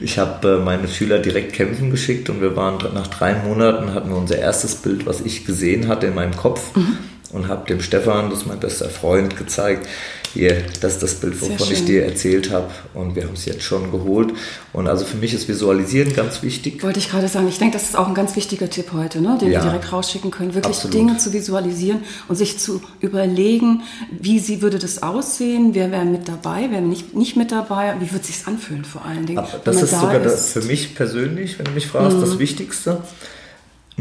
Ich 0.00 0.18
habe 0.18 0.58
äh, 0.60 0.64
meine 0.64 0.88
Schüler 0.88 1.18
direkt 1.18 1.52
kämpfen 1.52 1.90
geschickt 1.90 2.30
und 2.30 2.40
wir 2.40 2.56
waren 2.56 2.78
nach 2.94 3.06
drei 3.06 3.34
Monaten 3.34 3.94
hatten 3.94 4.10
wir 4.10 4.16
unser 4.16 4.38
erstes 4.38 4.76
Bild, 4.76 5.06
was 5.06 5.20
ich 5.20 5.44
gesehen 5.44 5.88
hatte 5.88 6.06
in 6.06 6.14
meinem 6.14 6.36
Kopf 6.36 6.76
mhm. 6.76 6.98
Und 7.32 7.48
habe 7.48 7.66
dem 7.66 7.80
Stefan, 7.80 8.30
das 8.30 8.40
ist 8.40 8.46
mein 8.46 8.60
bester 8.60 8.88
Freund, 8.88 9.36
gezeigt 9.36 9.86
hier, 10.32 10.62
das 10.80 10.94
ist 10.94 11.02
das 11.02 11.14
Bild, 11.16 11.40
wovon 11.40 11.72
ich 11.72 11.84
dir 11.84 12.04
erzählt 12.04 12.52
habe. 12.52 12.70
Und 12.94 13.16
wir 13.16 13.24
haben 13.24 13.34
es 13.34 13.46
jetzt 13.46 13.62
schon 13.64 13.90
geholt. 13.90 14.32
Und 14.72 14.86
also 14.86 15.04
für 15.04 15.16
mich 15.16 15.34
ist 15.34 15.48
Visualisieren 15.48 16.14
ganz 16.14 16.42
wichtig. 16.42 16.82
Wollte 16.84 17.00
ich 17.00 17.10
gerade 17.10 17.26
sagen, 17.26 17.48
ich 17.48 17.58
denke, 17.58 17.76
das 17.76 17.88
ist 17.88 17.98
auch 17.98 18.06
ein 18.06 18.14
ganz 18.14 18.36
wichtiger 18.36 18.70
Tipp 18.70 18.92
heute, 18.92 19.20
ne? 19.20 19.38
den 19.40 19.50
ja, 19.50 19.60
wir 19.60 19.70
direkt 19.70 19.92
rausschicken 19.92 20.30
können. 20.30 20.54
Wirklich 20.54 20.76
absolut. 20.76 20.94
Dinge 20.94 21.18
zu 21.18 21.32
visualisieren 21.32 22.02
und 22.28 22.36
sich 22.36 22.58
zu 22.58 22.80
überlegen, 23.00 23.82
wie 24.10 24.38
sie 24.38 24.62
würde 24.62 24.78
das 24.78 25.02
aussehen, 25.02 25.70
wer 25.74 25.90
wäre 25.90 26.04
mit 26.04 26.28
dabei, 26.28 26.68
wer 26.70 26.80
nicht, 26.80 27.14
nicht 27.14 27.36
mit 27.36 27.50
dabei, 27.50 27.94
wie 27.98 28.12
wird 28.12 28.22
es 28.22 28.28
sich 28.28 28.46
anfühlen 28.46 28.84
vor 28.84 29.04
allen 29.04 29.26
Dingen. 29.26 29.38
Aber 29.38 29.60
das 29.64 29.82
ist 29.82 29.92
da 29.92 30.00
sogar 30.00 30.22
ist. 30.22 30.52
Für 30.52 30.62
mich 30.62 30.94
persönlich, 30.94 31.58
wenn 31.58 31.64
du 31.64 31.72
mich 31.72 31.88
fragst, 31.88 32.16
mhm. 32.16 32.20
das 32.20 32.38
Wichtigste 32.38 33.02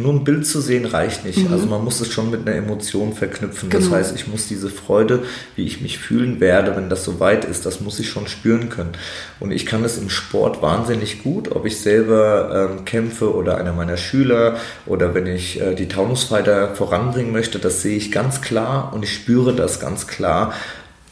nur 0.01 0.13
ein 0.13 0.23
Bild 0.23 0.45
zu 0.45 0.61
sehen 0.61 0.85
reicht 0.85 1.25
nicht. 1.25 1.47
Mhm. 1.47 1.53
Also 1.53 1.65
man 1.67 1.83
muss 1.83 1.99
es 2.01 2.11
schon 2.11 2.31
mit 2.31 2.47
einer 2.47 2.55
Emotion 2.55 3.13
verknüpfen. 3.13 3.69
Genau. 3.69 3.83
Das 3.83 3.93
heißt, 3.93 4.15
ich 4.15 4.27
muss 4.27 4.47
diese 4.47 4.69
Freude, 4.69 5.23
wie 5.55 5.65
ich 5.65 5.81
mich 5.81 5.99
fühlen 5.99 6.39
werde, 6.39 6.75
wenn 6.75 6.89
das 6.89 7.03
so 7.03 7.19
weit 7.19 7.45
ist, 7.45 7.65
das 7.65 7.81
muss 7.81 7.99
ich 7.99 8.09
schon 8.09 8.27
spüren 8.27 8.69
können. 8.69 8.91
Und 9.39 9.51
ich 9.51 9.65
kann 9.65 9.83
es 9.83 9.97
im 9.97 10.09
Sport 10.09 10.61
wahnsinnig 10.61 11.23
gut, 11.23 11.51
ob 11.51 11.65
ich 11.65 11.79
selber 11.79 12.69
ähm, 12.71 12.85
kämpfe 12.85 13.33
oder 13.33 13.57
einer 13.57 13.73
meiner 13.73 13.97
Schüler 13.97 14.57
oder 14.85 15.13
wenn 15.13 15.27
ich 15.27 15.61
äh, 15.61 15.75
die 15.75 15.87
Taunusfighter 15.87 16.75
voranbringen 16.75 17.31
möchte, 17.31 17.59
das 17.59 17.81
sehe 17.81 17.97
ich 17.97 18.11
ganz 18.11 18.41
klar 18.41 18.91
und 18.93 19.03
ich 19.03 19.13
spüre 19.13 19.53
das 19.53 19.79
ganz 19.79 20.07
klar 20.07 20.53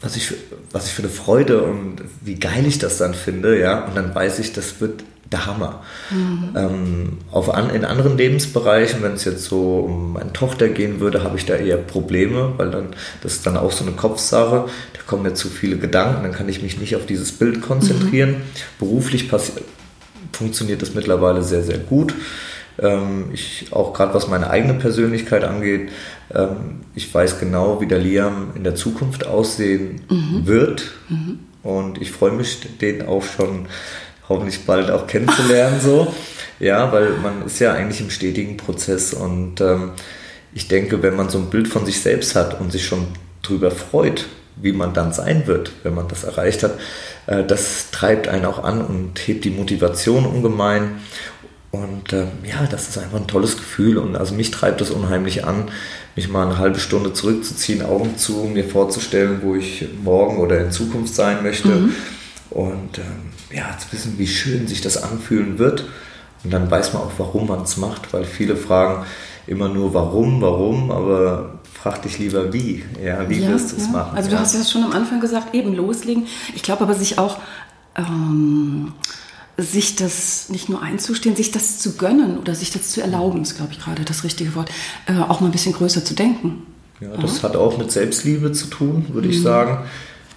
was 0.00 0.16
ich, 0.16 0.32
was 0.70 0.86
ich 0.86 0.92
für 0.92 1.02
eine 1.02 1.10
Freude 1.10 1.62
und 1.62 2.02
wie 2.20 2.36
geil 2.36 2.64
ich 2.66 2.78
das 2.78 2.98
dann 2.98 3.14
finde, 3.14 3.58
ja, 3.58 3.84
und 3.84 3.96
dann 3.96 4.14
weiß 4.14 4.38
ich, 4.38 4.52
das 4.52 4.80
wird 4.80 5.02
der 5.32 5.46
Hammer. 5.46 5.82
Mhm. 6.10 6.50
Ähm, 6.56 7.18
auf 7.30 7.52
an, 7.52 7.70
in 7.70 7.84
anderen 7.84 8.16
Lebensbereichen, 8.16 9.02
wenn 9.02 9.12
es 9.12 9.24
jetzt 9.24 9.44
so 9.44 9.80
um 9.80 10.14
meine 10.14 10.32
Tochter 10.32 10.68
gehen 10.68 11.00
würde, 11.00 11.22
habe 11.22 11.36
ich 11.36 11.44
da 11.44 11.54
eher 11.54 11.76
Probleme, 11.76 12.54
weil 12.56 12.70
dann 12.70 12.88
das 13.22 13.34
ist 13.34 13.46
dann 13.46 13.56
auch 13.56 13.72
so 13.72 13.84
eine 13.84 13.92
Kopfsache. 13.92 14.64
Da 14.94 15.00
kommen 15.06 15.22
mir 15.22 15.34
zu 15.34 15.48
viele 15.48 15.76
Gedanken, 15.76 16.22
dann 16.22 16.32
kann 16.32 16.48
ich 16.48 16.62
mich 16.62 16.78
nicht 16.78 16.96
auf 16.96 17.06
dieses 17.06 17.32
Bild 17.32 17.60
konzentrieren. 17.60 18.30
Mhm. 18.30 18.42
Beruflich 18.78 19.28
funktioniert 20.32 20.82
das 20.82 20.94
mittlerweile 20.94 21.42
sehr, 21.42 21.62
sehr 21.62 21.78
gut. 21.78 22.14
Ähm, 22.78 23.26
ich, 23.32 23.66
auch 23.72 23.92
gerade 23.92 24.14
was 24.14 24.28
meine 24.28 24.50
eigene 24.50 24.74
Persönlichkeit 24.74 25.44
angeht, 25.44 25.90
ähm, 26.34 26.80
ich 26.94 27.12
weiß 27.12 27.40
genau, 27.40 27.80
wie 27.80 27.86
der 27.86 27.98
Liam 27.98 28.52
in 28.54 28.64
der 28.64 28.74
Zukunft 28.74 29.26
aussehen 29.26 30.02
mhm. 30.08 30.46
wird. 30.46 30.92
Mhm. 31.08 31.40
Und 31.62 32.00
ich 32.00 32.12
freue 32.12 32.32
mich, 32.32 32.60
den 32.80 33.06
auch 33.06 33.24
schon 33.24 33.66
hoffentlich 34.28 34.64
bald 34.64 34.90
auch 34.90 35.06
kennenzulernen. 35.06 35.80
so. 35.80 36.14
Ja, 36.60 36.92
weil 36.92 37.10
man 37.22 37.46
ist 37.46 37.60
ja 37.60 37.72
eigentlich 37.72 38.00
im 38.00 38.10
stetigen 38.10 38.56
Prozess 38.56 39.14
und 39.14 39.60
ähm, 39.60 39.92
ich 40.52 40.66
denke, 40.66 41.02
wenn 41.02 41.14
man 41.14 41.28
so 41.28 41.38
ein 41.38 41.50
Bild 41.50 41.68
von 41.68 41.86
sich 41.86 42.00
selbst 42.00 42.34
hat 42.34 42.60
und 42.60 42.72
sich 42.72 42.84
schon 42.86 43.06
drüber 43.42 43.70
freut, 43.70 44.26
wie 44.56 44.72
man 44.72 44.92
dann 44.92 45.12
sein 45.12 45.46
wird, 45.46 45.70
wenn 45.82 45.94
man 45.94 46.08
das 46.08 46.24
erreicht 46.24 46.62
hat, 46.62 46.72
äh, 47.26 47.44
das 47.44 47.90
treibt 47.90 48.28
einen 48.28 48.44
auch 48.44 48.64
an 48.64 48.84
und 48.84 49.18
hebt 49.26 49.44
die 49.44 49.50
Motivation 49.50 50.26
ungemein. 50.26 51.00
Und 51.70 52.12
ähm, 52.14 52.28
ja, 52.44 52.66
das 52.68 52.88
ist 52.88 52.98
einfach 52.98 53.18
ein 53.18 53.26
tolles 53.26 53.56
Gefühl 53.56 53.98
und 53.98 54.16
also 54.16 54.34
mich 54.34 54.50
treibt 54.50 54.80
das 54.80 54.90
unheimlich 54.90 55.44
an, 55.44 55.70
mich 56.16 56.28
mal 56.30 56.46
eine 56.46 56.58
halbe 56.58 56.80
Stunde 56.80 57.12
zurückzuziehen, 57.12 57.82
Augen 57.82 58.16
zu, 58.16 58.44
mir 58.52 58.64
vorzustellen, 58.64 59.40
wo 59.42 59.54
ich 59.54 59.86
morgen 60.02 60.38
oder 60.38 60.60
in 60.60 60.72
Zukunft 60.72 61.14
sein 61.14 61.42
möchte. 61.42 61.68
Mhm. 61.68 61.94
Und 62.50 62.98
ähm, 62.98 63.27
ja, 63.50 63.76
zu 63.78 63.92
wissen, 63.92 64.18
wie 64.18 64.26
schön 64.26 64.66
sich 64.66 64.80
das 64.80 65.02
anfühlen 65.02 65.58
wird. 65.58 65.84
Und 66.44 66.52
dann 66.52 66.70
weiß 66.70 66.92
man 66.92 67.02
auch, 67.02 67.12
warum 67.18 67.48
man 67.48 67.62
es 67.62 67.76
macht, 67.76 68.12
weil 68.12 68.24
viele 68.24 68.56
fragen 68.56 69.04
immer 69.46 69.68
nur 69.68 69.94
warum, 69.94 70.40
warum, 70.40 70.90
aber 70.90 71.58
frag 71.72 72.02
dich 72.02 72.18
lieber 72.18 72.52
wie. 72.52 72.84
Ja, 73.02 73.28
wie 73.28 73.40
ja, 73.40 73.48
wirst 73.48 73.72
du 73.72 73.76
es 73.76 73.86
ja. 73.86 73.92
machen? 73.92 74.16
Also 74.16 74.28
du 74.28 74.36
ja. 74.36 74.42
hast 74.42 74.54
ja 74.54 74.64
schon 74.64 74.84
am 74.84 74.92
Anfang 74.92 75.20
gesagt, 75.20 75.54
eben 75.54 75.74
loslegen. 75.74 76.26
Ich 76.54 76.62
glaube 76.62 76.82
aber 76.82 76.94
sich 76.94 77.18
auch 77.18 77.38
ähm, 77.96 78.92
sich 79.56 79.96
das 79.96 80.48
nicht 80.50 80.68
nur 80.68 80.82
einzustehen, 80.82 81.34
sich 81.34 81.50
das 81.50 81.78
zu 81.78 81.96
gönnen 81.96 82.38
oder 82.38 82.54
sich 82.54 82.70
das 82.70 82.90
zu 82.90 83.00
erlauben, 83.00 83.42
ist, 83.42 83.56
glaube 83.56 83.72
ich, 83.72 83.80
gerade 83.80 84.04
das 84.04 84.22
richtige 84.22 84.54
Wort, 84.54 84.70
äh, 85.06 85.18
auch 85.18 85.40
mal 85.40 85.46
ein 85.46 85.52
bisschen 85.52 85.72
größer 85.72 86.04
zu 86.04 86.14
denken. 86.14 86.66
Ja, 87.00 87.16
das 87.16 87.42
hat 87.42 87.56
auch 87.56 87.78
mit 87.78 87.90
Selbstliebe 87.90 88.52
zu 88.52 88.66
tun, 88.66 89.06
würde 89.12 89.28
mhm. 89.28 89.34
ich 89.34 89.42
sagen 89.42 89.84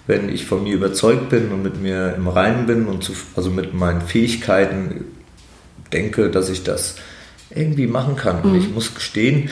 wenn 0.06 0.28
ich 0.28 0.46
von 0.46 0.64
mir 0.64 0.74
überzeugt 0.74 1.28
bin 1.28 1.52
und 1.52 1.62
mit 1.62 1.80
mir 1.80 2.14
im 2.16 2.28
Reinen 2.28 2.66
bin 2.66 2.86
und 2.86 3.04
zu, 3.04 3.12
also 3.36 3.50
mit 3.50 3.74
meinen 3.74 4.00
Fähigkeiten 4.00 5.04
denke, 5.92 6.30
dass 6.30 6.48
ich 6.48 6.64
das 6.64 6.96
irgendwie 7.50 7.86
machen 7.86 8.16
kann. 8.16 8.38
Mhm. 8.38 8.44
Und 8.44 8.54
ich 8.56 8.70
muss 8.70 8.94
gestehen, 8.94 9.50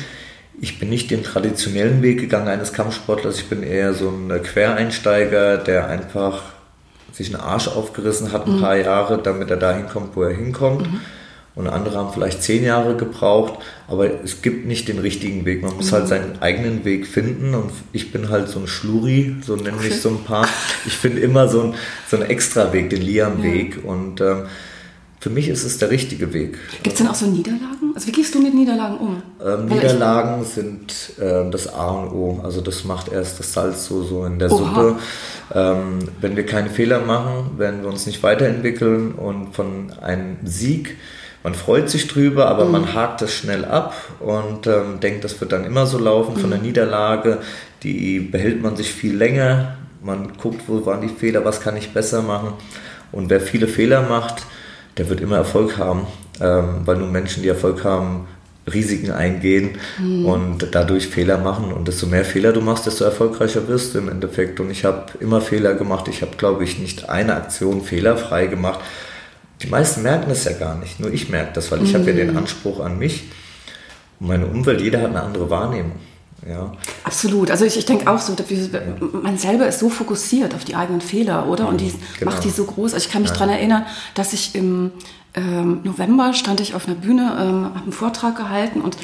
ich 0.61 0.79
bin 0.79 0.91
nicht 0.91 1.11
den 1.11 1.23
traditionellen 1.23 2.03
Weg 2.03 2.21
gegangen 2.21 2.49
eines 2.49 2.73
Kampfsportlers. 2.73 3.39
Ich 3.39 3.49
bin 3.49 3.63
eher 3.63 3.95
so 3.95 4.11
ein 4.11 4.43
Quereinsteiger, 4.43 5.57
der 5.57 5.89
einfach 5.89 6.43
sich 7.13 7.35
einen 7.35 7.43
Arsch 7.43 7.69
aufgerissen 7.69 8.33
hat 8.33 8.47
ein 8.47 8.57
mhm. 8.57 8.61
paar 8.61 8.77
Jahre, 8.77 9.21
damit 9.23 9.51
er 9.51 9.57
dahin 9.57 9.89
kommt, 9.89 10.17
wo 10.17 10.23
er 10.23 10.35
hinkommt. 10.35 10.91
Mhm 10.91 11.01
und 11.55 11.67
andere 11.67 11.97
haben 11.97 12.13
vielleicht 12.13 12.43
zehn 12.43 12.65
Jahre 12.65 12.97
gebraucht, 12.97 13.55
aber 13.89 14.23
es 14.23 14.41
gibt 14.41 14.67
nicht 14.67 14.89
den 14.89 14.99
richtigen 14.99 15.45
Weg. 15.45 15.63
Man 15.63 15.77
muss 15.77 15.93
halt 15.93 16.07
mhm. 16.07 16.11
halt 16.11 16.23
seinen 16.23 16.43
eigenen 16.43 16.85
Weg 16.85 17.07
finden 17.07 17.55
und 17.55 17.71
ich 17.93 18.13
bin 18.13 18.29
halt 18.29 18.49
so 18.49 18.61
ein 18.61 18.67
Schluri, 18.67 19.37
so 19.45 19.57
nenne 19.57 19.77
okay. 19.77 19.89
ich 19.89 20.01
so 20.01 20.11
ein 20.11 20.25
paar. 20.25 20.47
Ich 20.87 20.97
finde 20.97 21.21
immer 21.21 21.49
so 21.49 21.63
ein, 21.63 21.75
so 22.09 22.17
einen 22.17 22.31
Extra-Weg, 22.31 22.91
den 22.91 23.03
Liam-Weg 23.03 23.81
ja. 23.83 23.91
und 23.91 24.21
ähm, 24.21 24.47
für 25.21 25.29
mich 25.29 25.49
ist 25.49 25.65
es 25.65 25.77
der 25.77 25.91
richtige 25.91 26.33
Weg. 26.33 26.57
Gibt 26.83 26.95
es 26.95 26.95
denn 26.95 27.09
auch 27.09 27.15
so 27.15 27.27
Niederlagen? 27.27 27.93
Also 27.95 28.07
wie 28.07 28.13
gehst 28.13 28.35
du 28.35 28.41
mit 28.41 28.55
Niederlagen 28.55 28.97
um? 28.97 29.23
Ähm, 29.45 29.67
Niederlagen 29.67 30.45
sind 30.45 31.13
äh, 31.19 31.51
das 31.51 31.75
A 31.75 31.91
und 31.91 32.13
O. 32.13 32.41
Also 32.43 32.63
das 32.63 32.85
macht 32.85 33.13
erst 33.13 33.39
das 33.39 33.53
Salz 33.53 33.85
so, 33.85 34.03
so 34.03 34.25
in 34.25 34.39
der 34.39 34.51
Oha. 34.51 34.59
Suppe. 34.59 34.97
Ähm, 35.53 35.99
wenn 36.23 36.37
wir 36.37 36.47
keine 36.47 36.71
Fehler 36.71 37.01
machen, 37.01 37.59
werden 37.59 37.83
wir 37.83 37.91
uns 37.91 38.07
nicht 38.07 38.23
weiterentwickeln 38.23 39.13
und 39.13 39.55
von 39.55 39.93
einem 40.01 40.39
Sieg 40.45 40.97
man 41.43 41.55
freut 41.55 41.89
sich 41.89 42.07
drüber, 42.07 42.49
aber 42.49 42.67
mhm. 42.67 42.73
man 42.73 42.95
hakt 42.95 43.23
das 43.23 43.33
schnell 43.33 43.65
ab 43.65 43.95
und 44.21 44.67
ähm, 44.67 45.01
denkt, 45.01 45.25
das 45.25 45.41
wird 45.41 45.53
dann 45.53 45.65
immer 45.65 45.87
so 45.87 45.99
laufen. 45.99 46.37
Von 46.37 46.51
der 46.51 46.59
mhm. 46.59 46.67
Niederlage, 46.67 47.39
die 47.83 48.21
behält 48.21 48.63
man 48.63 48.77
sich 48.77 48.93
viel 48.93 49.17
länger. 49.17 49.77
Man 50.03 50.33
guckt, 50.37 50.63
wo 50.67 50.85
waren 50.85 51.01
die 51.01 51.09
Fehler, 51.09 51.45
was 51.45 51.61
kann 51.61 51.77
ich 51.77 51.93
besser 51.93 52.23
machen. 52.23 52.53
Und 53.13 53.31
wer 53.31 53.41
viele 53.41 53.69
Fehler 53.69 54.03
macht, 54.03 54.45
der 54.99 55.09
wird 55.09 55.21
immer 55.21 55.37
Erfolg 55.37 55.79
haben, 55.79 56.07
ähm, 56.41 56.83
weil 56.85 56.97
nur 56.97 57.09
Menschen, 57.09 57.43
die 57.43 57.49
Erfolg 57.49 57.85
haben, 57.85 58.27
Risiken 58.73 59.11
eingehen 59.11 59.79
mhm. 59.99 60.27
und 60.27 60.69
dadurch 60.73 61.09
Fehler 61.09 61.39
machen. 61.39 61.73
Und 61.73 61.89
desto 61.89 62.07
mehr 62.07 62.25
Fehler 62.25 62.53
du 62.53 62.61
machst, 62.61 62.87
desto 62.87 63.05
erfolgreicher 63.05 63.67
wirst 63.67 63.95
du 63.95 63.99
im 63.99 64.11
Endeffekt. 64.11 64.61
Und 64.61 64.71
ich 64.71 64.85
habe 64.85 65.07
immer 65.21 65.41
Fehler 65.41 65.75
gemacht. 65.75 66.07
Ich 66.09 66.21
habe, 66.21 66.37
glaube 66.37 66.65
ich, 66.65 66.79
nicht 66.79 67.09
eine 67.09 67.35
Aktion 67.35 67.83
fehlerfrei 67.83 68.47
gemacht. 68.47 68.81
Die 69.63 69.69
meisten 69.69 70.03
merken 70.03 70.29
das 70.29 70.45
ja 70.45 70.53
gar 70.53 70.77
nicht. 70.77 71.01
Nur 71.01 71.13
ich 71.13 71.29
merke 71.29 71.53
das, 71.55 71.71
weil 71.71 71.83
ich 71.83 71.93
mhm. 71.93 71.99
habe 71.99 72.11
ja 72.11 72.17
den 72.17 72.37
Anspruch 72.37 72.81
an 72.81 72.99
mich 72.99 73.25
und 74.19 74.29
meine 74.29 74.47
Umwelt. 74.47 74.81
Jeder 74.81 75.03
hat 75.03 75.11
eine 75.11 75.23
andere 75.23 75.51
Wahrnehmung. 75.51 75.97
Ja. 76.49 76.73
Absolut. 77.05 77.51
Also 77.51 77.67
ich, 77.67 77.77
ich 77.77 77.85
denke 77.85 78.11
auch 78.11 78.19
so, 78.19 78.35
man 79.13 79.37
selber 79.37 79.67
ist 79.67 79.79
so 79.79 79.91
fokussiert 79.91 80.55
auf 80.55 80.65
die 80.65 80.75
eigenen 80.75 81.03
Fehler, 81.03 81.47
oder? 81.49 81.69
Und 81.69 81.81
die 81.81 81.93
genau. 82.19 82.31
macht 82.31 82.45
die 82.45 82.51
so 82.51 82.65
groß. 82.65 82.95
Also 82.95 83.07
ich 83.07 83.13
kann 83.13 83.23
mich 83.23 83.31
ja. 83.31 83.37
daran 83.37 83.51
erinnern, 83.51 83.85
dass 84.15 84.33
ich 84.33 84.55
im 84.55 84.93
ähm, 85.35 85.81
November 85.85 86.33
stand 86.33 86.61
ich 86.61 86.75
auf 86.75 86.87
einer 86.87 86.97
Bühne, 86.97 87.37
ähm, 87.39 87.65
habe 87.67 87.83
einen 87.83 87.93
Vortrag 87.93 88.37
gehalten 88.37 88.81
und 88.81 88.97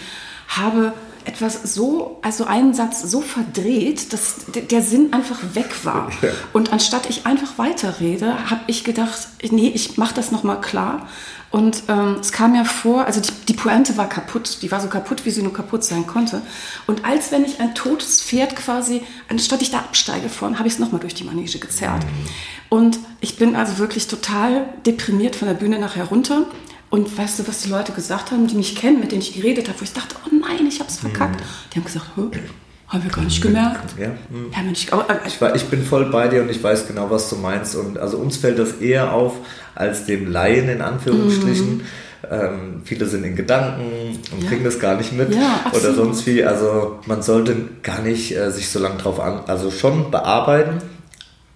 habe 0.48 0.92
etwas 1.26 1.74
so, 1.74 2.18
also 2.22 2.44
einen 2.44 2.72
Satz 2.72 3.02
so 3.02 3.20
verdreht, 3.20 4.12
dass 4.12 4.46
der 4.46 4.82
Sinn 4.82 5.12
einfach 5.12 5.38
weg 5.54 5.84
war. 5.84 6.10
Ja. 6.22 6.30
Und 6.54 6.72
anstatt 6.72 7.10
ich 7.10 7.26
einfach 7.26 7.58
weiterrede, 7.58 8.50
habe 8.50 8.62
ich 8.68 8.84
gedacht, 8.84 9.28
nee, 9.50 9.68
ich 9.68 9.98
mache 9.98 10.14
das 10.14 10.32
nochmal 10.32 10.60
klar. 10.62 11.06
Und 11.50 11.84
ähm, 11.88 12.16
es 12.20 12.32
kam 12.32 12.52
mir 12.52 12.64
vor, 12.64 13.04
also 13.04 13.20
die, 13.20 13.32
die 13.48 13.52
Pointe 13.52 13.96
war 13.96 14.08
kaputt, 14.08 14.58
die 14.62 14.70
war 14.72 14.80
so 14.80 14.88
kaputt, 14.88 15.24
wie 15.24 15.30
sie 15.30 15.42
nur 15.42 15.52
kaputt 15.52 15.84
sein 15.84 16.06
konnte. 16.06 16.40
Und 16.86 17.04
als 17.04 17.32
wenn 17.32 17.44
ich 17.44 17.60
ein 17.60 17.74
totes 17.74 18.22
Pferd 18.22 18.56
quasi, 18.56 19.02
anstatt 19.28 19.62
ich 19.62 19.70
da 19.70 19.78
absteige 19.78 20.28
von, 20.28 20.58
habe 20.58 20.68
ich 20.68 20.74
es 20.74 20.80
nochmal 20.80 21.00
durch 21.00 21.14
die 21.14 21.24
Manege 21.24 21.58
gezerrt. 21.58 22.04
Mhm. 22.04 22.28
Und 22.68 22.98
ich 23.20 23.36
bin 23.36 23.54
also 23.56 23.78
wirklich 23.78 24.06
total 24.08 24.68
deprimiert 24.86 25.36
von 25.36 25.48
der 25.48 25.54
Bühne 25.54 25.78
nachher 25.78 26.04
runter. 26.04 26.46
Und 26.96 27.18
weißt 27.18 27.38
du, 27.38 27.46
was 27.46 27.60
die 27.60 27.68
Leute 27.68 27.92
gesagt 27.92 28.30
haben, 28.30 28.46
die 28.46 28.54
mich 28.54 28.74
kennen, 28.74 29.00
mit 29.00 29.12
denen 29.12 29.20
ich 29.20 29.34
geredet 29.34 29.68
habe, 29.68 29.78
wo 29.78 29.84
ich 29.84 29.92
dachte, 29.92 30.16
oh 30.24 30.34
nein, 30.34 30.66
ich 30.66 30.80
habe 30.80 30.88
es 30.88 30.96
verkackt. 30.96 31.40
Mhm. 31.40 31.44
Die 31.70 31.76
haben 31.76 31.84
gesagt, 31.84 32.06
haben 32.16 33.02
wir 33.04 33.10
gar 33.10 33.22
nicht 33.22 33.42
gemerkt. 33.42 33.94
Ja. 34.00 34.08
Mhm. 34.30 34.64
Mensch, 34.64 34.86
oh, 34.92 35.02
äh, 35.06 35.18
ich, 35.26 35.38
ich, 35.56 35.64
bin 35.68 35.84
voll 35.84 36.06
bei 36.06 36.28
dir 36.28 36.40
und 36.40 36.50
ich 36.50 36.62
weiß 36.62 36.88
genau, 36.88 37.10
was 37.10 37.28
du 37.28 37.36
meinst. 37.36 37.76
Und 37.76 37.98
also 37.98 38.16
uns 38.16 38.38
fällt 38.38 38.58
das 38.58 38.76
eher 38.80 39.12
auf 39.12 39.34
als 39.74 40.06
dem 40.06 40.32
Laien 40.32 40.70
in 40.70 40.80
Anführungsstrichen. 40.80 41.76
Mhm. 41.76 41.80
Ähm, 42.30 42.80
viele 42.82 43.04
sind 43.04 43.24
in 43.24 43.36
Gedanken 43.36 44.18
und 44.32 44.44
ja. 44.44 44.48
kriegen 44.48 44.64
das 44.64 44.80
gar 44.80 44.96
nicht 44.96 45.12
mit 45.12 45.34
ja, 45.34 45.70
oder 45.74 45.92
sonst 45.92 46.26
wie. 46.26 46.44
Also 46.44 46.98
man 47.04 47.20
sollte 47.20 47.56
gar 47.82 48.00
nicht 48.00 48.34
äh, 48.34 48.50
sich 48.50 48.70
so 48.70 48.78
lange 48.78 48.96
drauf 48.96 49.20
an, 49.20 49.40
also 49.48 49.70
schon 49.70 50.10
bearbeiten, 50.10 50.78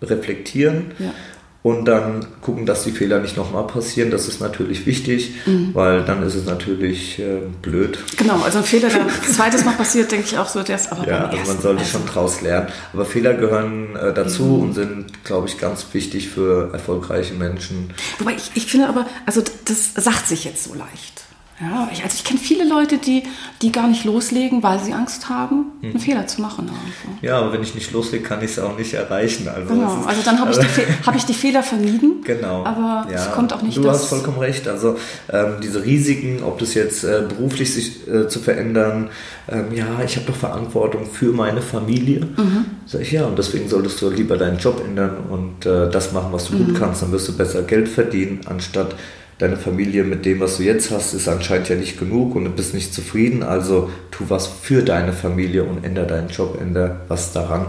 reflektieren. 0.03 0.91
Ja 0.99 1.14
und 1.62 1.84
dann 1.84 2.26
gucken, 2.40 2.64
dass 2.64 2.84
die 2.84 2.90
Fehler 2.90 3.20
nicht 3.20 3.36
nochmal 3.36 3.66
passieren. 3.66 4.11
Das 4.11 4.28
ist 4.28 4.40
natürlich 4.40 4.86
wichtig, 4.86 5.34
mhm. 5.44 5.70
weil 5.74 6.04
dann 6.04 6.22
ist 6.22 6.34
es 6.34 6.46
natürlich 6.46 7.18
äh, 7.18 7.40
blöd. 7.61 7.98
Genau, 8.16 8.40
also 8.42 8.58
ein 8.58 8.64
Fehler, 8.64 8.88
der 8.88 9.06
zweites 9.30 9.64
Mal 9.64 9.74
passiert, 9.74 10.11
denke 10.11 10.26
ich 10.26 10.38
auch 10.38 10.48
so, 10.48 10.62
der 10.62 10.76
ist 10.76 10.90
aber 10.90 11.06
Ja, 11.06 11.26
also 11.26 11.52
man 11.52 11.61
sollte 11.61 11.80
also. 11.80 11.98
schon 11.98 12.06
draus 12.06 12.40
lernen. 12.40 12.68
Aber 12.92 13.04
Fehler 13.04 13.34
gehören 13.34 13.94
äh, 13.96 14.14
dazu 14.14 14.44
mhm. 14.44 14.62
und 14.62 14.72
sind, 14.72 15.24
glaube 15.24 15.48
ich, 15.48 15.58
ganz 15.58 15.86
wichtig 15.92 16.28
für 16.28 16.72
erfolgreiche 16.72 17.34
Menschen. 17.34 17.90
Wobei 18.18 18.34
ich, 18.34 18.50
ich 18.54 18.66
finde 18.66 18.88
aber, 18.88 19.06
also 19.26 19.42
das 19.66 19.94
sagt 19.94 20.28
sich 20.28 20.44
jetzt 20.44 20.64
so 20.64 20.74
leicht. 20.74 21.24
Ja, 21.61 21.90
ich, 21.92 22.02
also 22.02 22.14
ich 22.16 22.24
kenne 22.24 22.40
viele 22.40 22.66
Leute, 22.66 22.96
die, 22.96 23.22
die 23.61 23.70
gar 23.70 23.86
nicht 23.86 24.04
loslegen, 24.04 24.62
weil 24.62 24.78
sie 24.78 24.94
Angst 24.94 25.28
haben, 25.28 25.72
hm. 25.80 25.90
einen 25.90 26.00
Fehler 26.00 26.26
zu 26.26 26.40
machen. 26.40 26.70
Also. 26.70 27.18
Ja, 27.20 27.38
aber 27.38 27.52
wenn 27.52 27.62
ich 27.62 27.74
nicht 27.74 27.92
loslege, 27.92 28.24
kann 28.24 28.42
ich 28.42 28.52
es 28.52 28.58
auch 28.58 28.78
nicht 28.78 28.94
erreichen. 28.94 29.46
Also 29.46 29.74
genau, 29.74 30.00
ist, 30.00 30.08
also 30.08 30.22
dann 30.24 30.40
habe 30.40 30.52
ich, 30.52 30.58
die, 30.58 30.66
hab 31.06 31.14
ich 31.14 31.24
die 31.26 31.34
Fehler 31.34 31.62
vermieden. 31.62 32.22
Genau. 32.24 32.64
Aber 32.64 33.06
ja, 33.11 33.16
es 33.16 33.30
kommt 33.32 33.52
auch 33.52 33.61
nicht 33.61 33.76
Du 33.76 33.88
hast 33.90 34.06
vollkommen 34.06 34.38
recht. 34.38 34.68
Also 34.68 34.96
ähm, 35.30 35.56
diese 35.62 35.84
Risiken, 35.84 36.42
ob 36.42 36.58
das 36.58 36.72
jetzt 36.72 37.04
äh, 37.04 37.24
beruflich 37.28 37.74
sich 37.74 38.08
äh, 38.08 38.26
zu 38.26 38.38
verändern, 38.38 39.11
ähm, 39.50 39.66
ja, 39.74 39.86
ich 40.02 40.16
habe 40.16 40.26
doch 40.26 40.36
Verantwortung 40.36 41.06
für 41.06 41.32
meine 41.32 41.61
Familie. 41.61 42.20
Mhm. 42.20 42.64
Sag 42.86 43.02
ich, 43.02 43.12
ja, 43.12 43.26
und 43.26 43.38
deswegen 43.38 43.68
solltest 43.68 44.00
du 44.00 44.08
lieber 44.08 44.38
deinen 44.38 44.58
Job 44.58 44.82
ändern 44.82 45.18
und 45.28 45.66
äh, 45.66 45.90
das 45.90 46.12
machen, 46.12 46.28
was 46.32 46.46
du 46.46 46.54
mhm. 46.54 46.66
gut 46.66 46.78
kannst. 46.78 47.02
Dann 47.02 47.12
wirst 47.12 47.28
du 47.28 47.36
besser 47.36 47.62
Geld 47.62 47.88
verdienen, 47.88 48.40
anstatt 48.46 48.94
deine 49.41 49.57
Familie 49.57 50.05
mit 50.05 50.26
dem, 50.26 50.38
was 50.38 50.59
du 50.59 50.64
jetzt 50.64 50.91
hast, 50.91 51.14
ist 51.14 51.26
anscheinend 51.26 51.70
ja 51.70 51.74
nicht 51.74 51.99
genug 51.99 52.36
und 52.36 52.45
du 52.45 52.51
bist 52.51 52.74
nicht 52.74 52.93
zufrieden. 52.93 53.43
Also 53.43 53.91
tu 54.11 54.24
was 54.28 54.47
für 54.47 54.82
deine 54.82 55.14
Familie 55.14 55.64
und 55.64 55.82
ändere 55.82 56.07
deinen 56.07 56.28
Job, 56.28 56.59
ändere 56.61 57.01
was 57.09 57.32
daran. 57.32 57.66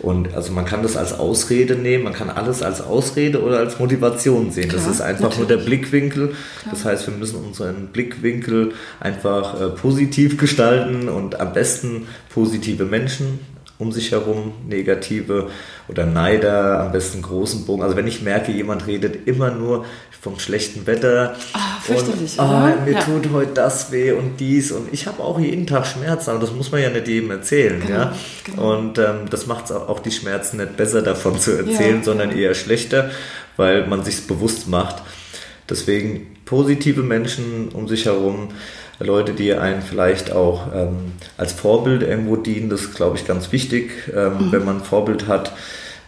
Und 0.00 0.34
also 0.34 0.52
man 0.52 0.66
kann 0.66 0.82
das 0.82 0.98
als 0.98 1.14
Ausrede 1.14 1.76
nehmen, 1.76 2.04
man 2.04 2.12
kann 2.12 2.28
alles 2.28 2.62
als 2.62 2.82
Ausrede 2.82 3.42
oder 3.42 3.58
als 3.58 3.78
Motivation 3.78 4.50
sehen. 4.50 4.68
Klar, 4.68 4.82
das 4.84 4.94
ist 4.94 5.00
einfach 5.00 5.30
natürlich. 5.30 5.48
nur 5.48 5.58
der 5.58 5.64
Blickwinkel. 5.64 6.26
Klar. 6.28 6.70
Das 6.70 6.84
heißt, 6.84 7.06
wir 7.06 7.14
müssen 7.14 7.36
unseren 7.36 7.86
Blickwinkel 7.86 8.72
einfach 9.00 9.58
äh, 9.58 9.68
positiv 9.70 10.36
gestalten 10.36 11.08
und 11.08 11.40
am 11.40 11.54
besten 11.54 12.06
positive 12.28 12.84
Menschen 12.84 13.38
um 13.76 13.90
sich 13.90 14.12
herum, 14.12 14.52
negative 14.68 15.50
oder 15.88 16.06
Neider, 16.06 16.80
am 16.80 16.92
besten 16.92 17.22
großen 17.22 17.66
Bogen. 17.66 17.82
Also 17.82 17.96
wenn 17.96 18.06
ich 18.06 18.22
merke, 18.22 18.52
jemand 18.52 18.86
redet 18.86 19.26
immer 19.26 19.50
nur 19.50 19.84
vom 20.24 20.38
schlechten 20.38 20.86
Wetter 20.86 21.36
ah, 21.52 21.58
fürchterlich, 21.82 22.38
und 22.38 22.46
oh, 22.46 22.82
mir 22.86 22.92
ja. 22.92 23.00
tut 23.00 23.30
heute 23.30 23.52
das 23.52 23.92
weh 23.92 24.12
und 24.12 24.40
dies 24.40 24.72
und 24.72 24.90
ich 24.90 25.06
habe 25.06 25.22
auch 25.22 25.38
jeden 25.38 25.66
Tag 25.66 25.86
Schmerzen, 25.86 26.30
aber 26.30 26.38
das 26.38 26.50
muss 26.50 26.72
man 26.72 26.80
ja 26.80 26.88
nicht 26.88 27.06
jedem 27.06 27.30
erzählen. 27.30 27.78
Genau, 27.78 27.98
ja? 27.98 28.12
Genau. 28.44 28.72
Und 28.72 28.98
ähm, 28.98 29.28
das 29.28 29.46
macht 29.46 29.70
auch 29.70 29.98
die 29.98 30.10
Schmerzen 30.10 30.56
nicht 30.56 30.78
besser 30.78 31.02
davon 31.02 31.38
zu 31.38 31.50
erzählen, 31.50 31.98
ja. 31.98 32.02
sondern 32.02 32.32
eher 32.32 32.54
schlechter, 32.54 33.10
weil 33.58 33.86
man 33.86 34.02
sich 34.02 34.26
bewusst 34.26 34.66
macht. 34.66 35.02
Deswegen 35.68 36.38
positive 36.46 37.02
Menschen 37.02 37.68
um 37.74 37.86
sich 37.86 38.06
herum, 38.06 38.48
Leute, 39.00 39.34
die 39.34 39.52
einen 39.52 39.82
vielleicht 39.82 40.32
auch 40.32 40.68
ähm, 40.74 41.12
als 41.36 41.52
Vorbild 41.52 42.02
irgendwo 42.02 42.36
dienen, 42.36 42.70
das 42.70 42.80
ist, 42.80 42.94
glaube 42.94 43.18
ich, 43.18 43.26
ganz 43.26 43.52
wichtig. 43.52 43.90
Ähm, 44.16 44.46
mhm. 44.46 44.52
Wenn 44.52 44.64
man 44.64 44.76
ein 44.78 44.84
Vorbild 44.84 45.28
hat, 45.28 45.52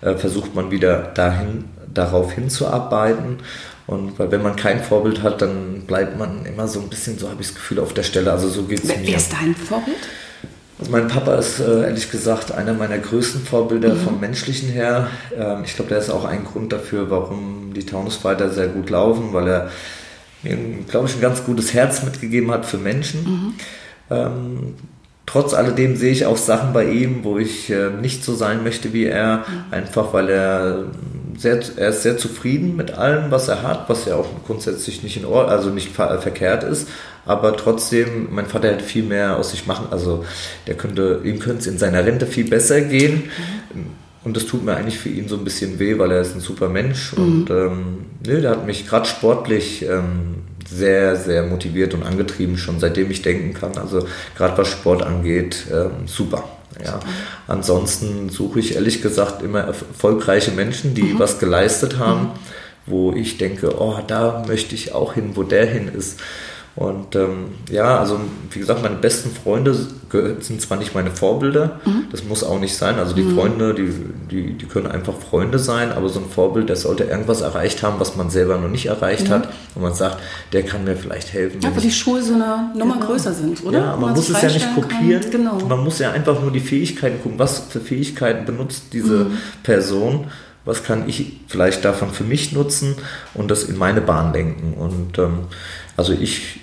äh, 0.01 0.15
versucht 0.15 0.55
man 0.55 0.71
wieder 0.71 1.03
dahin, 1.15 1.65
darauf 1.93 2.33
hinzuarbeiten. 2.33 3.41
Und 3.87 4.19
weil 4.19 4.31
wenn 4.33 4.43
man 4.43 4.57
kein 4.57 4.83
Vorbild 4.83 5.23
hat, 5.23 5.43
dann 5.43 5.83
bleibt 5.87 6.19
man 6.19 6.45
immer 6.45 6.67
so 6.67 6.81
ein 6.81 6.89
bisschen, 6.89 7.19
so 7.19 7.29
habe 7.31 7.41
ich 7.41 7.49
das 7.49 7.55
Gefühl, 7.55 7.79
auf 7.79 7.95
der 7.95 8.03
Stelle. 8.03 8.33
Also 8.33 8.49
so 8.49 8.65
geht 8.65 8.83
es 8.83 8.89
mir. 8.89 8.97
Wer 9.03 9.17
ist 9.17 9.33
dein 9.33 9.55
Vorbild? 9.55 9.97
Also 10.79 10.91
mein 10.91 11.09
Papa 11.09 11.37
ist 11.37 11.61
äh, 11.61 11.85
ehrlich 11.85 12.11
gesagt 12.11 12.53
einer 12.53 12.75
meiner 12.75 12.99
größten 12.99 13.43
Vorbilder 13.43 13.95
mhm. 13.95 14.01
vom 14.01 14.21
menschlichen 14.21 14.69
her. 14.69 15.09
Ähm, 15.37 15.63
ich 15.65 15.75
glaube, 15.75 15.89
der 15.89 15.99
ist 15.99 16.11
auch 16.11 16.25
ein 16.25 16.45
Grund 16.45 16.73
dafür, 16.73 17.11
warum 17.11 17.73
die 17.75 17.87
Taunusfighter 17.87 18.51
sehr 18.51 18.69
gut 18.69 18.91
laufen, 18.91 19.33
weil 19.33 19.49
er 19.49 19.71
mir, 20.43 20.57
glaube 20.89 21.09
ich, 21.09 21.15
ein 21.15 21.21
ganz 21.21 21.45
gutes 21.45 21.73
Herz 21.73 22.03
mitgegeben 22.03 22.51
hat 22.51 22.67
für 22.67 22.79
Menschen. 22.79 23.25
Mhm. 23.25 23.55
Ähm, 24.11 24.75
trotz 25.25 25.55
alledem 25.55 25.97
sehe 25.97 26.13
ich 26.13 26.27
auch 26.27 26.37
Sachen 26.37 26.73
bei 26.73 26.91
ihm, 26.91 27.25
wo 27.25 27.39
ich 27.39 27.71
äh, 27.71 27.91
nicht 27.91 28.25
so 28.25 28.35
sein 28.35 28.63
möchte 28.63 28.93
wie 28.93 29.07
er, 29.07 29.39
mhm. 29.39 29.65
einfach 29.71 30.13
weil 30.13 30.29
er 30.29 30.85
sehr, 31.39 31.61
er 31.77 31.89
ist 31.89 32.03
sehr 32.03 32.17
zufrieden 32.19 32.77
mit 32.77 32.93
allem, 32.93 33.31
was 33.31 33.49
er 33.49 33.63
hat, 33.63 33.89
was 33.89 34.05
ja 34.07 34.17
auch 34.17 34.29
grundsätzlich 34.47 35.03
nicht 35.03 35.17
in 35.17 35.25
Ordnung, 35.25 35.51
also 35.51 35.71
nicht 35.71 35.93
ver 35.93 36.19
verkehrt 36.21 36.65
ist. 36.65 36.89
Aber 37.25 37.57
trotzdem, 37.57 38.29
mein 38.31 38.47
Vater 38.47 38.69
hätte 38.69 38.85
viel 38.85 39.03
mehr 39.03 39.37
aus 39.37 39.51
sich 39.51 39.67
machen. 39.67 39.89
Also 39.91 40.25
der 40.67 40.77
könnte, 40.77 41.21
ihm 41.25 41.39
könnte 41.41 41.59
es 41.59 41.67
in 41.67 41.79
seiner 41.79 42.05
Rente 42.05 42.27
viel 42.27 42.49
besser 42.49 42.81
gehen. 42.81 43.31
Mhm. 43.75 43.87
Und 44.25 44.37
das 44.37 44.47
tut 44.47 44.65
mir 44.65 44.77
eigentlich 44.77 44.99
für 44.99 45.09
ihn 45.09 45.29
so 45.29 45.37
ein 45.37 45.45
bisschen 45.45 45.79
weh, 45.79 45.99
weil 45.99 46.11
er 46.11 46.21
ist 46.21 46.35
ein 46.35 46.41
super 46.41 46.69
Mensch. 46.69 47.17
Mhm. 47.17 47.23
Und 47.23 47.51
ähm, 47.51 47.99
nö, 48.27 48.41
der 48.41 48.53
hat 48.53 48.67
mich 48.67 48.89
gerade 48.89 49.07
sportlich 49.07 49.83
ähm, 49.83 50.37
sehr, 50.69 51.17
sehr 51.17 51.45
motiviert 51.45 51.95
und 51.95 52.03
angetrieben, 52.03 52.57
schon 52.57 52.81
seitdem 52.81 53.11
ich 53.11 53.23
denken 53.23 53.55
kann. 53.55 53.77
Also 53.77 54.07
gerade 54.37 54.59
was 54.59 54.69
Sport 54.69 55.03
angeht, 55.03 55.67
ähm, 55.73 56.07
super. 56.07 56.45
Ja. 56.85 57.01
Ansonsten 57.47 58.29
suche 58.29 58.61
ich 58.61 58.75
ehrlich 58.75 59.03
gesagt 59.03 59.43
immer 59.43 59.61
erfolgreiche 59.61 60.51
Menschen, 60.51 60.95
die 60.95 61.15
mhm. 61.15 61.19
was 61.19 61.39
geleistet 61.39 61.99
haben, 61.99 62.23
mhm. 62.23 62.31
wo 62.87 63.13
ich 63.13 63.39
denke, 63.39 63.81
oh, 63.81 63.99
da 64.07 64.45
möchte 64.47 64.75
ich 64.75 64.93
auch 64.93 65.15
hin, 65.15 65.33
wo 65.35 65.43
der 65.43 65.67
hin 65.67 65.89
ist. 65.89 66.21
Und 66.77 67.17
ähm, 67.17 67.47
ja, 67.71 67.99
also 67.99 68.21
wie 68.51 68.59
gesagt, 68.59 68.83
meine 68.83 68.97
besten 68.97 69.31
Freunde 69.31 69.75
sind 70.41 70.61
zwar 70.61 70.77
nicht 70.77 70.95
meine 70.95 71.11
Vorbilder, 71.11 71.81
mhm. 71.87 72.05
das 72.13 72.23
muss 72.23 72.45
auch 72.45 72.61
nicht 72.61 72.77
sein. 72.77 72.99
Also 72.99 73.15
die 73.15 73.23
mhm. 73.23 73.35
Freunde, 73.35 73.73
die, 73.73 73.91
die, 74.31 74.53
die 74.53 74.67
können 74.67 74.87
einfach 74.87 75.15
Freunde 75.15 75.59
sein, 75.59 75.91
aber 75.91 76.11
so 76.11 76.21
ein 76.21 76.29
Vorbild, 76.29 76.69
der 76.69 76.77
sollte 76.77 77.05
irgendwas 77.05 77.41
erreicht 77.41 77.83
haben, 77.83 77.99
was 77.99 78.15
man 78.17 78.29
selber 78.29 78.59
noch 78.59 78.69
nicht 78.69 78.87
erreicht 78.87 79.29
mhm. 79.29 79.33
hat. 79.33 79.49
Und 79.75 79.83
man 79.83 79.95
sagt, 79.95 80.19
der 80.53 80.65
kann 80.65 80.85
mir 80.85 80.97
vielleicht 80.97 81.33
helfen. 81.33 81.63
Ja, 81.63 81.75
weil 81.75 81.81
die 81.81 81.91
Schuhe 81.91 82.23
so 82.23 82.35
eine 82.35 82.71
Nummer 82.77 82.97
genau. 82.97 83.07
größer 83.07 83.33
sind, 83.33 83.65
oder? 83.65 83.79
Ja, 83.79 83.91
man, 83.93 84.01
man 84.01 84.13
muss 84.13 84.29
es 84.29 84.43
ja 84.43 84.51
nicht 84.51 84.75
kopieren. 84.75 85.31
Genau. 85.31 85.59
Man 85.67 85.83
muss 85.83 85.99
ja 85.99 86.13
einfach 86.13 86.43
nur 86.43 86.51
die 86.51 86.61
Fähigkeiten 86.61 87.23
gucken, 87.23 87.39
was 87.39 87.61
für 87.71 87.81
Fähigkeiten 87.81 88.45
benutzt 88.45 88.93
diese 88.93 89.25
mhm. 89.25 89.39
Person 89.63 90.27
was 90.67 90.83
kann 90.83 91.09
ich 91.09 91.39
vielleicht 91.47 91.85
davon 91.85 92.11
für 92.11 92.25
mich 92.25 92.51
nutzen 92.51 92.97
und 93.35 93.53
das 93.53 93.63
in 93.63 93.79
meine 93.79 94.01
Bahn 94.01 94.33
lenken. 94.33 94.75
Und 94.75 95.17
ähm, 95.17 95.45
also 95.97 96.13
ich 96.13 96.59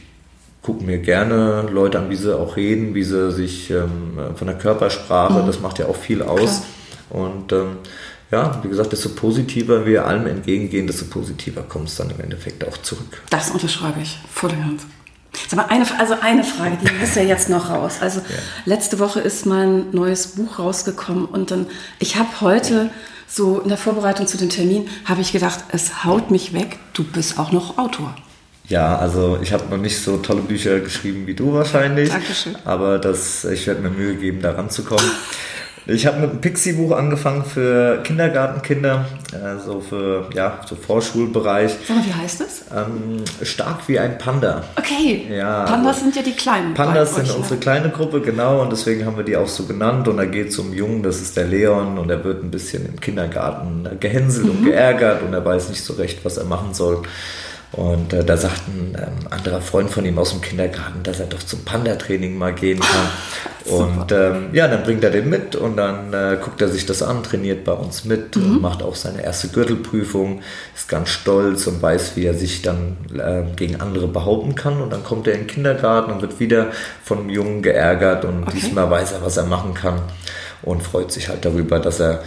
gucke 0.63 0.83
mir 0.83 0.97
gerne 0.97 1.67
Leute 1.69 1.99
an, 1.99 2.09
wie 2.09 2.15
sie 2.15 2.35
auch 2.35 2.55
reden, 2.55 2.95
wie 2.95 3.03
sie 3.03 3.31
sich 3.31 3.69
ähm, 3.69 4.17
von 4.35 4.47
der 4.47 4.57
Körpersprache, 4.57 5.43
mhm. 5.43 5.45
das 5.45 5.59
macht 5.59 5.77
ja 5.77 5.87
auch 5.87 5.95
viel 5.95 6.21
aus. 6.23 6.63
Klar. 7.09 7.21
Und 7.25 7.51
ähm, 7.51 7.77
ja, 8.31 8.63
wie 8.63 8.69
gesagt, 8.69 8.91
desto 8.91 9.09
positiver 9.09 9.85
wir 9.85 10.07
allem 10.07 10.25
entgegengehen, 10.25 10.87
desto 10.87 11.05
positiver 11.05 11.61
kommt 11.61 11.89
es 11.89 11.97
dann 11.97 12.09
im 12.09 12.19
Endeffekt 12.19 12.67
auch 12.67 12.77
zurück. 12.79 13.21
Das 13.29 13.51
unterschreibe 13.51 14.01
ich 14.01 14.17
voll 14.33 14.49
und 14.49 14.61
ganz. 14.61 14.87
Sag 15.49 15.57
mal, 15.57 15.65
eine, 15.65 15.85
also 15.99 16.15
eine 16.21 16.43
Frage, 16.43 16.77
die 16.81 16.91
muss 16.99 17.15
ja 17.15 17.23
jetzt 17.23 17.49
noch 17.49 17.69
raus. 17.69 17.97
Also 18.01 18.19
ja. 18.19 18.25
letzte 18.65 18.99
Woche 18.99 19.19
ist 19.19 19.45
mein 19.45 19.91
neues 19.91 20.27
Buch 20.27 20.59
rausgekommen 20.59 21.25
und 21.25 21.51
dann, 21.51 21.67
ich 21.99 22.15
habe 22.15 22.29
heute 22.41 22.89
so 23.27 23.59
in 23.59 23.69
der 23.69 23.77
Vorbereitung 23.77 24.27
zu 24.27 24.37
dem 24.37 24.49
Termin, 24.49 24.87
habe 25.05 25.21
ich 25.21 25.31
gedacht, 25.31 25.65
es 25.69 26.03
haut 26.03 26.31
mich 26.31 26.53
weg, 26.53 26.79
du 26.93 27.03
bist 27.03 27.37
auch 27.37 27.51
noch 27.51 27.77
Autor. 27.77 28.15
Ja, 28.67 28.97
also 28.97 29.37
ich 29.41 29.51
habe 29.51 29.65
noch 29.69 29.77
nicht 29.77 30.01
so 30.01 30.17
tolle 30.17 30.41
Bücher 30.41 30.79
geschrieben 30.79 31.27
wie 31.27 31.33
du 31.33 31.53
wahrscheinlich. 31.53 32.09
Dankeschön. 32.09 32.55
Aber 32.65 32.97
das, 32.97 33.43
ich 33.45 33.67
werde 33.67 33.81
mir 33.81 33.89
Mühe 33.89 34.15
geben, 34.15 34.41
da 34.41 34.51
ranzukommen. 34.51 35.05
Ich 35.85 36.07
habe 36.07 36.21
mit 36.21 36.29
einem 36.29 36.39
Pixie-Buch 36.39 36.95
angefangen 36.95 37.43
für 37.43 38.01
Kindergartenkinder, 38.03 39.05
also 39.43 39.81
für 39.81 40.29
ja, 40.33 40.61
so 40.65 40.77
Vorschulbereich. 40.77 41.73
Sag 41.85 41.97
mal, 41.97 42.05
wie 42.05 42.13
heißt 42.13 42.39
es? 42.39 42.65
Ähm, 42.73 43.25
stark 43.41 43.79
wie 43.87 43.99
ein 43.99 44.17
Panda. 44.17 44.63
Okay. 44.77 45.27
Ja, 45.29 45.65
Pandas 45.65 45.95
also, 45.95 46.05
sind 46.05 46.15
ja 46.15 46.21
die 46.21 46.31
kleinen. 46.31 46.73
Pandas 46.73 47.15
sind 47.15 47.29
unsere 47.35 47.57
kleine 47.57 47.89
Gruppe, 47.89 48.21
genau, 48.21 48.61
und 48.61 48.71
deswegen 48.71 49.05
haben 49.05 49.17
wir 49.17 49.25
die 49.25 49.35
auch 49.35 49.49
so 49.49 49.65
genannt. 49.65 50.07
Und 50.07 50.15
da 50.15 50.25
geht 50.25 50.49
es 50.49 50.59
um 50.59 50.71
Jungen, 50.71 51.03
das 51.03 51.19
ist 51.19 51.35
der 51.35 51.47
Leon, 51.47 51.97
und 51.97 52.09
er 52.09 52.23
wird 52.23 52.41
ein 52.45 52.51
bisschen 52.51 52.85
im 52.85 53.01
Kindergarten 53.01 53.85
gehänselt 53.99 54.45
mhm. 54.45 54.51
und 54.51 54.65
geärgert 54.65 55.21
und 55.21 55.33
er 55.33 55.43
weiß 55.43 55.67
nicht 55.67 55.83
so 55.83 55.95
recht, 55.95 56.23
was 56.23 56.37
er 56.37 56.45
machen 56.45 56.73
soll. 56.73 57.03
Und 57.73 58.13
äh, 58.13 58.23
da 58.23 58.37
sagt 58.37 58.67
ein 58.67 58.95
ähm, 58.95 59.27
anderer 59.31 59.59
Freund 59.59 59.89
von 59.89 60.05
ihm 60.05 60.19
aus 60.19 60.29
dem 60.29 60.41
Kindergarten, 60.41 61.01
dass 61.01 61.19
er 61.19 61.25
doch 61.25 61.41
zum 61.41 61.65
Panda-Training 61.65 62.37
mal 62.37 62.53
gehen 62.53 62.79
kann. 62.79 63.07
und 63.73 64.11
ähm, 64.11 64.49
ja, 64.53 64.67
dann 64.67 64.83
bringt 64.83 65.03
er 65.03 65.09
den 65.09 65.27
mit 65.27 65.55
und 65.55 65.77
dann 65.77 66.13
äh, 66.13 66.37
guckt 66.39 66.61
er 66.61 66.67
sich 66.67 66.85
das 66.85 67.01
an, 67.01 67.23
trainiert 67.23 67.63
bei 67.63 67.71
uns 67.71 68.05
mit 68.05 68.35
mhm. 68.35 68.43
und 68.43 68.61
macht 68.61 68.83
auch 68.83 68.93
seine 68.93 69.23
erste 69.23 69.47
Gürtelprüfung, 69.47 70.41
ist 70.75 70.87
ganz 70.87 71.09
stolz 71.09 71.65
und 71.65 71.81
weiß, 71.81 72.15
wie 72.15 72.25
er 72.25 72.35
sich 72.35 72.61
dann 72.61 72.97
äh, 73.17 73.43
gegen 73.55 73.81
andere 73.81 74.07
behaupten 74.07 74.53
kann. 74.53 74.79
Und 74.79 74.93
dann 74.93 75.03
kommt 75.03 75.25
er 75.27 75.33
in 75.33 75.41
den 75.41 75.47
Kindergarten 75.47 76.11
und 76.11 76.21
wird 76.21 76.39
wieder 76.39 76.67
vom 77.03 77.27
Jungen 77.31 77.63
geärgert 77.63 78.23
und 78.23 78.43
okay. 78.43 78.51
diesmal 78.61 78.91
weiß 78.91 79.13
er, 79.13 79.23
was 79.23 79.37
er 79.37 79.45
machen 79.45 79.73
kann 79.73 79.99
und 80.61 80.83
freut 80.83 81.11
sich 81.11 81.29
halt 81.29 81.43
darüber, 81.43 81.79
dass 81.79 81.99
er 81.99 82.21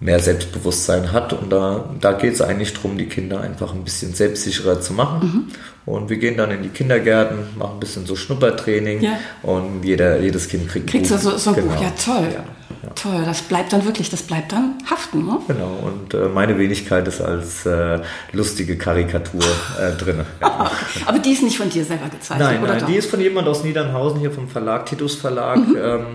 mehr 0.00 0.20
Selbstbewusstsein 0.20 1.12
hat. 1.12 1.32
Und 1.32 1.50
da, 1.50 1.88
da 2.00 2.12
geht 2.12 2.34
es 2.34 2.40
eigentlich 2.40 2.74
darum, 2.74 2.96
die 2.96 3.06
Kinder 3.06 3.40
einfach 3.40 3.74
ein 3.74 3.84
bisschen 3.84 4.14
selbstsicherer 4.14 4.80
zu 4.80 4.92
machen. 4.92 5.20
Mhm. 5.20 5.92
Und 5.92 6.10
wir 6.10 6.18
gehen 6.18 6.36
dann 6.36 6.50
in 6.50 6.62
die 6.62 6.68
Kindergärten, 6.68 7.38
machen 7.56 7.74
ein 7.74 7.80
bisschen 7.80 8.06
so 8.06 8.14
Schnuppertraining 8.14 9.00
ja. 9.00 9.18
und 9.42 9.82
jeder, 9.82 10.20
jedes 10.20 10.48
Kind 10.48 10.68
kriegt 10.68 10.88
Kriegst 10.88 11.10
Buch. 11.10 11.18
so, 11.18 11.36
so 11.38 11.50
ein 11.50 11.56
genau. 11.56 11.72
Buch, 11.72 11.82
ja 11.82 11.90
toll. 12.04 12.28
Ja, 12.30 12.44
ja. 12.82 12.90
Toll, 12.94 13.22
das 13.24 13.40
bleibt 13.42 13.72
dann 13.72 13.84
wirklich, 13.86 14.10
das 14.10 14.22
bleibt 14.22 14.52
dann 14.52 14.74
haften. 14.88 15.24
Ne? 15.24 15.38
Genau, 15.48 15.78
und 15.82 16.12
äh, 16.12 16.28
meine 16.28 16.58
Wenigkeit 16.58 17.08
ist 17.08 17.22
als 17.22 17.64
äh, 17.64 18.00
lustige 18.32 18.76
Karikatur 18.76 19.42
äh, 19.80 19.96
drin. 19.96 20.20
Aber 21.06 21.18
die 21.18 21.32
ist 21.32 21.42
nicht 21.42 21.56
von 21.56 21.70
dir 21.70 21.84
selber 21.84 22.08
gezeichnet, 22.10 22.48
nein, 22.48 22.62
oder? 22.62 22.74
Nein, 22.74 22.84
die 22.86 22.96
ist 22.96 23.10
von 23.10 23.20
jemand 23.20 23.48
aus 23.48 23.64
Niedernhausen, 23.64 24.20
hier 24.20 24.30
vom 24.30 24.48
Verlag, 24.48 24.84
Titus 24.86 25.14
Verlag. 25.14 25.56
Mhm. 25.56 25.76
Ähm, 25.82 26.06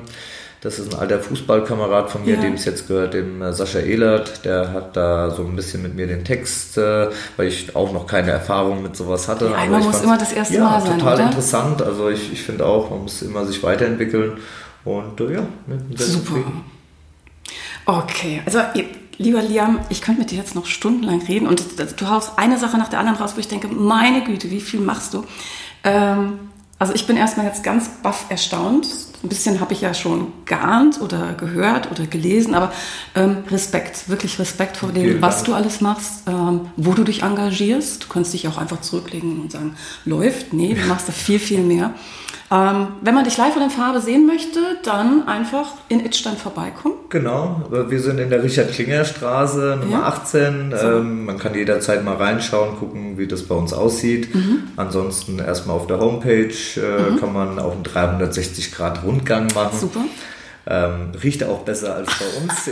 das 0.64 0.80
ist 0.80 0.94
ein 0.94 1.00
alter 1.00 1.20
Fußballkamerad 1.20 2.10
von 2.10 2.24
mir, 2.24 2.36
ja. 2.36 2.42
dem 2.42 2.54
es 2.54 2.64
jetzt 2.64 2.88
gehört, 2.88 3.14
dem 3.14 3.42
äh, 3.42 3.52
Sascha 3.52 3.80
Ehlert. 3.80 4.46
Der 4.46 4.72
hat 4.72 4.96
da 4.96 5.30
so 5.30 5.44
ein 5.44 5.58
bisschen 5.58 5.82
mit 5.82 5.94
mir 5.94 6.08
den 6.08 6.24
Text, 6.24 6.78
äh, 6.78 7.10
weil 7.36 7.48
ich 7.48 7.76
auch 7.76 7.92
noch 7.92 8.08
keine 8.08 8.32
Erfahrung 8.32 8.82
mit 8.82 8.96
sowas 8.96 9.28
hatte. 9.28 9.52
Ja, 9.52 9.66
man 9.66 9.84
muss 9.84 10.02
immer 10.02 10.18
das 10.18 10.32
erste 10.32 10.56
ja, 10.56 10.64
Mal 10.64 10.80
sein, 10.80 11.00
total 11.00 11.16
oder? 11.16 11.26
interessant. 11.26 11.82
Also 11.82 12.08
ich, 12.08 12.32
ich 12.32 12.42
finde 12.42 12.66
auch, 12.66 12.90
man 12.90 13.04
muss 13.04 13.22
immer 13.22 13.46
sich 13.46 13.62
weiterentwickeln. 13.62 14.38
Und 14.86 15.20
äh, 15.20 15.34
ja, 15.34 15.42
super. 15.96 16.06
Zufrieden. 16.06 16.64
Okay, 17.86 18.42
also 18.46 18.60
lieber 19.18 19.42
Liam, 19.42 19.82
ich 19.90 20.02
könnte 20.02 20.22
mit 20.22 20.32
dir 20.32 20.38
jetzt 20.38 20.56
noch 20.56 20.66
stundenlang 20.66 21.22
reden 21.24 21.46
und 21.46 21.62
du 22.00 22.10
haust 22.10 22.32
eine 22.38 22.58
Sache 22.58 22.78
nach 22.78 22.88
der 22.88 23.00
anderen 23.00 23.20
raus, 23.20 23.34
wo 23.36 23.42
ich 23.42 23.50
denke, 23.50 23.68
meine 23.68 24.24
Güte, 24.24 24.50
wie 24.50 24.62
viel 24.62 24.80
machst 24.80 25.14
du? 25.14 25.26
Ähm, 25.84 26.40
also 26.80 26.94
ich 26.94 27.06
bin 27.06 27.18
erstmal 27.18 27.48
jetzt 27.48 27.64
ganz 27.64 27.90
baff 28.02 28.28
erstaunt. 28.30 28.88
Ein 29.24 29.30
bisschen 29.30 29.62
habe 29.62 29.72
ich 29.72 29.82
ja 29.82 29.94
schon 29.94 30.34
geahnt 30.46 31.00
oder 31.02 31.34
gehört 31.34 31.90
oder 31.90 32.06
gelesen, 32.06 32.56
aber 32.56 32.74
ähm, 33.16 33.38
Respekt, 33.50 34.10
wirklich 34.10 34.38
Respekt 34.38 34.76
vor 34.76 34.90
dem, 34.90 35.22
was 35.22 35.44
du 35.44 35.54
alles 35.54 35.80
machst, 35.80 36.28
ähm, 36.28 36.68
wo 36.76 36.92
du 36.92 37.06
dich 37.06 37.24
engagierst. 37.24 38.04
Du 38.04 38.08
kannst 38.10 38.34
dich 38.34 38.48
auch 38.50 38.58
einfach 38.58 38.82
zurücklegen 38.82 39.42
und 39.42 39.52
sagen, 39.52 39.76
läuft. 40.04 40.52
Nee, 40.52 40.74
du 40.74 40.86
machst 40.88 41.08
da 41.08 41.14
viel, 41.14 41.40
viel 41.40 41.62
mehr. 41.62 41.94
Ähm, 42.54 42.88
wenn 43.02 43.16
man 43.16 43.24
dich 43.24 43.36
live 43.38 43.56
und 43.56 43.64
in 43.64 43.70
Farbe 43.72 44.00
sehen 44.00 44.28
möchte, 44.28 44.60
dann 44.84 45.28
einfach 45.28 45.74
in 45.90 46.06
Itzstein 46.06 46.38
vorbeikommen. 46.38 46.96
Genau, 47.10 47.64
wir 47.72 48.00
sind 48.00 48.20
in 48.20 48.30
der 48.30 48.44
Richard-Klinger-Straße, 48.44 49.80
Nummer 49.82 50.00
ja. 50.00 50.04
18. 50.04 50.72
So. 50.72 50.88
Ähm, 50.88 51.26
man 51.26 51.40
kann 51.40 51.56
jederzeit 51.56 52.04
mal 52.04 52.16
reinschauen, 52.16 52.78
gucken, 52.78 53.18
wie 53.18 53.28
das 53.28 53.44
bei 53.44 53.56
uns 53.56 53.74
aussieht. 53.74 54.36
Mhm. 54.36 54.64
Ansonsten 54.76 55.40
erstmal 55.40 55.78
auf 55.78 55.88
der 55.88 56.00
Homepage 56.00 56.54
äh, 56.78 57.12
mhm. 57.12 57.20
kann 57.20 57.34
man 57.34 57.58
auch 57.58 57.74
einen 57.74 57.84
360-Grad-Rundgang 59.14 59.48
machen. 59.54 59.80
Super. 59.80 60.02
Ähm, 60.66 61.12
riecht 61.22 61.44
auch 61.44 61.60
besser 61.60 61.96
als 61.96 62.10
bei 62.18 62.26
uns. 62.42 62.70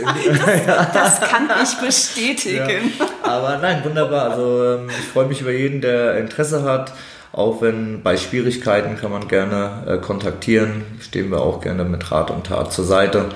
das, 0.64 0.92
das, 0.94 1.20
kann 1.20 1.48
ich 1.62 1.74
bestätigen. 1.74 2.92
Ja. 2.98 3.06
Aber 3.22 3.58
nein, 3.58 3.84
wunderbar. 3.84 4.30
Also 4.30 4.64
ähm, 4.64 4.88
ich 4.88 5.08
freue 5.08 5.26
mich 5.26 5.42
über 5.42 5.52
jeden, 5.52 5.82
der 5.82 6.16
Interesse 6.16 6.62
hat. 6.62 6.92
Auch 7.32 7.60
wenn 7.60 8.02
bei 8.02 8.16
Schwierigkeiten 8.16 8.96
kann 8.96 9.10
man 9.10 9.28
gerne 9.28 9.84
äh, 9.86 9.98
kontaktieren, 9.98 10.84
stehen 11.00 11.30
wir 11.30 11.40
auch 11.40 11.60
gerne 11.60 11.84
mit 11.84 12.10
Rat 12.10 12.30
und 12.30 12.46
Tat 12.46 12.72
zur 12.72 12.84
Seite. 12.84 13.26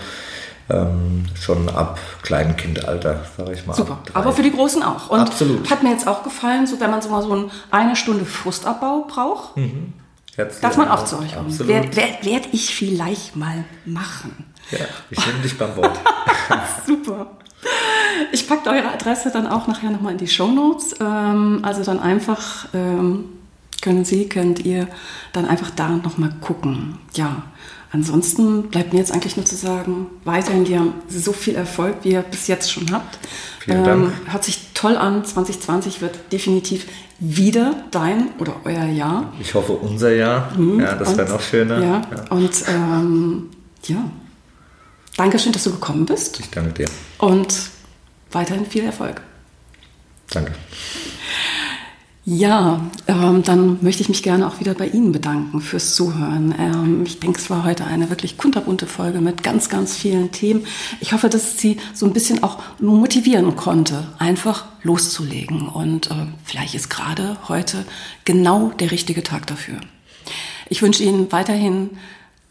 Ähm, 0.68 1.26
schon 1.38 1.68
ab 1.68 1.98
Kleinkindalter, 2.22 3.20
sage 3.36 3.52
ich 3.52 3.66
mal. 3.66 3.74
Super, 3.74 3.98
aber 4.14 4.32
für 4.32 4.42
die 4.42 4.50
Großen 4.50 4.82
auch. 4.82 5.10
Und 5.10 5.20
Absolut. 5.20 5.70
hat 5.70 5.82
mir 5.82 5.92
jetzt 5.92 6.08
auch 6.08 6.24
gefallen, 6.24 6.66
so 6.66 6.80
wenn 6.80 6.90
man 6.90 7.00
so 7.00 7.08
mal 7.08 7.22
so 7.22 7.50
eine 7.70 7.94
Stunde 7.94 8.24
Frustabbau 8.24 9.06
braucht, 9.08 9.56
mhm. 9.56 9.92
Darf 10.36 10.76
man 10.76 10.88
auch 10.88 11.04
zu 11.04 11.18
euch 11.18 11.34
kommen. 11.34 11.58
Werde 11.66 11.96
werd, 11.96 12.24
werd 12.24 12.48
ich 12.52 12.74
vielleicht 12.74 13.36
mal 13.36 13.64
machen. 13.84 14.44
Ja, 14.70 14.86
ich 15.10 15.26
nehme 15.26 15.38
dich 15.40 15.56
beim 15.56 15.76
Wort. 15.76 15.98
Super. 16.86 17.36
Ich 18.32 18.48
packe 18.48 18.70
eure 18.70 18.92
Adresse 18.92 19.30
dann 19.30 19.46
auch 19.46 19.66
nachher 19.66 19.90
nochmal 19.90 20.12
in 20.12 20.18
die 20.18 20.28
Show 20.28 20.48
Notes. 20.48 20.94
Ähm, 21.00 21.60
also 21.62 21.82
dann 21.84 22.00
einfach 22.00 22.66
ähm, 22.74 23.26
können 23.80 24.04
Sie, 24.04 24.28
könnt 24.28 24.64
ihr 24.64 24.88
dann 25.32 25.46
einfach 25.46 25.70
da 25.70 25.88
nochmal 25.88 26.32
gucken. 26.40 26.98
Ja, 27.14 27.42
ansonsten 27.92 28.68
bleibt 28.68 28.92
mir 28.92 28.98
jetzt 28.98 29.12
eigentlich 29.12 29.36
nur 29.36 29.46
zu 29.46 29.56
sagen, 29.56 30.06
weiterhin 30.24 30.64
dir 30.64 30.92
so 31.08 31.32
viel 31.32 31.54
Erfolg, 31.54 31.96
wie 32.02 32.10
ihr 32.10 32.22
bis 32.22 32.48
jetzt 32.48 32.70
schon 32.70 32.90
habt. 32.92 33.18
Vielen 33.60 33.84
Dank. 33.84 34.04
Ähm, 34.04 34.32
hört 34.32 34.44
sich 34.44 34.72
toll 34.74 34.96
an. 34.96 35.24
2020 35.24 36.00
wird 36.00 36.32
definitiv 36.32 36.86
wieder 37.18 37.84
dein 37.90 38.30
oder 38.38 38.56
euer 38.64 38.84
Jahr. 38.84 39.32
Ich 39.40 39.54
hoffe 39.54 39.72
unser 39.72 40.12
Jahr. 40.14 40.52
Mhm. 40.56 40.80
Ja, 40.80 40.94
das 40.94 41.16
wäre 41.16 41.28
noch 41.28 41.40
schöner. 41.40 41.78
Ja, 41.80 42.02
ja. 42.10 42.24
und 42.30 42.64
ähm, 42.68 43.50
ja. 43.84 44.10
Dankeschön, 45.16 45.52
dass 45.52 45.64
du 45.64 45.72
gekommen 45.72 46.04
bist. 46.04 46.38
Ich 46.40 46.50
danke 46.50 46.72
dir. 46.72 46.88
Und 47.18 47.70
weiterhin 48.32 48.66
viel 48.66 48.84
Erfolg. 48.84 49.22
Danke. 50.30 50.52
Ja, 52.28 52.80
ähm, 53.06 53.44
dann 53.44 53.78
möchte 53.82 54.02
ich 54.02 54.08
mich 54.08 54.24
gerne 54.24 54.48
auch 54.48 54.58
wieder 54.58 54.74
bei 54.74 54.88
Ihnen 54.88 55.12
bedanken 55.12 55.60
fürs 55.60 55.94
Zuhören. 55.94 56.52
Ähm, 56.58 57.04
ich 57.06 57.20
denke, 57.20 57.38
es 57.38 57.50
war 57.50 57.62
heute 57.62 57.84
eine 57.84 58.10
wirklich 58.10 58.36
kunterbunte 58.36 58.88
Folge 58.88 59.20
mit 59.20 59.44
ganz, 59.44 59.68
ganz 59.68 59.96
vielen 59.96 60.32
Themen. 60.32 60.66
Ich 60.98 61.12
hoffe, 61.12 61.28
dass 61.28 61.58
Sie 61.58 61.76
so 61.94 62.04
ein 62.04 62.12
bisschen 62.12 62.42
auch 62.42 62.58
motivieren 62.80 63.54
konnte, 63.54 64.08
einfach 64.18 64.64
loszulegen. 64.82 65.68
Und 65.68 66.10
äh, 66.10 66.26
vielleicht 66.42 66.74
ist 66.74 66.90
gerade 66.90 67.36
heute 67.46 67.84
genau 68.24 68.70
der 68.70 68.90
richtige 68.90 69.22
Tag 69.22 69.46
dafür. 69.46 69.76
Ich 70.68 70.82
wünsche 70.82 71.04
Ihnen 71.04 71.30
weiterhin 71.30 71.90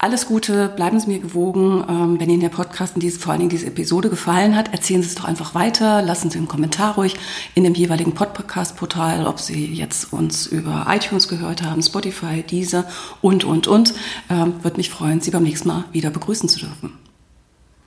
alles 0.05 0.27
Gute, 0.27 0.69
bleiben 0.69 0.99
Sie 0.99 1.07
mir 1.07 1.17
gewogen. 1.17 1.83
Ähm, 1.89 2.19
wenn 2.19 2.29
Ihnen 2.29 2.41
der 2.41 2.49
Podcast 2.49 2.93
diese, 2.97 3.19
vor 3.19 3.31
allen 3.31 3.39
Dingen 3.39 3.49
diese 3.49 3.65
Episode 3.65 4.11
gefallen 4.11 4.55
hat, 4.55 4.71
erzählen 4.71 5.01
Sie 5.01 5.07
es 5.07 5.15
doch 5.15 5.25
einfach 5.25 5.55
weiter. 5.55 6.03
Lassen 6.03 6.29
Sie 6.29 6.37
einen 6.37 6.47
Kommentar 6.47 6.93
ruhig 6.93 7.15
in 7.55 7.63
dem 7.63 7.73
jeweiligen 7.73 8.13
Podcast-Portal, 8.13 9.25
ob 9.25 9.39
Sie 9.39 9.65
jetzt 9.65 10.13
uns 10.13 10.45
über 10.45 10.85
iTunes 10.89 11.27
gehört 11.27 11.63
haben, 11.63 11.81
Spotify, 11.81 12.43
Deezer 12.43 12.85
und, 13.21 13.45
und, 13.45 13.65
und. 13.65 13.95
Ähm, 14.29 14.53
Würde 14.61 14.77
mich 14.77 14.91
freuen, 14.91 15.21
Sie 15.21 15.31
beim 15.31 15.41
nächsten 15.41 15.69
Mal 15.69 15.85
wieder 15.91 16.11
begrüßen 16.11 16.49
zu 16.49 16.59
dürfen. 16.59 16.91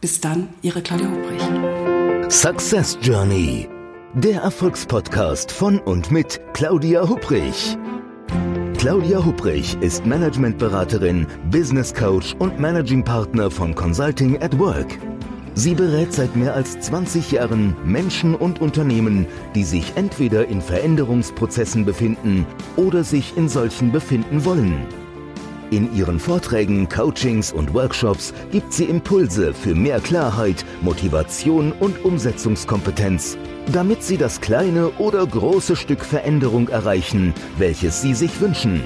Bis 0.01 0.21
dann, 0.21 0.49
Ihre 0.61 0.83
Claudia 0.83 1.09
Hubrich. 1.09 2.33
Success 2.33 2.99
Journey. 3.01 3.69
Der 4.15 4.43
Erfolgspodcast 4.43 5.53
von 5.53 5.79
und 5.79 6.11
mit 6.11 6.41
Claudia 6.53 7.09
Hubrich. 7.09 7.79
Claudia 8.79 9.25
Hubrich 9.25 9.77
ist 9.81 10.07
Managementberaterin, 10.07 11.27
Business 11.51 11.93
Coach 11.93 12.37
und 12.39 12.61
Managing 12.61 13.03
Partner 13.03 13.51
von 13.51 13.75
Consulting 13.75 14.41
at 14.41 14.57
Work. 14.57 15.01
Sie 15.55 15.75
berät 15.75 16.13
seit 16.13 16.37
mehr 16.37 16.55
als 16.55 16.79
20 16.79 17.33
Jahren 17.33 17.75
Menschen 17.85 18.37
und 18.37 18.61
Unternehmen, 18.61 19.27
die 19.57 19.65
sich 19.65 19.95
entweder 19.97 20.47
in 20.47 20.63
Veränderungsprozessen 20.63 21.85
befinden 21.85 22.47
oder 22.77 23.03
sich 23.03 23.37
in 23.37 23.49
solchen 23.49 23.91
befinden 23.91 24.45
wollen. 24.45 24.87
In 25.73 25.93
ihren 25.93 26.21
Vorträgen, 26.21 26.89
Coachings 26.89 27.53
und 27.53 27.75
Workshops 27.75 28.33
gibt 28.53 28.73
sie 28.73 28.85
Impulse 28.85 29.55
für 29.55 29.75
mehr 29.75 29.99
Klarheit, 29.99 30.65
Motivation 30.83 31.73
und 31.73 32.05
Umsetzungskompetenz 32.05 33.37
damit 33.73 34.03
Sie 34.03 34.17
das 34.17 34.41
kleine 34.41 34.89
oder 34.99 35.25
große 35.27 35.77
Stück 35.77 36.05
Veränderung 36.05 36.69
erreichen, 36.69 37.35
welches 37.57 38.03
Sie 38.03 38.15
sich 38.15 38.41
wünschen. 38.41 38.83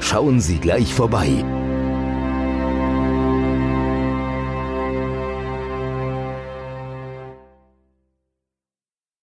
Schauen 0.00 0.40
Sie 0.40 0.58
gleich 0.58 0.92
vorbei. 0.92 1.42